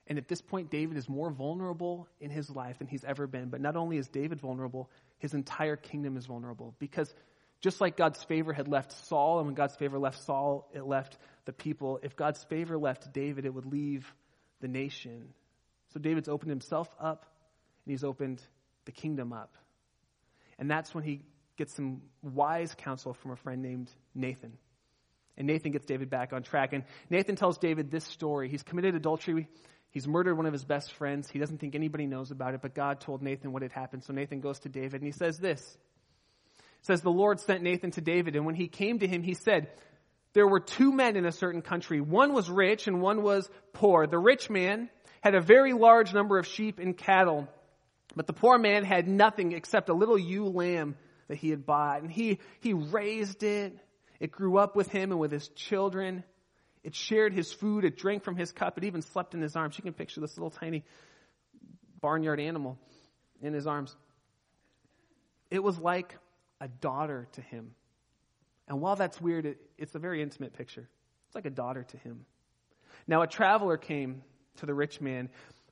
And 0.07 0.17
at 0.17 0.27
this 0.27 0.41
point, 0.41 0.69
David 0.69 0.97
is 0.97 1.09
more 1.09 1.29
vulnerable 1.29 2.07
in 2.21 2.29
his 2.29 2.49
life 2.49 2.77
than 2.79 2.87
he's 2.87 3.03
ever 3.03 3.27
been. 3.27 3.49
But 3.49 3.59
not 3.59 3.75
only 3.75 3.97
is 3.97 4.07
David 4.07 4.39
vulnerable, 4.39 4.89
his 5.17 5.33
entire 5.33 5.75
kingdom 5.75 6.15
is 6.15 6.25
vulnerable. 6.25 6.73
Because 6.79 7.13
just 7.61 7.81
like 7.81 7.97
God's 7.97 8.23
favor 8.23 8.53
had 8.53 8.67
left 8.67 8.91
Saul, 9.07 9.39
and 9.39 9.47
when 9.47 9.55
God's 9.55 9.75
favor 9.75 9.97
left 9.97 10.23
Saul, 10.23 10.69
it 10.73 10.85
left 10.85 11.17
the 11.45 11.53
people, 11.53 11.99
if 12.03 12.15
God's 12.15 12.43
favor 12.43 12.77
left 12.77 13.13
David, 13.13 13.45
it 13.45 13.53
would 13.53 13.65
leave 13.65 14.11
the 14.61 14.67
nation. 14.67 15.29
So 15.93 15.99
David's 15.99 16.29
opened 16.29 16.51
himself 16.51 16.89
up, 16.99 17.25
and 17.85 17.91
he's 17.91 18.03
opened 18.03 18.41
the 18.85 18.91
kingdom 18.91 19.33
up. 19.33 19.55
And 20.59 20.69
that's 20.69 20.93
when 20.93 21.03
he 21.03 21.21
gets 21.57 21.73
some 21.73 22.01
wise 22.21 22.75
counsel 22.75 23.13
from 23.13 23.31
a 23.31 23.35
friend 23.35 23.61
named 23.61 23.89
Nathan. 24.13 24.53
And 25.37 25.47
Nathan 25.47 25.71
gets 25.71 25.85
David 25.85 26.09
back 26.09 26.33
on 26.33 26.43
track. 26.43 26.73
And 26.73 26.83
Nathan 27.09 27.35
tells 27.35 27.57
David 27.57 27.91
this 27.91 28.03
story. 28.05 28.49
He's 28.49 28.63
committed 28.63 28.95
adultery. 28.95 29.47
He's 29.91 30.07
murdered 30.07 30.35
one 30.35 30.47
of 30.47 30.53
his 30.53 30.65
best 30.65 30.93
friends. 30.93 31.29
He 31.29 31.39
doesn't 31.39 31.59
think 31.59 31.75
anybody 31.75 32.07
knows 32.07 32.31
about 32.31 32.53
it, 32.55 32.61
but 32.61 32.73
God 32.73 32.99
told 32.99 33.21
Nathan 33.21 33.51
what 33.51 33.61
had 33.61 33.71
happened. 33.71 34.03
So 34.03 34.13
Nathan 34.13 34.41
goes 34.41 34.59
to 34.59 34.69
David 34.69 35.01
and 35.01 35.05
he 35.05 35.11
says 35.11 35.37
this. 35.37 35.77
Says 36.81 37.01
the 37.01 37.09
Lord 37.11 37.39
sent 37.39 37.63
Nathan 37.63 37.91
to 37.91 38.01
David, 38.01 38.35
and 38.35 38.45
when 38.45 38.55
he 38.55 38.67
came 38.67 38.99
to 38.99 39.07
him, 39.07 39.23
he 39.23 39.33
said, 39.33 39.69
There 40.33 40.47
were 40.47 40.59
two 40.59 40.91
men 40.91 41.15
in 41.15 41.25
a 41.25 41.31
certain 41.31 41.61
country. 41.61 41.99
One 42.01 42.33
was 42.33 42.49
rich 42.49 42.87
and 42.87 43.01
one 43.01 43.23
was 43.23 43.49
poor. 43.73 44.07
The 44.07 44.19
rich 44.19 44.49
man 44.49 44.89
had 45.21 45.35
a 45.35 45.41
very 45.41 45.73
large 45.73 46.13
number 46.13 46.37
of 46.37 46.47
sheep 46.47 46.79
and 46.79 46.97
cattle, 46.97 47.47
but 48.15 48.27
the 48.27 48.33
poor 48.33 48.57
man 48.57 48.83
had 48.85 49.07
nothing 49.07 49.51
except 49.51 49.89
a 49.89 49.93
little 49.93 50.17
ewe 50.17 50.47
lamb 50.47 50.95
that 51.27 51.37
he 51.37 51.49
had 51.49 51.65
bought. 51.65 52.01
And 52.01 52.11
he, 52.11 52.39
he 52.61 52.73
raised 52.73 53.43
it 53.43 53.77
it 54.19 54.31
grew 54.31 54.57
up 54.57 54.75
with 54.75 54.89
him 54.89 55.11
and 55.11 55.19
with 55.19 55.31
his 55.31 55.47
children. 55.49 56.23
It 56.83 56.95
shared 56.95 57.33
his 57.33 57.51
food. 57.51 57.85
It 57.85 57.97
drank 57.97 58.23
from 58.23 58.35
his 58.35 58.51
cup. 58.51 58.77
It 58.77 58.83
even 58.85 59.01
slept 59.01 59.33
in 59.33 59.41
his 59.41 59.55
arms. 59.55 59.77
You 59.77 59.83
can 59.83 59.93
picture 59.93 60.21
this 60.21 60.37
little 60.37 60.49
tiny 60.49 60.83
barnyard 62.01 62.39
animal 62.39 62.77
in 63.41 63.53
his 63.53 63.67
arms. 63.67 63.95
It 65.51 65.63
was 65.63 65.77
like 65.77 66.17
a 66.59 66.67
daughter 66.67 67.27
to 67.33 67.41
him. 67.41 67.71
And 68.67 68.81
while 68.81 68.95
that's 68.95 69.19
weird, 69.21 69.45
it, 69.45 69.57
it's 69.77 69.95
a 69.95 69.99
very 69.99 70.21
intimate 70.21 70.53
picture. 70.53 70.87
It's 71.27 71.35
like 71.35 71.45
a 71.45 71.51
daughter 71.51 71.83
to 71.83 71.97
him. 71.97 72.25
Now, 73.07 73.21
a 73.21 73.27
traveler 73.27 73.77
came 73.77 74.23
to 74.57 74.65
the 74.65 74.73
rich 74.73 74.99
man, 74.99 75.29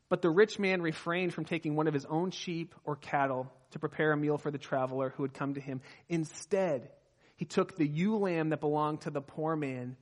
but 0.10 0.22
the 0.22 0.30
rich 0.30 0.60
man 0.60 0.82
refrained 0.82 1.34
from 1.34 1.46
taking 1.46 1.76
one 1.76 1.88
of 1.88 1.94
his 1.94 2.06
own 2.06 2.32
sheep 2.32 2.76
or 2.84 2.96
cattle 2.96 3.52
to 3.72 3.80
prepare 3.80 4.12
a 4.12 4.18
meal 4.18 4.38
for 4.38 4.52
the 4.52 4.58
traveler 4.58 5.14
who 5.18 5.24
had 5.24 5.34
come 5.34 5.56
to 5.56 5.62
him. 5.62 5.82
Instead, 6.08 6.90
he 7.36 7.46
took 7.46 7.76
the 7.76 7.88
ewe 7.88 8.18
lamb 8.18 8.50
that 8.50 8.62
belonged 8.62 9.02
to 9.02 9.10
the 9.10 9.22
poor 9.22 9.56
man 9.56 9.98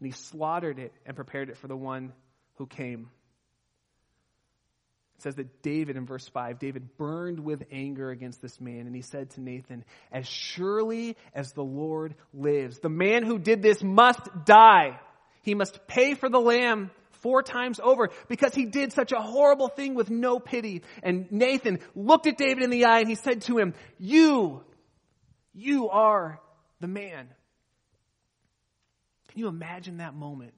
and 0.00 0.06
he 0.06 0.10
slaughtered 0.12 0.78
it 0.78 0.92
and 1.06 1.16
prepared 1.16 1.48
it 1.48 1.56
for 1.56 1.68
the 1.68 1.76
one 1.76 2.12
who 2.56 2.66
came. 2.66 3.10
It 5.16 5.22
says 5.22 5.34
that 5.36 5.62
David, 5.62 5.96
in 5.96 6.06
verse 6.06 6.26
5, 6.28 6.58
David 6.58 6.96
burned 6.96 7.40
with 7.40 7.62
anger 7.70 8.10
against 8.10 8.42
this 8.42 8.60
man, 8.60 8.86
and 8.86 8.94
he 8.94 9.02
said 9.02 9.30
to 9.30 9.40
Nathan, 9.40 9.84
As 10.12 10.26
surely 10.26 11.16
as 11.32 11.52
the 11.52 11.64
Lord 11.64 12.14
lives, 12.32 12.80
the 12.80 12.88
man 12.88 13.24
who 13.24 13.38
did 13.38 13.62
this 13.62 13.82
must 13.82 14.20
die. 14.44 14.98
He 15.42 15.54
must 15.54 15.86
pay 15.86 16.14
for 16.14 16.28
the 16.28 16.40
lamb 16.40 16.90
four 17.24 17.42
times 17.42 17.80
over 17.82 18.10
because 18.28 18.54
he 18.54 18.66
did 18.66 18.92
such 18.92 19.12
a 19.12 19.20
horrible 19.20 19.68
thing 19.68 19.94
with 19.94 20.10
no 20.10 20.38
pity. 20.38 20.82
And 21.02 21.30
Nathan 21.30 21.78
looked 21.94 22.26
at 22.26 22.36
David 22.36 22.62
in 22.62 22.70
the 22.70 22.84
eye 22.84 23.00
and 23.00 23.08
he 23.08 23.14
said 23.14 23.42
to 23.42 23.56
him, 23.56 23.74
You, 23.98 24.62
you 25.54 25.88
are 25.88 26.40
the 26.80 26.86
man. 26.86 27.28
Can 29.28 29.40
you 29.40 29.48
imagine 29.48 29.98
that 29.98 30.14
moment? 30.14 30.52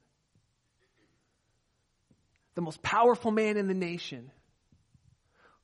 The 2.57 2.63
most 2.63 2.83
powerful 2.83 3.31
man 3.31 3.57
in 3.57 3.69
the 3.69 3.75
nation 3.75 4.31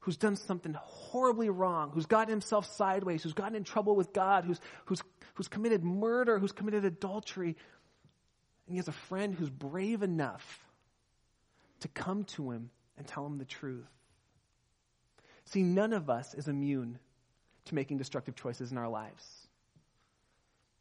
who's 0.03 0.17
done 0.17 0.37
something 0.37 0.75
horribly 0.79 1.49
wrong, 1.49 1.91
who's 1.95 2.07
gotten 2.07 2.31
himself 2.31 2.73
sideways, 2.75 3.23
who's 3.23 3.33
gotten 3.33 3.55
in 3.55 3.65
trouble 3.65 3.95
with 3.95 4.13
God, 4.13 4.45
who's, 4.45 4.61
who's, 4.85 5.03
who's 5.35 5.49
committed 5.49 5.85
murder, 5.85 6.39
who's 6.39 6.53
committed 6.53 6.85
adultery, 6.85 7.57
and 8.67 8.75
he 8.75 8.77
has 8.79 8.89
a 8.89 8.93
friend 8.93 9.35
who's 9.35 9.51
brave 9.51 10.03
enough 10.03 10.65
to 11.81 11.89
come 11.89 12.25
to 12.25 12.51
him 12.51 12.71
and 12.99 13.07
tell 13.07 13.25
him 13.25 13.39
the 13.39 13.45
truth. 13.45 13.89
See, 15.45 15.63
none 15.63 15.93
of 15.93 16.11
us 16.11 16.35
is 16.35 16.49
immune 16.49 16.99
to 17.67 17.75
making 17.75 17.99
destructive 17.99 18.35
choices 18.35 18.73
in 18.73 18.79
our 18.79 18.89
lives. 18.89 19.42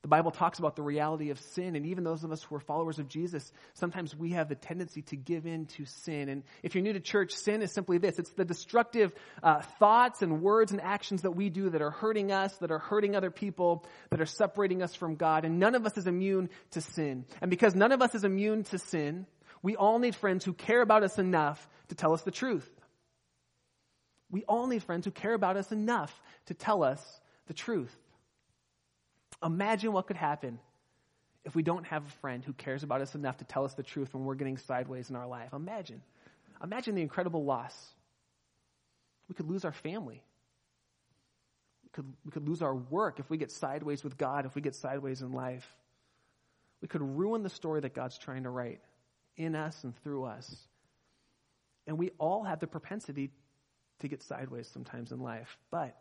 The 0.01 0.07
Bible 0.07 0.31
talks 0.31 0.57
about 0.57 0.75
the 0.75 0.81
reality 0.81 1.29
of 1.29 1.39
sin, 1.39 1.75
and 1.75 1.85
even 1.85 2.03
those 2.03 2.23
of 2.23 2.31
us 2.31 2.41
who 2.41 2.55
are 2.55 2.59
followers 2.59 2.97
of 2.97 3.07
Jesus, 3.07 3.51
sometimes 3.75 4.15
we 4.15 4.31
have 4.31 4.49
the 4.49 4.55
tendency 4.55 5.03
to 5.03 5.15
give 5.15 5.45
in 5.45 5.67
to 5.67 5.85
sin. 5.85 6.27
And 6.27 6.41
if 6.63 6.73
you're 6.73 6.83
new 6.83 6.93
to 6.93 6.99
church, 6.99 7.33
sin 7.33 7.61
is 7.61 7.71
simply 7.71 7.99
this 7.99 8.17
it's 8.17 8.31
the 8.31 8.43
destructive 8.43 9.13
uh, 9.43 9.61
thoughts 9.77 10.23
and 10.23 10.41
words 10.41 10.71
and 10.71 10.81
actions 10.81 11.21
that 11.21 11.31
we 11.31 11.49
do 11.49 11.69
that 11.69 11.83
are 11.83 11.91
hurting 11.91 12.31
us, 12.31 12.55
that 12.57 12.71
are 12.71 12.79
hurting 12.79 13.15
other 13.15 13.29
people, 13.29 13.85
that 14.09 14.19
are 14.19 14.25
separating 14.25 14.81
us 14.81 14.95
from 14.95 15.17
God. 15.17 15.45
And 15.45 15.59
none 15.59 15.75
of 15.75 15.85
us 15.85 15.95
is 15.95 16.07
immune 16.07 16.49
to 16.71 16.81
sin. 16.81 17.25
And 17.39 17.51
because 17.51 17.75
none 17.75 17.91
of 17.91 18.01
us 18.01 18.15
is 18.15 18.23
immune 18.23 18.63
to 18.65 18.79
sin, 18.79 19.27
we 19.61 19.75
all 19.75 19.99
need 19.99 20.15
friends 20.15 20.43
who 20.43 20.53
care 20.53 20.81
about 20.81 21.03
us 21.03 21.19
enough 21.19 21.69
to 21.89 21.95
tell 21.95 22.13
us 22.13 22.23
the 22.23 22.31
truth. 22.31 22.67
We 24.31 24.45
all 24.45 24.65
need 24.65 24.81
friends 24.81 25.05
who 25.05 25.11
care 25.11 25.35
about 25.35 25.57
us 25.57 25.71
enough 25.71 26.11
to 26.47 26.55
tell 26.55 26.83
us 26.83 27.03
the 27.45 27.53
truth. 27.53 27.95
Imagine 29.43 29.91
what 29.91 30.07
could 30.07 30.17
happen 30.17 30.59
if 31.43 31.55
we 31.55 31.63
don't 31.63 31.85
have 31.85 32.05
a 32.05 32.09
friend 32.21 32.43
who 32.43 32.53
cares 32.53 32.83
about 32.83 33.01
us 33.01 33.15
enough 33.15 33.37
to 33.37 33.45
tell 33.45 33.65
us 33.65 33.73
the 33.73 33.83
truth 33.83 34.13
when 34.13 34.25
we're 34.25 34.35
getting 34.35 34.57
sideways 34.57 35.09
in 35.09 35.15
our 35.15 35.27
life. 35.27 35.53
Imagine. 35.53 36.01
Imagine 36.63 36.95
the 36.95 37.01
incredible 37.01 37.43
loss. 37.43 37.75
We 39.27 39.35
could 39.35 39.49
lose 39.49 39.65
our 39.65 39.71
family. 39.71 40.21
We 41.83 41.89
could, 41.93 42.13
we 42.25 42.31
could 42.31 42.47
lose 42.47 42.61
our 42.61 42.75
work 42.75 43.19
if 43.19 43.29
we 43.29 43.37
get 43.37 43.51
sideways 43.51 44.03
with 44.03 44.17
God, 44.17 44.45
if 44.45 44.55
we 44.55 44.61
get 44.61 44.75
sideways 44.75 45.21
in 45.21 45.31
life. 45.31 45.67
We 46.81 46.87
could 46.87 47.01
ruin 47.01 47.43
the 47.43 47.49
story 47.49 47.81
that 47.81 47.93
God's 47.93 48.17
trying 48.17 48.43
to 48.43 48.49
write 48.49 48.81
in 49.37 49.55
us 49.55 49.83
and 49.83 49.95
through 50.03 50.25
us. 50.25 50.55
And 51.87 51.97
we 51.97 52.11
all 52.19 52.43
have 52.43 52.59
the 52.59 52.67
propensity 52.67 53.31
to 53.99 54.07
get 54.07 54.21
sideways 54.21 54.67
sometimes 54.67 55.11
in 55.11 55.19
life. 55.19 55.57
But 55.71 55.95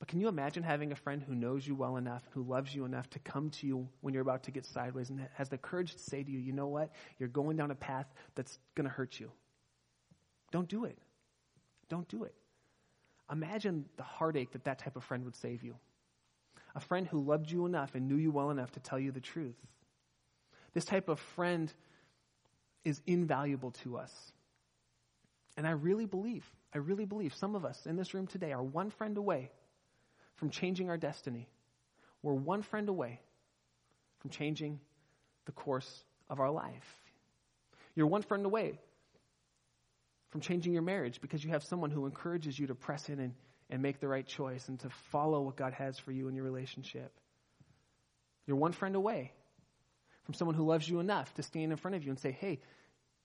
but 0.00 0.08
can 0.08 0.18
you 0.18 0.28
imagine 0.28 0.62
having 0.62 0.92
a 0.92 0.96
friend 0.96 1.22
who 1.22 1.34
knows 1.34 1.66
you 1.66 1.74
well 1.74 1.98
enough, 1.98 2.22
who 2.32 2.42
loves 2.42 2.74
you 2.74 2.86
enough 2.86 3.08
to 3.10 3.18
come 3.18 3.50
to 3.50 3.66
you 3.66 3.86
when 4.00 4.14
you're 4.14 4.22
about 4.22 4.44
to 4.44 4.50
get 4.50 4.64
sideways 4.64 5.10
and 5.10 5.28
has 5.34 5.50
the 5.50 5.58
courage 5.58 5.92
to 5.92 5.98
say 5.98 6.22
to 6.22 6.30
you, 6.30 6.38
you 6.38 6.54
know 6.54 6.68
what? 6.68 6.90
You're 7.18 7.28
going 7.28 7.58
down 7.58 7.70
a 7.70 7.74
path 7.74 8.06
that's 8.34 8.58
going 8.74 8.88
to 8.88 8.90
hurt 8.90 9.20
you. 9.20 9.30
Don't 10.52 10.68
do 10.68 10.86
it. 10.86 10.98
Don't 11.90 12.08
do 12.08 12.24
it. 12.24 12.34
Imagine 13.30 13.84
the 13.98 14.02
heartache 14.02 14.52
that 14.52 14.64
that 14.64 14.78
type 14.78 14.96
of 14.96 15.04
friend 15.04 15.24
would 15.26 15.36
save 15.36 15.62
you. 15.62 15.76
A 16.74 16.80
friend 16.80 17.06
who 17.06 17.20
loved 17.20 17.50
you 17.50 17.66
enough 17.66 17.94
and 17.94 18.08
knew 18.08 18.16
you 18.16 18.30
well 18.30 18.50
enough 18.50 18.72
to 18.72 18.80
tell 18.80 18.98
you 18.98 19.12
the 19.12 19.20
truth. 19.20 19.56
This 20.72 20.86
type 20.86 21.10
of 21.10 21.20
friend 21.20 21.70
is 22.86 23.02
invaluable 23.06 23.72
to 23.82 23.98
us. 23.98 24.12
And 25.58 25.66
I 25.66 25.72
really 25.72 26.06
believe, 26.06 26.46
I 26.74 26.78
really 26.78 27.04
believe 27.04 27.34
some 27.34 27.54
of 27.54 27.66
us 27.66 27.84
in 27.84 27.96
this 27.96 28.14
room 28.14 28.26
today 28.26 28.52
are 28.52 28.62
one 28.62 28.88
friend 28.88 29.18
away 29.18 29.50
from 30.40 30.48
changing 30.48 30.88
our 30.88 30.96
destiny. 30.96 31.46
We're 32.22 32.32
one 32.32 32.62
friend 32.62 32.88
away 32.88 33.20
from 34.20 34.30
changing 34.30 34.80
the 35.44 35.52
course 35.52 36.02
of 36.30 36.40
our 36.40 36.50
life. 36.50 36.96
You're 37.94 38.06
one 38.06 38.22
friend 38.22 38.46
away 38.46 38.80
from 40.30 40.40
changing 40.40 40.72
your 40.72 40.82
marriage 40.82 41.20
because 41.20 41.44
you 41.44 41.50
have 41.50 41.62
someone 41.62 41.90
who 41.90 42.06
encourages 42.06 42.58
you 42.58 42.68
to 42.68 42.74
press 42.74 43.10
in 43.10 43.20
and, 43.20 43.34
and 43.68 43.82
make 43.82 44.00
the 44.00 44.08
right 44.08 44.26
choice 44.26 44.66
and 44.68 44.80
to 44.80 44.88
follow 45.12 45.42
what 45.42 45.56
God 45.56 45.74
has 45.74 45.98
for 45.98 46.10
you 46.10 46.26
in 46.28 46.34
your 46.34 46.44
relationship. 46.44 47.12
You're 48.46 48.56
one 48.56 48.72
friend 48.72 48.96
away 48.96 49.32
from 50.24 50.32
someone 50.32 50.54
who 50.54 50.64
loves 50.64 50.88
you 50.88 51.00
enough 51.00 51.32
to 51.34 51.42
stand 51.42 51.70
in 51.70 51.76
front 51.76 51.96
of 51.96 52.04
you 52.04 52.10
and 52.10 52.18
say, 52.18 52.32
hey, 52.32 52.60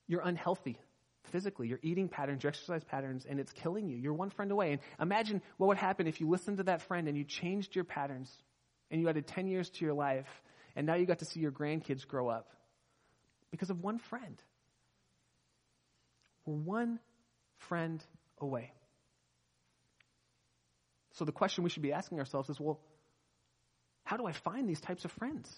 you're 0.07 0.21
unhealthy 0.21 0.77
physically, 1.31 1.67
your 1.67 1.79
eating 1.81 2.09
patterns, 2.09 2.43
your 2.43 2.49
exercise 2.49 2.83
patterns, 2.83 3.25
and 3.29 3.39
it's 3.39 3.51
killing 3.51 3.87
you. 3.87 3.97
You're 3.97 4.13
one 4.13 4.29
friend 4.29 4.51
away. 4.51 4.71
And 4.71 4.81
imagine 4.99 5.41
what 5.57 5.67
would 5.67 5.77
happen 5.77 6.07
if 6.07 6.21
you 6.21 6.29
listened 6.29 6.57
to 6.57 6.63
that 6.63 6.81
friend 6.83 7.07
and 7.07 7.17
you 7.17 7.23
changed 7.23 7.75
your 7.75 7.85
patterns 7.85 8.31
and 8.91 9.01
you 9.01 9.09
added 9.09 9.27
10 9.27 9.47
years 9.47 9.69
to 9.69 9.85
your 9.85 9.93
life 9.93 10.27
and 10.75 10.85
now 10.85 10.95
you 10.95 11.05
got 11.05 11.19
to 11.19 11.25
see 11.25 11.39
your 11.39 11.51
grandkids 11.51 12.05
grow 12.05 12.29
up 12.29 12.49
because 13.51 13.69
of 13.69 13.81
one 13.81 13.97
friend. 13.97 14.41
We're 16.45 16.55
one 16.55 16.99
friend 17.57 18.03
away. 18.39 18.73
So 21.13 21.23
the 21.23 21.31
question 21.31 21.63
we 21.63 21.69
should 21.69 21.81
be 21.81 21.93
asking 21.93 22.19
ourselves 22.19 22.49
is 22.49 22.59
well, 22.59 22.79
how 24.03 24.17
do 24.17 24.25
I 24.25 24.33
find 24.33 24.69
these 24.69 24.81
types 24.81 25.05
of 25.05 25.11
friends? 25.13 25.49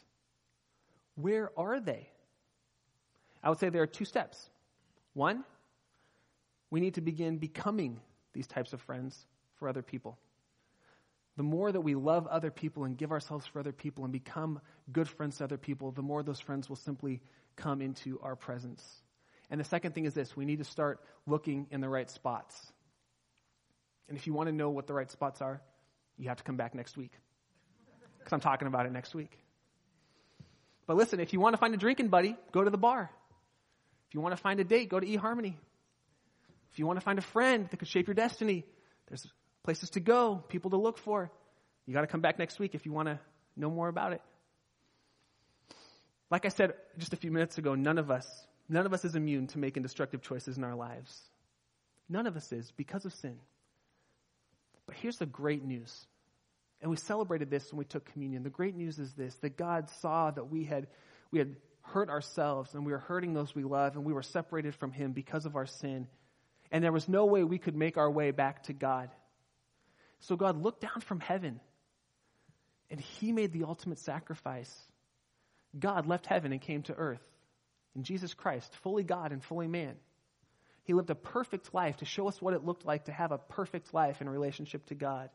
Where 1.15 1.51
are 1.58 1.80
they? 1.80 2.10
I 3.43 3.49
would 3.49 3.60
say 3.60 3.69
there 3.69 3.82
are 3.82 3.88
two 3.88 4.06
steps. 4.06 4.49
One, 5.13 5.43
we 6.69 6.80
need 6.80 6.95
to 6.95 7.01
begin 7.01 7.38
becoming 7.38 7.99
these 8.34 8.47
types 8.47 8.73
of 8.73 8.82
friends 8.82 9.25
for 9.56 9.67
other 9.69 9.82
people. 9.82 10.17
The 11.38 11.43
more 11.43 11.71
that 11.71 11.82
we 11.82 11.93
love 11.95 12.25
other 12.27 12.49
people 12.49 12.84
and 12.84 12.97
give 12.97 13.12
ourselves 13.12 13.45
for 13.45 13.60
other 13.60 13.71
people 13.71 14.03
and 14.03 14.12
become 14.12 14.60
good 14.91 15.08
friends 15.08 15.38
to 15.38 15.43
other 15.43 15.58
people, 15.58 15.91
the 15.91 16.01
more 16.01 16.23
those 16.23 16.39
friends 16.39 16.67
will 16.67 16.75
simply 16.77 17.21
come 17.56 17.82
into 17.82 18.19
our 18.21 18.36
presence. 18.36 18.84
And 19.49 19.60
the 19.60 19.65
second 19.65 19.93
thing 19.93 20.06
is 20.06 20.13
this 20.13 20.36
we 20.36 20.45
need 20.45 20.60
to 20.60 20.65
start 20.65 20.99
looking 21.25 21.67
in 21.71 21.80
the 21.80 21.89
right 21.89 22.10
spots. 22.10 22.56
And 24.10 24.17
if 24.17 24.25
you 24.25 24.34
want 24.34 24.47
to 24.47 24.56
know 24.56 24.69
what 24.69 24.88
the 24.88 24.93
right 24.93 25.10
spots 25.12 25.41
are, 25.41 25.62
you 26.17 26.30
have 26.30 26.38
to 26.38 26.43
come 26.43 26.58
back 26.58 26.73
next 26.73 26.97
week. 26.97 27.12
Because 28.17 28.34
I'm 28.34 28.39
talking 28.39 28.67
about 28.67 28.86
it 28.86 28.91
next 28.91 29.13
week. 29.13 29.38
But 30.88 30.97
listen, 30.97 31.19
if 31.19 31.34
you 31.34 31.39
want 31.39 31.53
to 31.53 31.58
find 31.58 31.73
a 31.73 31.77
drinking 31.77 32.08
buddy, 32.08 32.36
go 32.51 32.63
to 32.63 32.69
the 32.69 32.77
bar. 32.77 33.12
If 34.08 34.15
you 34.15 34.21
want 34.21 34.36
to 34.36 34.41
find 34.41 34.60
a 34.60 34.63
date, 34.63 34.89
go 34.89 34.99
to 34.99 35.06
eHarmony. 35.06 35.56
If 36.78 36.80
you 36.80 36.86
want 36.86 37.00
to 37.00 37.04
find 37.04 37.18
a 37.18 37.24
friend 37.24 37.68
that 37.72 37.78
could 37.78 37.88
shape 37.88 38.06
your 38.06 38.13
destiny, 38.13 38.63
there's 39.08 39.26
places 39.63 39.90
to 39.92 40.00
go, 40.00 40.44
people 40.48 40.70
to 40.70 40.78
look 40.78 41.00
for. 41.00 41.32
You 41.88 41.94
got 41.96 42.02
to 42.02 42.08
come 42.08 42.22
back 42.22 42.38
next 42.38 42.60
week 42.60 42.76
if 42.76 42.86
you 42.86 42.92
want 42.92 43.08
to 43.08 43.20
know 43.56 43.72
more 43.72 43.88
about 43.88 44.13
it. 44.13 44.22
Like 46.30 46.46
I 46.46 46.50
said 46.50 46.74
just 47.00 47.13
a 47.13 47.16
few 47.16 47.32
minutes 47.32 47.58
ago, 47.58 47.74
none 47.74 47.98
of 47.98 48.12
us, 48.12 48.28
none 48.70 48.86
of 48.86 48.94
us 48.94 49.06
is 49.06 49.16
immune 49.16 49.48
to 49.48 49.58
making 49.58 49.82
destructive 49.82 50.22
choices 50.22 50.56
in 50.56 50.63
our 50.63 50.76
lives. 50.76 51.20
None 52.08 52.28
of 52.28 52.38
us 52.38 52.52
is 52.52 52.72
because 52.78 53.06
of 53.06 53.13
sin. 53.16 53.40
But 54.86 54.98
here's 54.98 55.18
the 55.18 55.26
great 55.26 55.63
news. 55.66 56.06
And 56.80 56.92
we 56.92 56.98
celebrated 56.98 57.50
this 57.50 57.72
when 57.72 57.80
we 57.80 57.86
took 57.86 58.06
communion. 58.13 58.44
The 58.44 58.52
great 58.52 58.76
news 58.76 59.00
is 59.00 59.12
this 59.13 59.34
that 59.38 59.58
God 59.58 59.90
saw 60.02 60.30
that 60.30 60.52
we 60.52 60.66
had 60.66 60.86
we 61.32 61.40
had 61.40 61.56
hurt 61.82 62.12
ourselves 62.12 62.76
and 62.76 62.86
we 62.86 62.92
were 62.92 63.00
hurting 63.00 63.34
those 63.34 63.56
we 63.56 63.63
love 63.63 63.96
and 63.96 64.06
we 64.06 64.13
were 64.13 64.22
separated 64.22 64.76
from 64.76 64.92
him 64.92 65.13
because 65.13 65.48
of 65.48 65.56
our 65.56 65.66
sin. 65.66 66.08
And 66.71 66.84
there 66.84 66.91
was 66.91 67.08
no 67.08 67.25
way 67.25 67.43
we 67.43 67.58
could 67.58 67.75
make 67.75 67.97
our 67.97 68.10
way 68.10 68.32
back 68.32 68.63
to 68.63 68.73
God. 68.73 69.10
So 70.19 70.36
God 70.36 70.62
looked 70.62 70.82
down 70.82 71.01
from 71.01 71.19
heaven 71.19 71.60
and 72.89 72.99
he 72.99 73.32
made 73.32 73.51
the 73.51 73.63
ultimate 73.63 73.99
sacrifice. 73.99 74.73
God 75.77 76.08
left 76.08 76.25
heaven 76.25 76.51
and 76.51 76.62
came 76.62 76.84
to 76.84 76.93
earth 76.93 77.23
in 77.95 78.03
Jesus 78.03 78.34
Christ, 78.34 78.73
fully 78.84 79.03
God 79.03 79.32
and 79.32 79.43
fully 79.43 79.67
man. 79.67 79.95
He 80.84 80.93
lived 80.93 81.10
a 81.10 81.15
perfect 81.15 81.73
life 81.73 81.97
to 81.97 82.06
show 82.06 82.27
us 82.27 82.41
what 82.41 82.53
it 82.53 82.63
looked 82.63 82.86
like 82.86 83.06
to 83.06 83.12
have 83.12 83.32
a 83.32 83.38
perfect 83.38 83.93
life 83.93 84.21
in 84.21 84.30
relationship 84.30 84.86
to 84.88 84.95
God. 84.95 85.30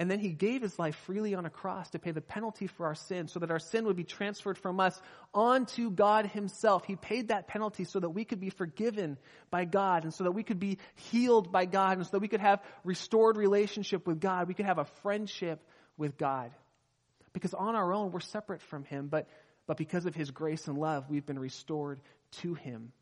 And 0.00 0.10
then 0.10 0.18
he 0.18 0.30
gave 0.30 0.62
his 0.62 0.78
life 0.78 0.96
freely 1.04 1.34
on 1.34 1.44
a 1.44 1.50
cross 1.50 1.90
to 1.90 1.98
pay 1.98 2.10
the 2.10 2.22
penalty 2.22 2.66
for 2.66 2.86
our 2.86 2.94
sin 2.94 3.28
so 3.28 3.38
that 3.40 3.50
our 3.50 3.58
sin 3.58 3.84
would 3.84 3.96
be 3.96 4.04
transferred 4.04 4.56
from 4.56 4.80
us 4.80 4.98
onto 5.34 5.90
God 5.90 6.24
himself. 6.24 6.86
He 6.86 6.96
paid 6.96 7.28
that 7.28 7.48
penalty 7.48 7.84
so 7.84 8.00
that 8.00 8.08
we 8.08 8.24
could 8.24 8.40
be 8.40 8.48
forgiven 8.48 9.18
by 9.50 9.66
God 9.66 10.04
and 10.04 10.14
so 10.14 10.24
that 10.24 10.30
we 10.30 10.42
could 10.42 10.58
be 10.58 10.78
healed 10.94 11.52
by 11.52 11.66
God 11.66 11.98
and 11.98 12.06
so 12.06 12.12
that 12.12 12.20
we 12.20 12.28
could 12.28 12.40
have 12.40 12.62
restored 12.82 13.36
relationship 13.36 14.06
with 14.06 14.20
God. 14.20 14.48
We 14.48 14.54
could 14.54 14.64
have 14.64 14.78
a 14.78 14.86
friendship 15.02 15.62
with 15.98 16.16
God. 16.16 16.50
Because 17.34 17.52
on 17.52 17.74
our 17.74 17.92
own, 17.92 18.10
we're 18.10 18.20
separate 18.20 18.62
from 18.62 18.84
him, 18.84 19.08
but, 19.08 19.28
but 19.66 19.76
because 19.76 20.06
of 20.06 20.14
his 20.14 20.30
grace 20.30 20.66
and 20.66 20.78
love, 20.78 21.10
we've 21.10 21.26
been 21.26 21.38
restored 21.38 22.00
to 22.40 22.54
him. 22.54 22.92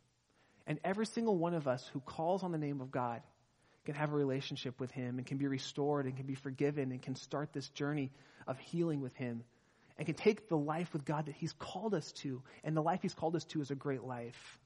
And 0.67 0.81
every 0.83 1.07
single 1.07 1.39
one 1.39 1.55
of 1.55 1.69
us 1.69 1.89
who 1.93 2.01
calls 2.01 2.43
on 2.43 2.51
the 2.51 2.59
name 2.59 2.81
of 2.81 2.91
God 2.91 3.23
can 3.88 3.94
have 3.94 4.12
a 4.12 4.16
relationship 4.16 4.79
with 4.79 4.90
Him 4.90 5.16
and 5.16 5.27
can 5.27 5.38
be 5.38 5.46
restored 5.46 6.05
and 6.05 6.14
can 6.14 6.27
be 6.27 6.35
forgiven 6.35 6.92
and 6.92 7.01
can 7.01 7.14
start 7.14 7.55
this 7.55 7.70
journey 7.70 8.11
of 8.46 8.59
healing 8.59 9.01
with 9.01 9.16
Him 9.16 9.42
and 9.96 10.05
can 10.05 10.14
take 10.14 10.46
the 10.51 10.59
life 10.59 10.92
with 10.92 11.07
God 11.07 11.24
that 11.24 11.35
He's 11.35 11.55
called 11.55 11.94
us 11.94 12.12
to. 12.12 12.42
And 12.62 12.77
the 12.77 12.83
life 12.83 13.01
He's 13.01 13.14
called 13.14 13.35
us 13.35 13.44
to 13.44 13.62
is 13.62 13.70
a 13.70 13.74
great 13.74 14.05
life. 14.05 14.59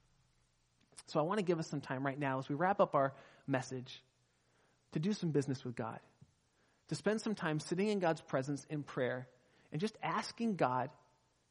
So 1.07 1.21
I 1.21 1.23
want 1.23 1.39
to 1.39 1.45
give 1.45 1.61
us 1.61 1.69
some 1.69 1.81
time 1.81 2.05
right 2.05 2.19
now 2.19 2.41
as 2.41 2.49
we 2.49 2.57
wrap 2.57 2.81
up 2.81 2.97
our 2.97 3.15
message 3.47 4.03
to 4.91 4.99
do 4.99 5.13
some 5.13 5.31
business 5.31 5.65
with 5.65 5.77
God, 5.77 6.01
to 6.89 6.97
spend 6.97 7.21
some 7.21 7.37
time 7.37 7.61
sitting 7.61 7.91
in 7.91 8.01
God's 8.01 8.23
presence 8.23 8.67
in 8.71 8.83
prayer 8.83 9.29
and 9.71 9.81
just 9.81 9.97
asking 10.03 10.57
God 10.57 10.91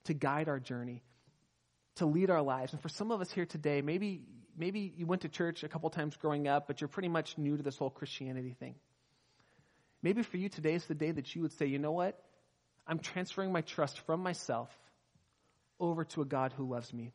to 0.03 0.13
guide 0.13 0.49
our 0.49 0.60
journey, 0.60 1.03
to 1.95 2.05
lead 2.05 2.31
our 2.31 2.41
lives. 2.41 2.73
And 2.73 2.81
for 2.81 2.89
some 2.89 3.12
of 3.12 3.21
us 3.21 3.31
here 3.31 3.45
today, 3.45 3.81
maybe 3.81 4.23
maybe 4.58 4.94
you 4.96 5.06
went 5.06 5.22
to 5.24 5.30
church 5.30 5.64
a 5.64 5.70
couple 5.70 5.90
times 5.90 6.16
growing 6.16 6.48
up, 6.48 6.68
but 6.68 6.82
you're 6.82 6.88
pretty 6.88 7.10
much 7.10 7.38
new 7.38 7.58
to 7.58 7.64
this 7.64 7.78
whole 7.78 7.90
Christianity 7.90 8.56
thing. 8.60 8.76
Maybe 10.04 10.24
for 10.24 10.38
you 10.38 10.50
today 10.50 10.74
is 10.74 10.86
the 10.86 10.96
day 10.96 11.12
that 11.12 11.36
you 11.36 11.42
would 11.44 11.54
say, 11.54 11.68
you 11.68 11.80
know 11.80 11.92
what? 11.92 12.22
I'm 12.88 13.00
transferring 13.00 13.52
my 13.52 13.62
trust 13.62 14.00
from 14.00 14.22
myself 14.22 14.70
over 15.80 16.04
to 16.06 16.22
a 16.22 16.26
God 16.26 16.54
who 16.54 16.68
loves 16.68 16.94
me, 16.94 17.14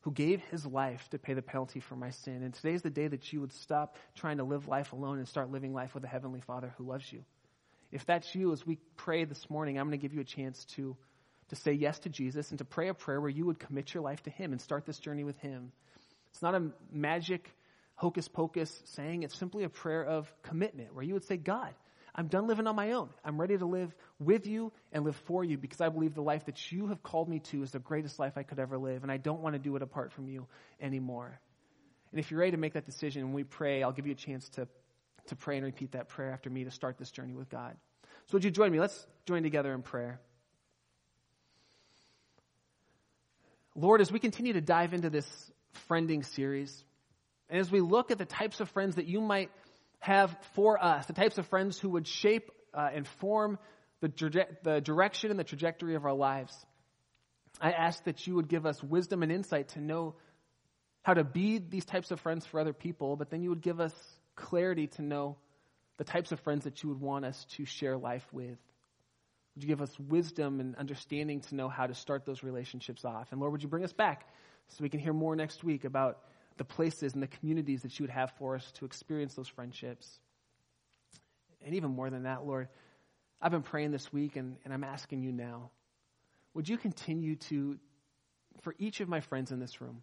who 0.00 0.12
gave 0.12 0.40
his 0.50 0.64
life 0.66 1.08
to 1.10 1.18
pay 1.18 1.34
the 1.34 1.42
penalty 1.42 1.80
for 1.80 1.96
my 1.96 2.10
sin. 2.10 2.42
And 2.42 2.52
today 2.54 2.74
is 2.74 2.82
the 2.82 2.90
day 2.90 3.08
that 3.08 3.32
you 3.32 3.40
would 3.40 3.52
stop 3.52 3.96
trying 4.14 4.38
to 4.38 4.44
live 4.44 4.68
life 4.68 4.92
alone 4.92 5.18
and 5.18 5.28
start 5.28 5.50
living 5.50 5.72
life 5.72 5.94
with 5.94 6.04
a 6.04 6.08
heavenly 6.08 6.40
Father 6.40 6.74
who 6.76 6.84
loves 6.84 7.10
you. 7.12 7.24
If 7.90 8.04
that's 8.04 8.34
you, 8.34 8.52
as 8.52 8.66
we 8.66 8.78
pray 8.96 9.24
this 9.24 9.48
morning, 9.48 9.78
I'm 9.78 9.86
going 9.86 9.98
to 9.98 10.02
give 10.02 10.14
you 10.14 10.20
a 10.20 10.24
chance 10.24 10.64
to, 10.76 10.96
to 11.48 11.56
say 11.56 11.72
yes 11.72 11.98
to 12.00 12.10
Jesus 12.10 12.50
and 12.50 12.58
to 12.58 12.64
pray 12.64 12.88
a 12.88 12.94
prayer 12.94 13.20
where 13.20 13.30
you 13.30 13.46
would 13.46 13.58
commit 13.58 13.94
your 13.94 14.02
life 14.02 14.22
to 14.24 14.30
him 14.30 14.52
and 14.52 14.60
start 14.60 14.84
this 14.84 14.98
journey 14.98 15.24
with 15.24 15.38
him. 15.38 15.72
It's 16.38 16.42
not 16.44 16.54
a 16.54 16.70
magic 16.92 17.52
hocus 17.96 18.28
pocus 18.28 18.80
saying, 18.84 19.24
it's 19.24 19.36
simply 19.36 19.64
a 19.64 19.68
prayer 19.68 20.04
of 20.04 20.32
commitment 20.44 20.94
where 20.94 21.02
you 21.02 21.14
would 21.14 21.24
say, 21.24 21.36
God, 21.36 21.74
I'm 22.14 22.28
done 22.28 22.46
living 22.46 22.68
on 22.68 22.76
my 22.76 22.92
own. 22.92 23.08
I'm 23.24 23.40
ready 23.40 23.58
to 23.58 23.66
live 23.66 23.92
with 24.20 24.46
you 24.46 24.70
and 24.92 25.04
live 25.04 25.16
for 25.16 25.42
you 25.42 25.58
because 25.58 25.80
I 25.80 25.88
believe 25.88 26.14
the 26.14 26.22
life 26.22 26.46
that 26.46 26.70
you 26.70 26.86
have 26.86 27.02
called 27.02 27.28
me 27.28 27.40
to 27.40 27.64
is 27.64 27.72
the 27.72 27.80
greatest 27.80 28.20
life 28.20 28.34
I 28.36 28.44
could 28.44 28.60
ever 28.60 28.78
live, 28.78 29.02
and 29.02 29.10
I 29.10 29.16
don't 29.16 29.40
want 29.40 29.54
to 29.54 29.58
do 29.58 29.74
it 29.74 29.82
apart 29.82 30.12
from 30.12 30.28
you 30.28 30.46
anymore. 30.80 31.40
And 32.12 32.20
if 32.20 32.30
you're 32.30 32.38
ready 32.38 32.52
to 32.52 32.56
make 32.56 32.74
that 32.74 32.86
decision 32.86 33.22
and 33.22 33.34
we 33.34 33.42
pray, 33.42 33.82
I'll 33.82 33.90
give 33.90 34.06
you 34.06 34.12
a 34.12 34.14
chance 34.14 34.48
to, 34.50 34.68
to 35.26 35.34
pray 35.34 35.56
and 35.56 35.66
repeat 35.66 35.90
that 35.90 36.08
prayer 36.08 36.30
after 36.30 36.48
me 36.48 36.62
to 36.62 36.70
start 36.70 36.98
this 36.98 37.10
journey 37.10 37.34
with 37.34 37.50
God. 37.50 37.76
So 38.26 38.34
would 38.34 38.44
you 38.44 38.52
join 38.52 38.70
me? 38.70 38.78
Let's 38.78 39.08
join 39.26 39.42
together 39.42 39.74
in 39.74 39.82
prayer. 39.82 40.20
Lord, 43.74 44.00
as 44.00 44.12
we 44.12 44.20
continue 44.20 44.52
to 44.52 44.60
dive 44.60 44.94
into 44.94 45.10
this 45.10 45.26
friending 45.88 46.24
series. 46.24 46.84
And 47.48 47.60
as 47.60 47.70
we 47.70 47.80
look 47.80 48.10
at 48.10 48.18
the 48.18 48.24
types 48.24 48.60
of 48.60 48.68
friends 48.70 48.96
that 48.96 49.06
you 49.06 49.20
might 49.20 49.50
have 50.00 50.36
for 50.54 50.82
us, 50.82 51.06
the 51.06 51.12
types 51.12 51.38
of 51.38 51.46
friends 51.46 51.78
who 51.78 51.90
would 51.90 52.06
shape 52.06 52.50
uh, 52.74 52.88
and 52.92 53.06
form 53.06 53.58
the, 54.00 54.46
the 54.62 54.80
direction 54.80 55.30
and 55.30 55.38
the 55.38 55.44
trajectory 55.44 55.94
of 55.94 56.04
our 56.04 56.14
lives, 56.14 56.54
I 57.60 57.72
ask 57.72 58.04
that 58.04 58.26
you 58.26 58.34
would 58.34 58.48
give 58.48 58.66
us 58.66 58.82
wisdom 58.82 59.22
and 59.22 59.32
insight 59.32 59.68
to 59.70 59.80
know 59.80 60.14
how 61.02 61.14
to 61.14 61.24
be 61.24 61.58
these 61.58 61.84
types 61.84 62.10
of 62.10 62.20
friends 62.20 62.46
for 62.46 62.60
other 62.60 62.72
people, 62.72 63.16
but 63.16 63.30
then 63.30 63.42
you 63.42 63.48
would 63.50 63.62
give 63.62 63.80
us 63.80 63.94
clarity 64.36 64.88
to 64.88 65.02
know 65.02 65.36
the 65.96 66.04
types 66.04 66.32
of 66.32 66.40
friends 66.40 66.64
that 66.64 66.82
you 66.82 66.90
would 66.90 67.00
want 67.00 67.24
us 67.24 67.46
to 67.56 67.64
share 67.64 67.96
life 67.96 68.26
with. 68.32 68.58
Would 69.54 69.64
you 69.64 69.68
give 69.68 69.80
us 69.80 69.98
wisdom 69.98 70.60
and 70.60 70.76
understanding 70.76 71.40
to 71.40 71.56
know 71.56 71.68
how 71.68 71.86
to 71.86 71.94
start 71.94 72.24
those 72.24 72.44
relationships 72.44 73.04
off? 73.04 73.32
And 73.32 73.40
Lord, 73.40 73.52
would 73.52 73.62
you 73.62 73.68
bring 73.68 73.84
us 73.84 73.92
back 73.92 74.28
so 74.68 74.82
we 74.82 74.88
can 74.88 75.00
hear 75.00 75.12
more 75.12 75.34
next 75.36 75.64
week 75.64 75.84
about 75.84 76.18
the 76.56 76.64
places 76.64 77.14
and 77.14 77.22
the 77.22 77.28
communities 77.28 77.82
that 77.82 77.98
you 77.98 78.04
would 78.04 78.10
have 78.10 78.32
for 78.38 78.54
us 78.56 78.72
to 78.72 78.84
experience 78.84 79.34
those 79.34 79.48
friendships. 79.48 80.18
And 81.64 81.74
even 81.74 81.90
more 81.90 82.10
than 82.10 82.24
that, 82.24 82.46
Lord, 82.46 82.68
I've 83.40 83.52
been 83.52 83.62
praying 83.62 83.92
this 83.92 84.12
week 84.12 84.36
and, 84.36 84.56
and 84.64 84.74
I'm 84.74 84.84
asking 84.84 85.22
you 85.22 85.32
now, 85.32 85.70
would 86.54 86.68
you 86.68 86.76
continue 86.76 87.36
to, 87.36 87.78
for 88.62 88.74
each 88.78 89.00
of 89.00 89.08
my 89.08 89.20
friends 89.20 89.52
in 89.52 89.60
this 89.60 89.80
room, 89.80 90.02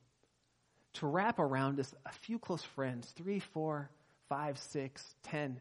to 0.93 1.07
wrap 1.07 1.39
around 1.39 1.79
us 1.79 1.93
a 2.05 2.11
few 2.11 2.39
close 2.39 2.63
friends, 2.63 3.11
three, 3.17 3.39
four, 3.39 3.89
five, 4.29 4.57
six, 4.57 5.03
ten 5.23 5.59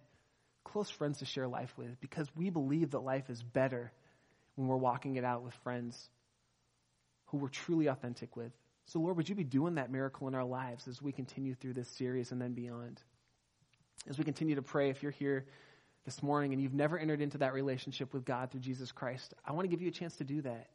close 0.63 0.89
friends 0.89 1.19
to 1.19 1.25
share 1.25 1.47
life 1.47 1.73
with 1.77 2.01
because 2.01 2.29
we 2.37 2.51
believe 2.51 2.93
that 2.93 3.01
life 3.01 3.29
is 3.29 3.43
better 3.43 3.93
when 4.55 4.67
we're 4.69 4.77
walking 4.77 5.17
it 5.17 5.25
out 5.25 5.43
with 5.43 5.55
friends 5.63 6.09
who 7.27 7.39
we're 7.39 7.49
truly 7.49 7.87
authentic 7.87 8.37
with. 8.37 8.53
So, 8.87 9.01
Lord, 9.01 9.17
would 9.17 9.29
you 9.29 9.35
be 9.35 9.45
doing 9.45 9.77
that 9.77 9.91
miracle 9.91 10.29
in 10.29 10.35
our 10.35 10.45
lives 10.45 10.87
as 10.89 11.01
we 11.01 11.13
continue 11.13 11.55
through 11.55 11.73
this 11.75 11.89
series 11.89 12.33
and 12.33 12.41
then 12.41 12.53
beyond? 12.53 13.01
As 14.09 14.19
we 14.19 14.25
continue 14.25 14.57
to 14.57 14.63
pray, 14.63 14.91
if 14.91 15.03
you're 15.03 15.13
here 15.13 15.47
this 16.05 16.23
morning 16.23 16.53
and 16.53 16.61
you've 16.61 16.75
never 16.75 16.99
entered 16.99 17.23
into 17.23 17.39
that 17.39 17.55
relationship 17.55 18.13
with 18.13 18.25
God 18.25 18.51
through 18.51 18.61
Jesus 18.61 18.93
Christ, 18.93 19.33
I 19.47 19.53
want 19.53 19.65
to 19.65 19.69
give 19.69 19.81
you 19.81 19.89
a 19.89 19.93
chance 19.93 20.17
to 20.17 20.25
do 20.25 20.43
that. 20.43 20.69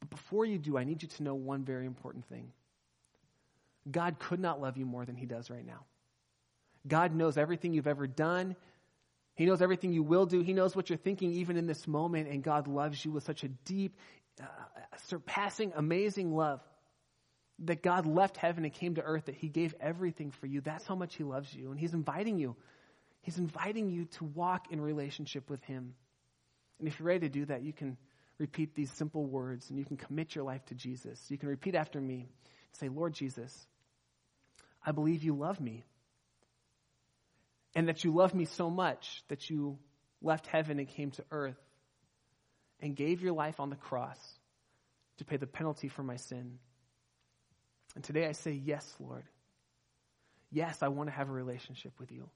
But 0.00 0.10
before 0.10 0.46
you 0.46 0.58
do, 0.58 0.78
I 0.78 0.84
need 0.84 1.02
you 1.02 1.08
to 1.08 1.22
know 1.22 1.34
one 1.34 1.64
very 1.64 1.86
important 1.86 2.26
thing 2.28 2.52
God 3.90 4.18
could 4.18 4.40
not 4.40 4.60
love 4.60 4.76
you 4.76 4.86
more 4.86 5.04
than 5.04 5.16
He 5.16 5.26
does 5.26 5.50
right 5.50 5.66
now. 5.66 5.84
God 6.86 7.14
knows 7.14 7.36
everything 7.36 7.74
you've 7.74 7.86
ever 7.86 8.06
done. 8.06 8.56
He 9.34 9.46
knows 9.46 9.62
everything 9.62 9.92
you 9.92 10.02
will 10.02 10.26
do. 10.26 10.40
He 10.40 10.52
knows 10.52 10.74
what 10.76 10.90
you're 10.90 10.98
thinking 10.98 11.32
even 11.34 11.56
in 11.56 11.66
this 11.66 11.86
moment. 11.86 12.28
And 12.28 12.42
God 12.42 12.68
loves 12.68 13.04
you 13.04 13.10
with 13.10 13.24
such 13.24 13.44
a 13.44 13.48
deep, 13.48 13.96
uh, 14.40 14.44
surpassing, 15.06 15.72
amazing 15.74 16.34
love 16.34 16.60
that 17.60 17.82
God 17.82 18.06
left 18.06 18.36
heaven 18.36 18.64
and 18.64 18.72
came 18.72 18.96
to 18.96 19.02
earth, 19.02 19.26
that 19.26 19.34
He 19.34 19.48
gave 19.48 19.74
everything 19.80 20.30
for 20.30 20.46
you. 20.46 20.60
That's 20.60 20.86
how 20.86 20.94
much 20.94 21.14
He 21.14 21.24
loves 21.24 21.54
you. 21.54 21.70
And 21.70 21.78
He's 21.78 21.94
inviting 21.94 22.38
you. 22.38 22.56
He's 23.20 23.38
inviting 23.38 23.90
you 23.90 24.06
to 24.16 24.24
walk 24.24 24.72
in 24.72 24.80
relationship 24.80 25.48
with 25.48 25.62
Him. 25.64 25.94
And 26.78 26.88
if 26.88 26.98
you're 26.98 27.06
ready 27.06 27.20
to 27.20 27.28
do 27.28 27.44
that, 27.46 27.62
you 27.62 27.72
can 27.72 27.96
repeat 28.38 28.74
these 28.74 28.90
simple 28.92 29.24
words 29.24 29.70
and 29.70 29.78
you 29.78 29.84
can 29.84 29.96
commit 29.96 30.34
your 30.34 30.44
life 30.44 30.64
to 30.66 30.74
Jesus. 30.74 31.24
You 31.28 31.38
can 31.38 31.48
repeat 31.48 31.74
after 31.74 32.00
me. 32.00 32.28
Say, 32.72 32.88
Lord 32.88 33.14
Jesus, 33.14 33.54
I 34.84 34.92
believe 34.92 35.22
you 35.22 35.34
love 35.34 35.60
me 35.60 35.84
and 37.74 37.88
that 37.88 38.04
you 38.04 38.12
love 38.12 38.34
me 38.34 38.44
so 38.44 38.70
much 38.70 39.22
that 39.28 39.48
you 39.48 39.78
left 40.20 40.46
heaven 40.46 40.78
and 40.78 40.88
came 40.88 41.10
to 41.12 41.24
earth 41.30 41.60
and 42.80 42.96
gave 42.96 43.22
your 43.22 43.32
life 43.32 43.60
on 43.60 43.70
the 43.70 43.76
cross 43.76 44.18
to 45.18 45.24
pay 45.24 45.36
the 45.36 45.46
penalty 45.46 45.88
for 45.88 46.02
my 46.02 46.16
sin. 46.16 46.58
And 47.94 48.04
today 48.04 48.26
I 48.26 48.32
say, 48.32 48.52
Yes, 48.52 48.94
Lord. 48.98 49.24
Yes, 50.50 50.82
I 50.82 50.88
want 50.88 51.08
to 51.08 51.14
have 51.14 51.30
a 51.30 51.32
relationship 51.32 51.92
with 51.98 52.12
you. 52.12 52.28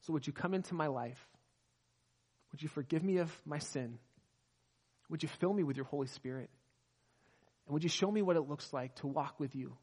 So 0.00 0.12
would 0.12 0.26
you 0.26 0.32
come 0.32 0.52
into 0.52 0.74
my 0.74 0.88
life? 0.88 1.24
Would 2.50 2.62
you 2.62 2.68
forgive 2.68 3.04
me 3.04 3.18
of 3.18 3.32
my 3.46 3.58
sin? 3.58 3.98
Would 5.10 5.22
you 5.22 5.28
fill 5.28 5.52
me 5.52 5.62
with 5.62 5.76
your 5.76 5.86
Holy 5.86 6.08
Spirit? 6.08 6.50
And 7.66 7.74
would 7.74 7.84
you 7.84 7.88
show 7.88 8.10
me 8.10 8.22
what 8.22 8.36
it 8.36 8.48
looks 8.48 8.72
like 8.72 8.96
to 8.96 9.06
walk 9.06 9.38
with 9.38 9.54
you 9.54 9.76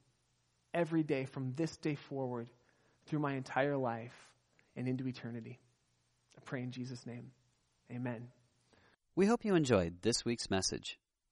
every 0.73 1.03
day 1.03 1.25
from 1.25 1.53
this 1.55 1.75
day 1.77 1.95
forward 1.95 2.49
through 3.07 3.19
my 3.19 3.33
entire 3.33 3.77
life? 3.77 4.13
and 4.75 4.87
into 4.87 5.07
eternity. 5.07 5.59
I 6.37 6.41
pray 6.45 6.61
in 6.61 6.71
Jesus' 6.71 7.05
name. 7.05 7.31
Amen. 7.91 8.27
We 9.15 9.25
hope 9.25 9.43
you 9.43 9.55
enjoyed 9.55 10.01
this 10.01 10.23
week's 10.23 10.49
message. 10.49 10.97